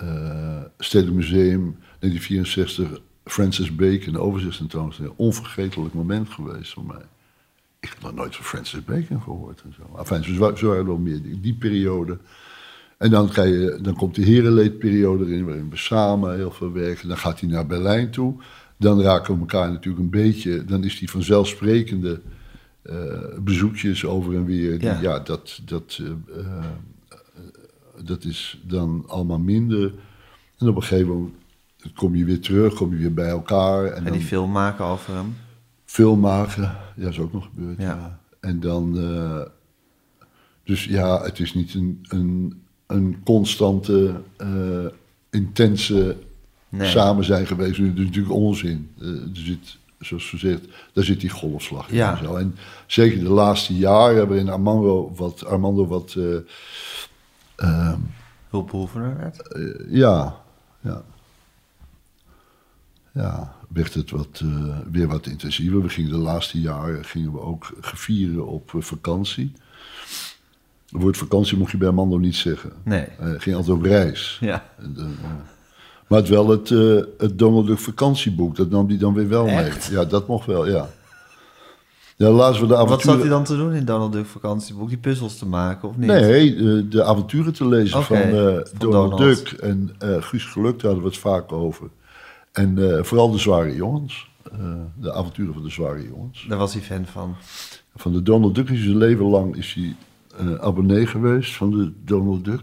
uh, 0.04 0.62
Stedelijk 0.78 1.16
Museum 1.16 1.78
1964, 2.00 3.02
Francis 3.26 3.76
Bacon, 3.76 4.18
overzichtstentoonstelling. 4.18 5.14
Onvergetelijk 5.18 5.94
moment 5.94 6.30
geweest 6.30 6.74
voor 6.74 6.86
mij. 6.86 7.06
Ik 7.82 7.90
heb 7.90 8.02
nog 8.02 8.14
nooit 8.14 8.36
van 8.36 8.46
Francis 8.46 8.84
Bacon 8.84 9.22
gehoord 9.22 9.62
en 9.62 9.74
zo. 9.74 9.98
Enfin, 9.98 10.24
zo, 10.24 10.56
zo 10.56 10.68
waren 10.68 10.80
er 10.80 10.86
wel 10.86 10.98
meer 10.98 11.22
die, 11.22 11.40
die 11.40 11.56
periode. 11.56 12.18
En 12.98 13.10
dan, 13.10 13.32
ga 13.32 13.44
je, 13.44 13.80
dan 13.82 13.96
komt 13.96 14.16
de 14.16 14.22
herenleedperiode 14.22 15.26
erin, 15.26 15.46
waarin 15.46 15.70
we 15.70 15.78
samen 15.78 16.36
heel 16.36 16.52
veel 16.52 16.72
werken. 16.72 17.08
Dan 17.08 17.18
gaat 17.18 17.40
hij 17.40 17.50
naar 17.50 17.66
Berlijn 17.66 18.12
toe. 18.12 18.36
Dan 18.78 19.02
raken 19.02 19.34
we 19.34 19.40
elkaar 19.40 19.72
natuurlijk 19.72 20.04
een 20.04 20.10
beetje. 20.10 20.66
Dan 20.66 20.84
is 20.84 21.00
die 21.00 21.10
vanzelfsprekende 21.10 22.22
eh, 22.82 22.96
bezoekjes 23.40 24.06
over 24.06 24.36
en 24.36 24.46
weer. 24.46 24.80
Die, 24.80 24.90
Ja. 24.90 25.02
ja. 25.02 25.20
dat, 25.20 25.62
dat, 25.66 26.00
eh, 26.02 26.40
eh, 26.40 26.66
dat 28.04 28.24
is 28.24 28.62
dan 28.64 29.04
allemaal 29.08 29.40
minder. 29.40 29.94
En 30.58 30.68
op 30.68 30.76
een 30.76 30.84
gegeven 30.84 31.08
moment 31.08 31.34
kom 31.96 32.16
je 32.16 32.26
weer 32.26 32.40
terug, 32.40 32.74
kom 32.74 32.92
je 32.92 32.98
weer 32.98 33.14
bij 33.14 33.30
elkaar. 33.30 33.86
En 33.86 33.96
En 33.96 34.04
dan 34.04 34.14
die 34.14 34.22
film 34.22 34.52
maken 34.52 34.86
over 34.86 35.16
hem. 35.16 35.36
Veel 35.92 36.16
maken. 36.16 36.76
Ja, 36.96 37.08
is 37.08 37.20
ook 37.20 37.34
nog 37.34 37.44
gebeurd. 37.44 37.78
Ja. 37.82 37.86
Ja. 37.86 38.20
En 38.40 38.60
dan. 38.60 38.98
eh, 39.00 39.42
dus 40.64 40.86
ja, 40.86 41.22
het 41.24 41.40
is 41.40 41.54
niet 41.54 41.74
een, 41.74 42.06
een, 42.10 42.62
een 42.88 43.22
constante, 43.24 44.14
eh, 44.38 44.86
intense 45.30 46.18
Nee. 46.70 46.90
samen 46.90 47.24
zijn 47.24 47.48
geweest. 47.48 47.78
Dat 47.78 47.98
is 47.98 48.06
natuurlijk 48.06 48.34
onzin. 48.34 48.92
Eh, 49.00 49.08
er 49.08 49.30
zit, 49.34 49.78
zoals 50.00 50.30
gezegd, 50.30 50.62
daar 50.94 51.04
zit 51.04 51.20
die 51.20 51.30
golfslag 51.30 51.90
in. 51.90 51.96
Ja. 51.96 52.18
En, 52.18 52.24
zo. 52.26 52.36
en 52.36 52.56
zeker 52.88 53.20
de 53.20 53.30
laatste 53.30 53.76
jaren 53.76 54.28
waarin 54.28 54.50
Armando 54.50 55.12
wat, 55.16 55.46
Armando 55.46 55.88
wat 55.88 56.16
eh, 56.18 56.36
ehm, 57.56 58.00
Hulpbehoevender 58.50 59.18
werd. 59.18 59.56
ja, 59.90 60.42
ja. 60.80 61.04
Ja, 63.14 63.56
werd 63.68 63.94
het 63.94 64.12
wat, 64.12 64.42
eh, 64.44 64.78
weer 64.92 65.08
wat 65.08 65.28
intensiever. 65.28 65.82
We 65.82 65.90
gingen 65.90 66.12
de 66.12 66.18
laatste 66.18 66.62
jaren 66.62 67.06
gingen 67.06 67.32
we 67.32 67.42
ook 67.42 67.72
gevieren 67.82 68.48
op 68.48 68.76
eh, 68.76 68.82
vakantie. 68.82 69.54
Het 70.92 71.02
woord 71.02 71.18
vakantie 71.18 71.58
mocht 71.58 71.72
je 71.72 71.78
bij 71.78 71.88
Armando 71.88 72.18
niet 72.18 72.36
zeggen. 72.36 72.72
Nee. 72.84 73.06
Hij 73.18 73.40
ging 73.40 73.56
altijd 73.56 73.78
op 73.78 73.84
reis. 73.84 74.38
Ja. 74.42 74.66
En, 74.78 74.96
eh, 74.98 75.06
maar 76.08 76.20
het 76.20 76.30
wel 76.30 76.50
het, 76.50 76.72
eh, 76.72 76.98
het 77.18 77.40
Donald 77.40 77.68
Duck 77.68 77.80
vakantieboek, 77.80 78.56
dat 78.56 78.70
nam 78.70 78.88
hij 78.88 78.98
dan 78.98 79.14
weer 79.14 79.28
wel 79.28 79.48
Echt? 79.48 79.90
mee. 79.90 80.00
Ja, 80.00 80.06
dat 80.06 80.28
mocht 80.28 80.46
wel, 80.46 80.68
ja. 80.68 80.90
Ja, 82.22 82.28
we 82.28 82.60
de 82.60 82.68
Wat 82.68 82.78
avonturen... 82.78 83.02
zat 83.02 83.20
hij 83.20 83.30
dan 83.30 83.44
te 83.44 83.56
doen 83.56 83.74
in 83.74 83.86
Donald 83.86 84.12
Duck 84.12 84.26
vakantieboek? 84.26 84.90
Die 84.90 84.98
puzzels 84.98 85.38
te 85.38 85.46
maken 85.46 85.90
of 85.90 85.98
niet? 85.98 86.08
Nee, 86.08 86.56
eh, 86.56 86.84
de 86.90 87.04
avonturen 87.04 87.54
te 87.54 87.68
lezen 87.68 88.04
van, 88.04 88.18
eh, 88.18 88.32
van 88.32 88.64
Donald, 88.78 88.80
Donald. 88.80 89.18
Duck 89.18 89.52
en 89.52 89.96
eh, 90.00 90.22
Guus 90.22 90.46
Geluk, 90.46 90.80
daar 90.80 90.92
hadden 90.92 91.02
we 91.02 91.10
het 91.10 91.18
vaak 91.18 91.52
over. 91.52 91.90
En 92.52 92.98
eh, 92.98 93.04
vooral 93.04 93.32
de 93.32 93.38
zware 93.38 93.76
jongens. 93.76 94.30
eh, 94.52 94.82
de 94.96 95.14
avonturen 95.14 95.54
van 95.54 95.64
de 95.64 95.70
zware 95.70 96.04
jongens. 96.08 96.46
Daar 96.48 96.58
was 96.58 96.74
hij 96.74 96.82
fan 96.82 97.06
van. 97.06 97.36
Van 97.96 98.14
de 98.14 98.22
Donald 98.22 98.56
Duck 98.56 98.70
is 98.70 98.84
zijn 98.84 98.98
leven 98.98 99.26
lang 99.26 99.56
is 99.56 99.74
hij, 99.74 99.96
eh, 100.38 100.54
abonnee 100.56 101.08
geweest 101.08 101.56
van 101.56 101.72
de 101.72 101.94
Donald 102.04 102.46
Duck. 102.46 102.62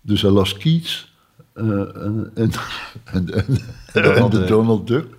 Dus 0.00 0.22
hij 0.22 0.30
las 0.30 0.56
Keats 0.56 1.16
en, 1.54 2.30
en, 2.34 2.50
en, 3.04 3.26
de. 4.30 4.44
Donald 4.46 4.86
Duck. 4.86 5.16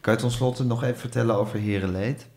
Kan 0.00 0.18
je 0.20 0.30
slotte 0.30 0.64
nog 0.64 0.82
even 0.82 0.98
vertellen 0.98 1.36
over 1.36 1.60
Herenleed? 1.60 2.28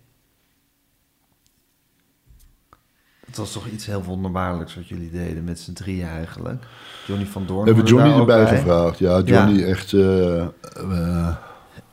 Het 3.31 3.39
was 3.39 3.51
toch 3.51 3.67
iets 3.67 3.85
heel 3.85 4.03
wonderbaarlijks 4.03 4.75
wat 4.75 4.87
jullie 4.87 5.09
deden 5.11 5.43
met 5.43 5.59
z'n 5.59 5.73
drieën 5.73 6.07
eigenlijk. 6.07 6.63
Johnny 7.07 7.25
van 7.25 7.45
Doorn. 7.45 7.61
We 7.65 7.73
hebben 7.73 7.85
Johnny 7.85 8.19
erbij 8.19 8.43
bij. 8.43 8.57
gevraagd. 8.57 8.99
Ja, 8.99 9.21
Johnny 9.21 9.63
echt... 9.63 9.93
eh, 9.93 10.41
eh, 10.41 11.27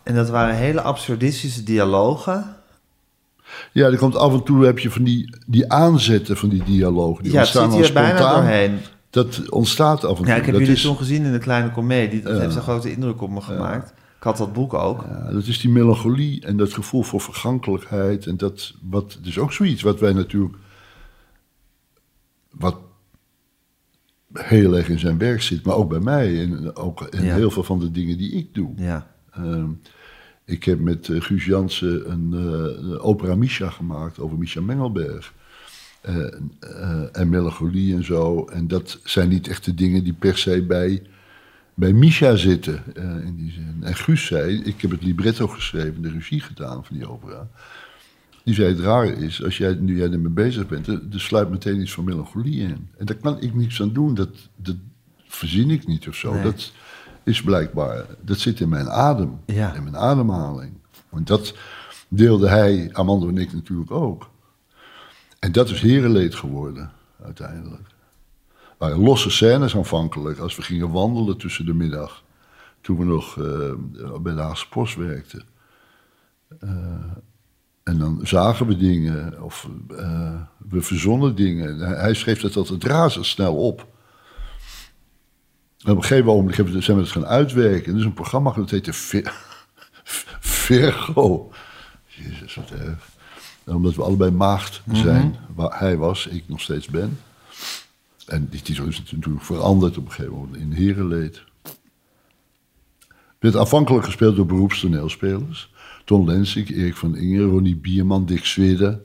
En 0.02 0.14
dat 0.14 0.28
waren 0.28 0.54
hele 0.54 0.80
absurdistische 0.80 1.62
dialogen. 1.62 2.56
Ja, 3.72 3.86
er 3.86 3.96
komt 3.98 4.16
af 4.16 4.32
en 4.32 4.42
toe 4.42 4.64
heb 4.64 4.78
je 4.78 4.90
van 4.90 5.02
die, 5.04 5.36
die 5.46 5.72
aanzetten 5.72 6.36
van 6.36 6.48
die 6.48 6.62
dialogen. 6.64 7.22
Die 7.22 7.32
ja, 7.32 7.38
het 7.38 7.46
ontstaan 7.56 7.72
zit 7.72 7.84
hier 7.84 7.92
bijna 7.92 8.34
doorheen. 8.34 8.78
Dat 9.10 9.48
ontstaat 9.50 10.04
af 10.04 10.10
en 10.10 10.16
toe. 10.16 10.26
Ja, 10.26 10.34
ik 10.34 10.42
heb 10.44 10.50
dat 10.50 10.60
jullie 10.60 10.76
is, 10.76 10.82
toen 10.82 10.96
gezien 10.96 11.24
in 11.24 11.32
de 11.32 11.38
kleine 11.38 11.70
komedie. 11.70 12.22
Dat 12.22 12.34
Ja. 12.36 12.40
heeft 12.40 12.54
een 12.54 12.62
grote 12.62 12.90
indruk 12.92 13.22
op 13.22 13.30
me 13.30 13.40
gemaakt. 13.40 13.90
Ik 13.90 14.24
had 14.24 14.36
dat 14.36 14.52
boek 14.52 14.74
ook. 14.74 15.04
ja, 15.08 15.32
dat 15.32 15.46
is 15.46 15.60
die 15.60 15.70
melancholie 15.70 16.44
en 16.46 16.56
dat 16.56 16.72
gevoel 16.72 17.02
voor 17.02 17.20
vergankelijkheid. 17.20 18.26
En 18.26 18.36
dat 18.36 18.72
wat, 18.90 19.12
het 19.12 19.26
is 19.26 19.38
ook 19.38 19.52
zoiets 19.52 19.82
wat 19.82 20.00
wij 20.00 20.12
natuurlijk. 20.12 20.54
Wat 22.58 22.78
heel 24.32 24.76
erg 24.76 24.88
in 24.88 24.98
zijn 24.98 25.18
werk 25.18 25.42
zit, 25.42 25.64
maar 25.64 25.74
ook 25.74 25.88
bij 25.88 26.00
mij. 26.00 26.40
En 26.42 26.76
ook 26.76 27.02
in 27.02 27.24
Ja. 27.24 27.34
heel 27.34 27.50
veel 27.50 27.62
van 27.64 27.78
de 27.78 27.90
dingen 27.90 28.18
die 28.18 28.32
ik 28.32 28.54
doe. 28.54 28.72
Ja. 28.76 29.10
Ehm, 29.30 29.70
ik 30.44 30.64
heb 30.64 30.80
met 30.80 31.08
eh, 31.08 31.20
Guus 31.20 31.44
Jansen 31.44 32.10
een, 32.10 32.30
eh, 32.32 32.82
een 32.90 32.98
opera 32.98 33.34
Misha 33.34 33.70
gemaakt 33.70 34.18
over 34.18 34.38
Misha 34.38 34.60
Mengelberg. 34.60 35.32
Eh, 36.00 36.16
en 37.12 37.28
melancholie 37.28 37.94
en 37.94 38.04
zo. 38.04 38.44
En 38.44 38.68
dat 38.68 39.00
zijn 39.04 39.28
niet 39.28 39.48
echt 39.48 39.64
de 39.64 39.74
dingen 39.74 40.04
die 40.04 40.12
per 40.12 40.38
se 40.38 40.62
bij, 40.62 41.02
bij 41.74 41.92
Misha 41.92 42.36
zitten. 42.36 42.82
in 43.24 43.34
die 43.36 43.50
zin. 43.52 43.76
En 43.80 43.94
Guus 43.94 44.26
zei, 44.26 44.62
ik 44.62 44.80
heb 44.80 44.90
het 44.90 45.02
libretto 45.02 45.46
geschreven, 45.46 46.02
de 46.02 46.10
regie 46.10 46.40
gedaan 46.40 46.84
van 46.84 46.96
die 46.96 47.08
opera. 47.10 47.48
Die 48.48 48.56
zei, 48.56 48.68
het 48.68 48.80
rare 48.80 49.16
is, 49.16 49.44
als 49.44 49.58
jij, 49.58 49.74
nu 49.74 49.96
jij 49.96 50.10
ermee 50.12 50.32
bezig 50.32 50.66
bent, 50.66 50.86
er, 50.86 51.02
er 51.12 51.20
sluit 51.20 51.50
meteen 51.50 51.80
iets 51.80 51.92
van 51.92 52.04
melancholie 52.04 52.60
in. 52.60 52.88
En 52.96 53.06
daar 53.06 53.16
kan 53.16 53.40
ik 53.40 53.54
niks 53.54 53.80
aan 53.82 53.92
doen, 53.92 54.14
dat, 54.14 54.28
dat 54.56 54.76
verzin 55.26 55.70
ik 55.70 55.86
niet 55.86 56.08
of 56.08 56.14
zo. 56.14 56.32
Nee. 56.32 56.42
Dat 56.42 56.72
is 57.24 57.42
blijkbaar, 57.42 58.04
dat 58.20 58.38
zit 58.38 58.60
in 58.60 58.68
mijn 58.68 58.88
adem, 58.88 59.40
Ja. 59.46 59.74
in 59.74 59.82
mijn 59.82 59.96
ademhaling. 59.96 60.72
Want 61.08 61.26
dat 61.26 61.54
deelde 62.08 62.48
hij, 62.48 62.88
Amanda 62.92 63.26
en 63.26 63.38
ik 63.38 63.52
natuurlijk 63.52 63.90
ook. 63.90 64.30
En 65.38 65.52
dat 65.52 65.70
is 65.70 65.80
herenleed 65.80 66.34
geworden, 66.34 66.90
uiteindelijk. 67.24 67.86
waren 68.78 68.98
losse 68.98 69.30
scènes 69.30 69.76
aanvankelijk, 69.76 70.38
als 70.38 70.56
we 70.56 70.62
gingen 70.62 70.90
wandelen 70.90 71.36
tussen 71.38 71.66
de 71.66 71.74
middag. 71.74 72.22
Toen 72.80 72.98
we 72.98 73.04
nog 73.04 73.38
eh, 73.38 73.72
bij 74.20 74.34
de 74.34 74.40
Haagse 74.40 74.68
Post 74.68 74.96
werkten. 74.96 75.42
Eh, 76.60 76.70
en 77.88 77.98
dan 77.98 78.20
zagen 78.22 78.66
we 78.66 78.76
dingen, 78.76 79.42
of 79.42 79.68
eh, 79.96 80.40
we 80.68 80.82
verzonnen 80.82 81.34
dingen. 81.34 81.78
Hij, 81.78 82.14
schreef 82.14 82.40
dat 82.40 82.56
altijd 82.56 82.84
razendsnel 82.84 83.56
op. 83.56 83.86
En 85.84 85.90
op 85.90 85.96
een 85.96 86.02
gegeven 86.02 86.26
moment 86.26 86.84
zijn 86.84 86.96
we 86.96 87.02
het 87.02 87.12
gaan 87.12 87.26
uitwerken. 87.26 87.92
Er 87.92 87.98
is 87.98 88.04
een 88.04 88.12
programma 88.12 88.52
dat 88.52 88.70
heette 88.70 88.92
Vir- 88.92 89.34
Virgo. 90.66 91.50
Jezus, 92.06 92.54
wat 92.54 92.70
erg. 92.70 93.08
En 93.64 93.74
omdat 93.74 93.94
we 93.94 94.02
allebei 94.02 94.30
maagd 94.30 94.82
zijn, 94.92 95.36
waar 95.54 95.78
hij 95.78 95.96
was, 95.96 96.26
ik 96.26 96.44
nog 96.46 96.60
steeds 96.60 96.86
ben. 96.86 97.18
En 98.26 98.48
die 98.48 98.62
titel 98.62 98.84
is 98.86 99.02
natuurlijk 99.10 99.44
veranderd 99.44 99.96
op 99.96 100.04
een 100.04 100.12
gegeven 100.12 100.36
moment 100.36 100.56
in 100.56 100.72
Herenleed. 100.72 101.42
Werd 103.38 103.56
aanvankelijk 103.56 104.04
gespeeld 104.04 104.36
door 104.36 104.46
beroepstoneelspelers. 104.46 105.70
Ton 106.08 106.24
Lensink, 106.26 106.68
Erik 106.68 106.96
van 106.96 107.16
Ingen, 107.16 107.50
Ronnie 107.50 107.76
Bierman, 107.76 108.26
Dick 108.26 108.44
Zwidde, 108.44 109.02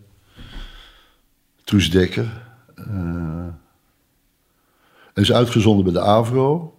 Truus 1.63 1.91
Dekker. 1.91 2.55
en 5.13 5.21
is 5.21 5.31
uitgezonden 5.31 5.83
bij 5.83 5.93
de 5.93 5.99
AVRO. 5.99 6.77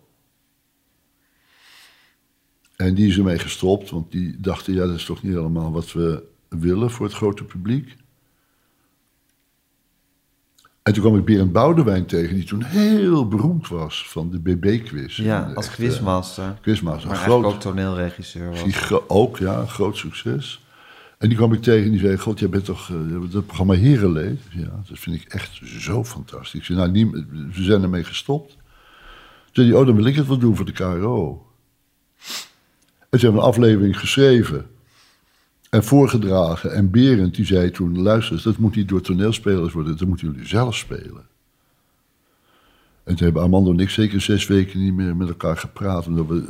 En 2.77 2.95
die 2.95 3.09
is 3.09 3.17
ermee 3.17 3.39
gestopt, 3.39 3.91
want 3.91 4.11
die 4.11 4.41
dachten, 4.41 4.75
ja, 4.75 4.87
dat 4.87 4.97
is 4.97 5.05
toch 5.05 5.23
niet 5.23 5.33
helemaal 5.33 5.73
wat 5.73 5.93
we 5.93 6.23
willen 6.49 6.91
voor 6.91 7.07
het 7.07 7.15
grote 7.15 7.45
publiek. 7.45 7.97
En 10.85 10.93
toen 10.93 11.03
kwam 11.03 11.17
ik 11.19 11.25
Berend 11.25 11.53
Boudewijn 11.53 12.07
tegen, 12.07 12.35
die 12.35 12.45
toen 12.45 12.63
heel 12.63 13.29
beroemd 13.29 13.69
was 13.69 14.09
van 14.09 14.31
de 14.31 14.39
BB-quiz. 14.39 15.17
Ja, 15.17 15.53
als 15.55 15.71
quizmaster. 15.71 16.45
eh, 16.45 16.51
Quizmaster, 16.61 17.09
Maar 17.09 17.17
groot, 17.19 17.45
ook 17.45 17.61
toneelregisseur 17.61 18.51
was. 18.51 18.61
giga- 18.63 19.01
ook, 19.09 19.39
ja, 19.39 19.67
groot 19.67 19.97
succes. 19.97 20.65
En 21.19 21.29
die 21.29 21.37
kwam 21.37 21.53
ik 21.53 21.63
tegen 21.63 21.85
en 21.85 21.91
die 21.91 22.01
zei: 22.01 22.19
God, 22.19 22.39
jij 22.39 22.49
bent 22.49 22.65
toch 22.65 22.89
uh, 22.89 23.31
dat 23.31 23.47
programma 23.47 23.75
Herenleed? 23.75 24.41
Ja, 24.51 24.83
dat 24.89 24.99
vind 24.99 25.17
ik 25.17 25.25
echt 25.33 25.61
zo 25.65 26.05
fantastisch. 26.05 26.61
Ik 26.61 26.65
zei: 26.65 26.79
Nou, 26.79 26.91
niet, 26.91 27.11
we 27.31 27.63
zijn 27.63 27.83
ermee 27.83 28.05
gestopt. 28.05 28.57
Zei 29.53 29.69
hij: 29.71 29.77
Oh, 29.79 29.87
dan 29.87 29.97
wil 29.97 30.05
ik 30.07 30.17
het 30.17 30.27
wel 30.27 30.39
doen 30.39 30.57
voor 30.57 30.65
de 30.67 30.73
KRO. 30.73 31.47
En 33.11 33.19
ze 33.19 33.25
hebben 33.25 33.43
een 33.43 33.49
aflevering 33.49 33.99
geschreven 33.99 34.67
en 35.75 35.85
voorgedragen. 35.85 36.73
En 36.73 36.91
Berend 36.91 37.35
die 37.35 37.47
zei 37.47 37.71
toen: 37.71 38.03
Luister, 38.03 38.43
dat 38.43 38.57
moet 38.57 38.77
niet 38.77 38.89
door 38.89 39.01
toneelspelers 39.01 39.73
worden, 39.73 39.97
dat 39.97 40.09
moeten 40.09 40.31
jullie 40.31 40.47
zelf 40.47 40.75
spelen. 40.75 41.33
En 43.05 43.15
toen 43.15 43.25
hebben 43.25 43.43
Armando 43.43 43.71
en 43.71 43.79
ik 43.79 43.91
zeker 43.91 44.21
zes 44.21 44.47
weken 44.47 44.81
niet 44.81 44.95
meer 44.95 45.17
met 45.17 45.29
elkaar 45.29 45.57
gepraat. 45.57 46.07
Omdat 46.07 46.27
we 46.27 46.45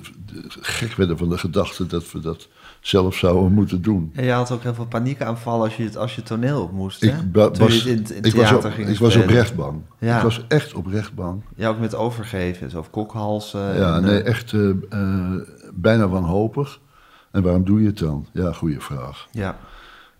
gek 0.48 0.94
werden 0.94 1.18
van 1.18 1.28
de 1.28 1.38
gedachte 1.38 1.86
dat 1.86 2.12
we 2.12 2.20
dat 2.20 2.48
zelf 2.80 3.14
zouden 3.14 3.52
moeten 3.52 3.82
doen. 3.82 4.10
En 4.14 4.24
je 4.24 4.30
had 4.30 4.50
ook 4.50 4.62
heel 4.62 4.74
veel 4.74 4.86
paniekaanvallen 4.86 5.64
als 5.64 5.76
je, 5.76 5.82
het, 5.82 5.96
als 5.96 6.14
je 6.14 6.22
toneel 6.22 6.62
op 6.62 6.72
moest, 6.72 7.02
Ik, 7.02 7.10
hè? 7.10 7.16
Toen 7.16 7.52
je 7.52 7.58
was, 7.58 7.74
het 7.74 7.86
in, 7.86 8.16
in 8.16 8.22
ik, 8.22 8.34
was, 8.34 8.48
theater 8.48 8.70
op, 8.70 8.76
ging 8.76 8.88
ik 8.88 8.98
was 8.98 9.16
oprecht 9.16 9.54
bang. 9.54 9.80
Ja. 9.98 10.16
Ik 10.16 10.22
was 10.22 10.44
echt 10.48 10.74
oprecht 10.74 11.14
bang. 11.14 11.42
Ja, 11.56 11.68
ook 11.68 11.78
met 11.78 11.94
overgeven, 11.94 12.78
of 12.78 12.90
kokhalsen. 12.90 13.76
Ja, 13.76 13.96
en, 13.96 14.02
nee, 14.02 14.22
eh, 14.22 14.26
echt 14.26 14.52
eh, 14.52 14.68
eh, 14.90 15.32
bijna 15.74 16.08
wanhopig. 16.08 16.80
En 17.34 17.42
waarom 17.42 17.64
doe 17.64 17.80
je 17.80 17.86
het 17.86 17.98
dan? 17.98 18.26
Ja, 18.32 18.52
goede 18.52 18.80
vraag. 18.80 19.28
Ja, 19.32 19.58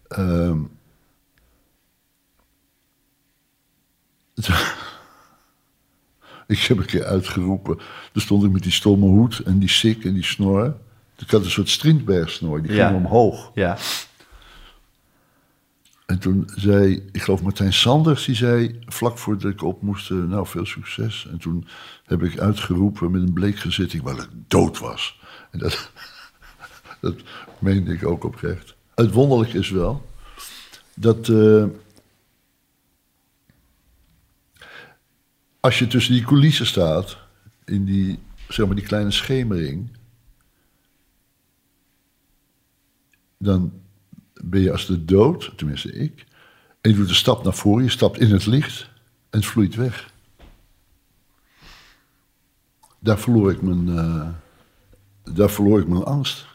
Ehm, 0.08 0.58
ik 6.46 6.58
heb 6.58 6.78
een 6.78 6.84
keer 6.84 7.04
uitgeroepen. 7.04 7.76
Toen 8.12 8.22
stond 8.22 8.44
ik 8.44 8.50
met 8.52 8.62
die 8.62 8.72
stomme 8.72 9.06
hoed 9.06 9.38
en 9.38 9.58
die 9.58 9.68
sik 9.68 10.04
en 10.04 10.14
die 10.14 10.24
snor. 10.24 10.76
Ik 11.18 11.30
had 11.30 11.44
een 11.44 11.50
soort 11.50 11.68
Strindberg-snor, 11.68 12.62
die 12.62 12.70
ging 12.72 12.80
Ja. 12.90 12.94
omhoog. 12.94 13.50
ja. 13.54 13.76
En 16.06 16.18
toen 16.18 16.48
zei, 16.56 17.08
ik 17.12 17.22
geloof 17.22 17.42
Martijn 17.42 17.72
Sanders, 17.72 18.24
die 18.24 18.34
zei 18.34 18.78
vlak 18.86 19.18
voordat 19.18 19.50
ik 19.52 19.62
op 19.62 19.82
moest, 19.82 20.10
eh, 20.10 20.16
nou 20.16 20.46
veel 20.46 20.66
succes. 20.66 21.26
En 21.30 21.38
toen 21.38 21.66
heb 22.04 22.22
ik 22.22 22.38
uitgeroepen 22.38 23.10
met 23.10 23.22
een 23.22 23.32
bleek 23.32 23.58
gezicht, 23.58 23.92
ik 23.92 24.02
wel 24.02 24.18
dood 24.48 24.78
was. 24.78 25.20
En 25.50 25.58
dat, 25.58 25.90
dat 27.04 27.22
meende 27.58 27.92
ik 27.92 28.06
ook 28.06 28.24
oprecht. 28.24 28.74
Het 28.94 29.12
wonderlijke 29.12 29.58
is 29.58 29.70
wel 29.70 30.06
dat 30.94 31.28
eh, 31.28 31.64
als 35.60 35.78
je 35.78 35.86
tussen 35.86 36.14
die 36.14 36.24
coulissen 36.24 36.66
staat, 36.66 37.18
in 37.64 37.84
die, 37.84 38.18
zeg 38.48 38.66
maar, 38.66 38.76
die 38.76 38.84
kleine 38.84 39.10
schemering, 39.10 39.88
dan 43.38 43.72
ben 44.42 44.60
je 44.60 44.72
als 44.72 44.86
de 44.86 45.04
dood, 45.04 45.52
tenminste 45.56 45.92
ik, 45.92 46.24
en 46.80 46.90
je 46.90 46.96
doet 46.96 47.08
een 47.08 47.14
stap 47.14 47.44
naar 47.44 47.54
voren, 47.54 47.84
je 47.84 47.90
stapt 47.90 48.18
in 48.18 48.30
het 48.30 48.46
licht 48.46 48.82
en 49.30 49.38
het 49.38 49.46
vloeit 49.46 49.74
weg. 49.74 50.12
Daar 52.98 53.18
verloor 53.18 53.50
ik 53.50 53.62
mijn, 53.62 53.98
eh, 53.98 54.28
daar 55.34 55.50
verloor 55.50 55.80
ik 55.80 55.88
mijn 55.88 56.04
angst. 56.04 56.46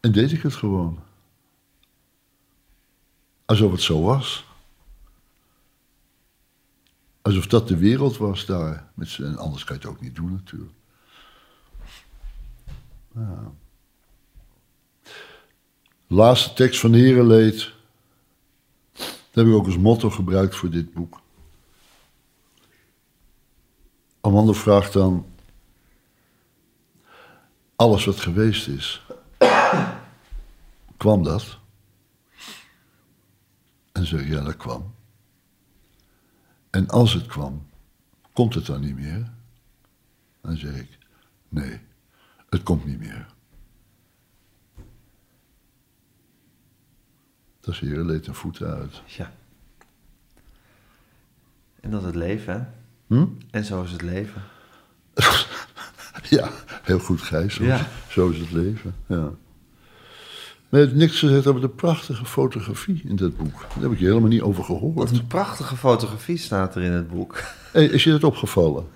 En 0.00 0.12
deed 0.12 0.32
ik 0.32 0.42
het 0.42 0.54
gewoon. 0.54 1.00
Alsof 3.44 3.72
het 3.72 3.82
zo 3.82 4.02
was. 4.02 4.46
Alsof 7.22 7.46
dat 7.46 7.68
de 7.68 7.76
wereld 7.76 8.16
was 8.16 8.46
daar. 8.46 8.90
Met 8.94 9.18
en 9.18 9.36
anders 9.36 9.64
kan 9.64 9.76
je 9.76 9.82
het 9.82 9.90
ook 9.90 10.00
niet 10.00 10.14
doen 10.14 10.32
natuurlijk. 10.32 10.72
Laatste 16.06 16.52
tekst 16.52 16.80
van 16.80 16.92
Herenleed. 16.92 17.72
Dat 18.92 19.06
heb 19.32 19.46
ik 19.46 19.52
ook 19.52 19.66
als 19.66 19.78
motto 19.78 20.10
gebruikt 20.10 20.56
voor 20.56 20.70
dit 20.70 20.92
boek. 20.92 21.20
Amanda 24.20 24.52
vraagt 24.52 24.92
dan... 24.92 25.26
Alles 27.76 28.04
wat 28.04 28.20
geweest 28.20 28.68
is. 28.68 29.02
Kwam 30.96 31.22
dat? 31.22 31.58
En 33.92 34.06
zeg 34.06 34.20
ik, 34.20 34.28
ja, 34.28 34.40
dat 34.42 34.56
kwam. 34.56 34.94
En 36.70 36.88
als 36.88 37.12
het 37.12 37.26
kwam, 37.26 37.66
komt 38.32 38.54
het 38.54 38.66
dan 38.66 38.80
niet 38.80 38.94
meer? 38.96 39.30
Dan 40.40 40.56
zeg 40.56 40.74
ik, 40.76 40.98
nee, 41.48 41.80
het 42.48 42.62
komt 42.62 42.84
niet 42.84 42.98
meer. 42.98 43.26
Dat 47.60 47.74
is 47.74 47.80
hier 47.80 47.98
leed 48.04 48.26
en 48.26 48.34
voeten 48.34 48.74
uit. 48.74 49.02
ja. 49.06 49.32
En 51.80 51.90
dat 51.90 52.00
is 52.00 52.06
het 52.06 52.14
leven, 52.16 52.54
hè? 52.54 52.66
Hm? 53.16 53.26
En 53.50 53.64
zo 53.64 53.82
is 53.82 53.92
het 53.92 54.02
leven. 54.02 54.42
Ja, 56.30 56.50
heel 56.82 56.98
goed, 56.98 57.20
Gijs. 57.22 57.54
Zo, 57.54 57.64
Ja. 57.64 57.86
zo 58.08 58.28
is 58.28 58.38
het 58.38 58.50
leven. 58.50 58.94
Ja. 59.06 59.30
Maar 60.68 60.80
je 60.80 60.86
hebt 60.86 60.98
niks 60.98 61.18
gezegd 61.18 61.46
over 61.46 61.60
de 61.60 61.68
prachtige 61.68 62.24
fotografie 62.24 63.02
in 63.04 63.16
dat 63.16 63.36
boek. 63.36 63.60
Daar 63.60 63.82
heb 63.82 63.92
ik 63.92 63.98
je 63.98 64.06
helemaal 64.06 64.28
niet 64.28 64.40
over 64.40 64.56
Wat 64.66 64.66
gehoord. 64.66 65.10
een 65.10 65.26
prachtige 65.26 65.76
fotografie 65.76 66.36
staat 66.36 66.74
er 66.74 66.82
in 66.82 66.92
het 66.92 67.08
boek. 67.08 67.42
Hey, 67.72 67.84
is 67.84 68.04
je 68.04 68.10
dat 68.10 68.24
opgevallen? 68.24 68.86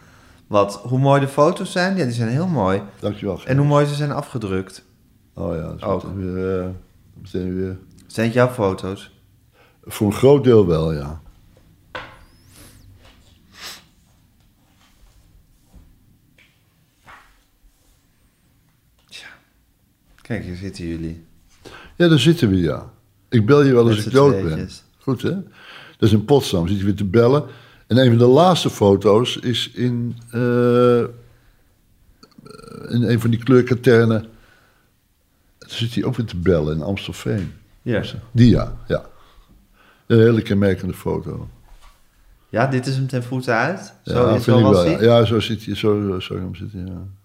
Wat, 0.46 0.74
hoe 0.82 0.98
mooi 0.98 1.20
de 1.20 1.28
foto's 1.28 1.72
zijn? 1.72 1.96
Ja, 1.96 2.04
die 2.04 2.12
zijn 2.12 2.28
heel 2.28 2.46
mooi. 2.46 2.82
Dankjewel, 3.00 3.34
Gijs. 3.36 3.48
En 3.48 3.56
hoe 3.56 3.66
mooi 3.66 3.86
ze 3.86 3.94
zijn 3.94 4.12
afgedrukt. 4.12 4.84
Oh 5.34 5.54
ja, 5.54 5.62
dat 5.62 5.76
is 5.76 5.82
Ook. 5.82 6.02
meteen 6.04 6.32
weer, 6.34 6.60
eh, 6.60 6.68
meteen 7.14 7.56
weer... 7.56 7.78
Zijn 8.06 8.26
het 8.26 8.34
jouw 8.34 8.48
foto's? 8.48 9.10
Voor 9.84 10.06
een 10.06 10.12
groot 10.12 10.44
deel 10.44 10.66
wel, 10.66 10.92
ja. 10.92 11.20
Tja. 19.08 19.26
Kijk, 20.22 20.44
hier 20.44 20.56
zitten 20.56 20.86
jullie. 20.86 21.24
Ja, 22.02 22.08
daar 22.08 22.18
zitten 22.18 22.48
we, 22.48 22.56
ja. 22.56 22.90
Ik 23.28 23.46
bel 23.46 23.62
je 23.62 23.72
wel 23.72 23.88
als 23.88 24.06
ik 24.06 24.12
dood 24.12 24.42
ben. 24.42 24.68
Goed, 24.98 25.22
hè? 25.22 25.34
Dat 25.98 26.08
is 26.08 26.12
in 26.12 26.24
Potsdam, 26.24 26.68
zit 26.68 26.78
je 26.78 26.84
weer 26.84 26.94
te 26.94 27.04
bellen. 27.04 27.44
En 27.86 27.96
een 27.96 28.08
van 28.08 28.18
de 28.18 28.26
laatste 28.26 28.70
foto's 28.70 29.36
is 29.36 29.70
in, 29.70 30.16
eh, 30.30 31.00
in 32.88 33.02
een 33.02 33.20
van 33.20 33.30
die 33.30 33.42
kleurkaternen. 33.42 34.26
Daar 35.58 35.70
zit 35.70 35.94
hij 35.94 36.04
ook 36.04 36.16
weer 36.16 36.26
te 36.26 36.36
bellen 36.36 36.74
in 36.74 36.82
Amstelveen. 36.82 37.52
Ja. 37.82 38.02
Die 38.32 38.50
ja, 38.50 38.76
ja. 38.86 39.04
Een 40.06 40.18
hele 40.18 40.42
kenmerkende 40.42 40.94
foto. 40.94 41.48
Ja, 42.48 42.66
dit 42.66 42.86
is 42.86 42.96
hem 42.96 43.06
ten 43.06 43.22
voeten 43.22 43.54
uit. 43.54 43.94
Zo, 44.04 44.28
ja, 44.28 44.38
zo 44.38 44.60
was 44.60 44.72
wel, 44.72 44.84
hij. 44.84 45.04
ja. 45.04 45.18
ja, 45.18 45.24
zo 45.24 45.40
zit 45.40 45.64
hij, 45.64 45.74
zo, 45.74 46.20
zo 46.20 46.36
hem 46.36 46.54
zitten, 46.54 46.86
ja. 46.86 47.21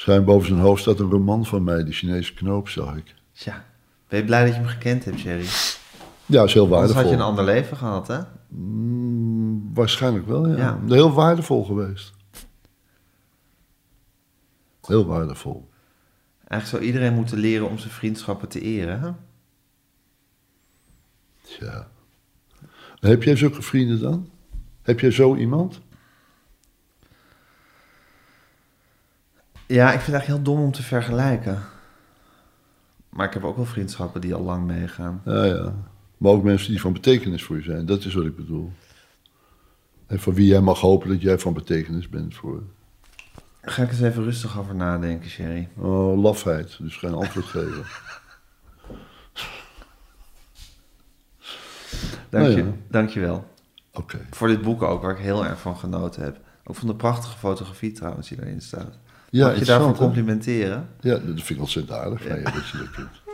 Schuin 0.00 0.24
boven 0.24 0.48
zijn 0.48 0.60
hoofd 0.60 0.82
staat 0.82 1.00
een 1.00 1.10
roman 1.10 1.46
van 1.46 1.64
mij, 1.64 1.84
die 1.84 1.92
Chinese 1.92 2.34
knoop, 2.34 2.68
zag 2.68 2.96
ik. 2.96 3.14
Tja. 3.32 3.64
Ben 4.08 4.18
je 4.18 4.24
blij 4.24 4.44
dat 4.44 4.54
je 4.54 4.60
hem 4.60 4.68
gekend 4.68 5.04
hebt, 5.04 5.20
Jerry? 5.20 5.46
Ja, 6.26 6.42
is 6.42 6.52
heel 6.52 6.62
Anders 6.62 6.70
waardevol. 6.80 7.00
had 7.02 7.10
je 7.10 7.16
een 7.16 7.22
ander 7.22 7.44
leven 7.44 7.76
gehad, 7.76 8.06
hè? 8.08 8.18
Mm, 8.48 9.74
waarschijnlijk 9.74 10.26
wel, 10.26 10.48
ja. 10.48 10.56
Ja. 10.56 10.80
Heel 10.86 11.12
waardevol 11.12 11.64
geweest. 11.64 12.12
Heel 14.82 15.06
waardevol. 15.06 15.68
Eigenlijk 16.44 16.66
zou 16.66 16.82
iedereen 16.82 17.14
moeten 17.14 17.38
leren 17.38 17.68
om 17.68 17.78
zijn 17.78 17.92
vriendschappen 17.92 18.48
te 18.48 18.60
eren, 18.60 19.00
hè? 19.00 19.10
Ja. 21.66 21.88
Heb 23.00 23.22
jij 23.22 23.36
zulke 23.36 23.62
vrienden 23.62 24.00
dan? 24.00 24.30
Heb 24.82 25.00
jij 25.00 25.10
zo 25.10 25.36
iemand? 25.36 25.80
Ja, 29.68 29.86
ik 29.86 30.00
vind 30.00 30.06
het 30.06 30.14
eigenlijk 30.14 30.26
heel 30.26 30.54
dom 30.54 30.64
om 30.64 30.72
te 30.72 30.82
vergelijken. 30.82 31.62
Maar 33.08 33.26
ik 33.26 33.32
heb 33.32 33.44
ook 33.44 33.56
wel 33.56 33.64
vriendschappen 33.64 34.20
die 34.20 34.34
al 34.34 34.42
lang 34.42 34.66
meegaan. 34.66 35.22
Ja, 35.24 35.44
ja. 35.44 35.74
Maar 36.16 36.32
ook 36.32 36.42
mensen 36.42 36.70
die 36.70 36.80
van 36.80 36.92
betekenis 36.92 37.44
voor 37.44 37.56
je 37.56 37.62
zijn. 37.62 37.86
Dat 37.86 38.04
is 38.04 38.14
wat 38.14 38.24
ik 38.24 38.36
bedoel. 38.36 38.72
En 40.06 40.20
van 40.20 40.34
wie 40.34 40.46
jij 40.46 40.60
mag 40.60 40.80
hopen 40.80 41.08
dat 41.08 41.20
jij 41.20 41.38
van 41.38 41.52
betekenis 41.52 42.08
bent 42.08 42.34
voor. 42.34 42.62
Daar 43.60 43.72
ga 43.72 43.82
ik 43.82 43.90
eens 43.90 44.00
even 44.00 44.22
rustig 44.24 44.58
over 44.58 44.74
nadenken, 44.74 45.30
Sherry. 45.30 45.68
Oh, 45.76 46.22
lafheid. 46.22 46.76
Dus 46.80 46.96
geen 46.96 47.14
antwoord 47.14 47.46
geven. 47.56 47.84
Dank, 52.28 52.44
Nou 52.44 52.56
je, 52.56 52.64
ja. 52.64 52.72
dank 52.88 53.08
je 53.10 53.20
wel. 53.20 53.44
Oké. 53.92 54.18
Voor 54.30 54.48
dit 54.48 54.62
boek 54.62 54.82
ook, 54.82 55.02
waar 55.02 55.10
ik 55.10 55.22
heel 55.22 55.44
erg 55.44 55.60
van 55.60 55.76
genoten 55.76 56.22
heb. 56.22 56.38
Ook 56.64 56.76
van 56.76 56.86
de 56.88 56.94
prachtige 56.94 57.38
fotografie 57.38 57.92
trouwens 57.92 58.28
die 58.28 58.36
daarin 58.36 58.60
staat. 58.60 58.98
Ja, 59.30 59.46
Mag 59.46 59.58
je 59.58 59.64
daarvoor 59.64 59.94
complimenteren? 59.96 60.88
Ja, 61.00 61.10
dat 61.14 61.22
vind 61.24 61.50
ik 61.50 61.60
ontzettend 61.60 61.98
aardig 61.98 62.22
van 62.22 62.36
je 62.36 62.42
dat 62.42 62.68
je 62.68 62.78
dat 62.78 62.94
doet. 62.96 63.26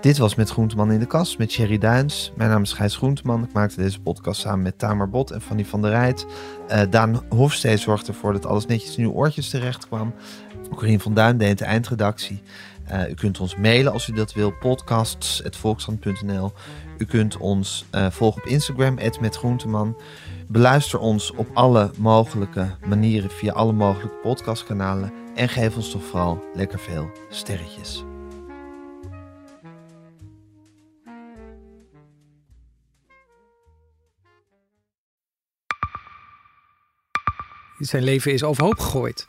Dit 0.00 0.18
was 0.18 0.34
Met 0.34 0.50
Groenteman 0.50 0.92
in 0.92 0.98
de 0.98 1.06
Kast 1.06 1.38
met 1.38 1.50
Sherry 1.50 1.78
Duins. 1.78 2.32
Mijn 2.36 2.50
naam 2.50 2.62
is 2.62 2.72
Gijs 2.72 2.96
Groenteman. 2.96 3.44
Ik 3.44 3.52
maakte 3.52 3.82
deze 3.82 4.00
podcast 4.00 4.40
samen 4.40 4.62
met 4.62 4.78
Tamer 4.78 5.08
Bot 5.08 5.30
en 5.30 5.40
Fanny 5.40 5.64
van 5.64 5.82
der 5.82 5.90
Rijt. 5.90 6.26
Eh, 6.68 6.80
Daan 6.90 7.22
Hofstee 7.28 7.76
zorgde 7.76 8.12
ervoor 8.12 8.32
dat 8.32 8.46
alles 8.46 8.66
netjes 8.66 8.96
in 8.96 9.04
uw 9.04 9.12
oortjes 9.12 9.50
terecht 9.50 9.86
kwam. 9.86 10.14
Corine 10.74 11.00
van 11.00 11.14
Duin 11.14 11.38
deed 11.38 11.58
de 11.58 11.64
eindredactie. 11.64 12.42
Uh, 12.92 13.10
u 13.10 13.14
kunt 13.14 13.40
ons 13.40 13.56
mailen 13.56 13.92
als 13.92 14.08
u 14.08 14.12
dat 14.12 14.32
wil, 14.32 14.52
podcasts.volkshand.nl. 14.60 16.52
U 16.98 17.04
kunt 17.04 17.36
ons 17.36 17.84
uh, 17.94 18.06
volgen 18.10 18.42
op 18.42 18.48
Instagram, 18.48 18.98
@metgroenteman. 19.20 19.96
Beluister 20.50 20.98
ons 20.98 21.30
op 21.30 21.48
alle 21.54 21.90
mogelijke 21.98 22.76
manieren 22.86 23.30
via 23.30 23.52
alle 23.52 23.72
mogelijke 23.72 24.16
podcastkanalen. 24.16 25.12
En 25.34 25.48
geef 25.48 25.76
ons 25.76 25.90
toch 25.90 26.04
vooral 26.04 26.44
lekker 26.54 26.78
veel 26.78 27.10
sterretjes. 27.28 28.04
Zijn 37.78 38.02
leven 38.02 38.32
is 38.32 38.42
overhoop 38.44 38.78
gegooid. 38.78 39.28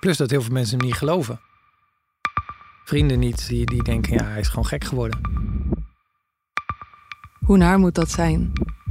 Plus 0.00 0.16
dat 0.16 0.30
heel 0.30 0.42
veel 0.42 0.52
mensen 0.52 0.78
hem 0.78 0.86
niet 0.86 0.96
geloven. 0.96 1.40
Vrienden 2.84 3.18
niet, 3.18 3.48
die, 3.48 3.66
die 3.66 3.82
denken, 3.82 4.12
ja, 4.12 4.24
hij 4.24 4.40
is 4.40 4.48
gewoon 4.48 4.66
gek 4.66 4.84
geworden. 4.84 5.20
Hoe 7.44 7.56
naar 7.56 7.78
moet 7.78 7.94
dat 7.94 8.10
zijn? 8.10 8.52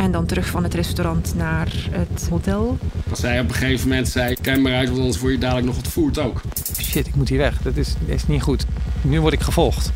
En 0.00 0.12
dan 0.12 0.26
terug 0.26 0.46
van 0.46 0.62
het 0.62 0.74
restaurant 0.74 1.34
naar 1.36 1.72
het 1.90 2.28
hotel. 2.30 2.78
Als 3.10 3.20
zij 3.20 3.40
op 3.40 3.48
een 3.48 3.54
gegeven 3.54 3.88
moment 3.88 4.08
zei, 4.08 4.34
kijk 4.40 4.60
maar 4.60 4.72
uit, 4.72 4.88
want 4.88 5.00
anders 5.00 5.20
word 5.20 5.32
je 5.32 5.38
dadelijk 5.38 5.66
nog 5.66 5.76
voert 5.82 6.18
ook. 6.18 6.40
Shit, 6.82 7.06
ik 7.06 7.14
moet 7.14 7.28
hier 7.28 7.38
weg. 7.38 7.62
Dat 7.62 7.76
is, 7.76 7.94
dat 8.00 8.14
is 8.14 8.26
niet 8.26 8.42
goed. 8.42 8.66
Nu 9.02 9.20
word 9.20 9.32
ik 9.32 9.40
gevolgd. 9.40 9.92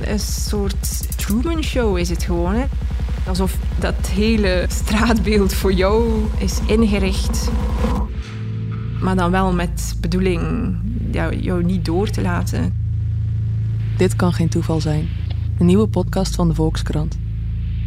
Een 0.00 0.18
soort 0.18 1.16
Truman 1.18 1.62
Show 1.62 1.98
is 1.98 2.08
het 2.08 2.22
gewoon. 2.22 2.54
Hè? 2.54 2.64
Alsof 3.26 3.56
dat 3.78 4.06
hele 4.08 4.66
straatbeeld 4.68 5.54
voor 5.54 5.72
jou 5.72 6.24
is 6.38 6.58
ingericht. 6.66 7.50
Maar 9.00 9.16
dan 9.16 9.30
wel 9.30 9.52
met 9.52 9.94
bedoeling 10.00 10.74
ja, 11.10 11.32
jou 11.32 11.64
niet 11.64 11.84
door 11.84 12.10
te 12.10 12.22
laten. 12.22 12.74
Dit 13.96 14.16
kan 14.16 14.32
geen 14.32 14.48
toeval 14.48 14.80
zijn. 14.80 15.08
Een 15.58 15.66
nieuwe 15.66 15.86
podcast 15.86 16.34
van 16.34 16.48
de 16.48 16.54
Volkskrant. 16.54 17.16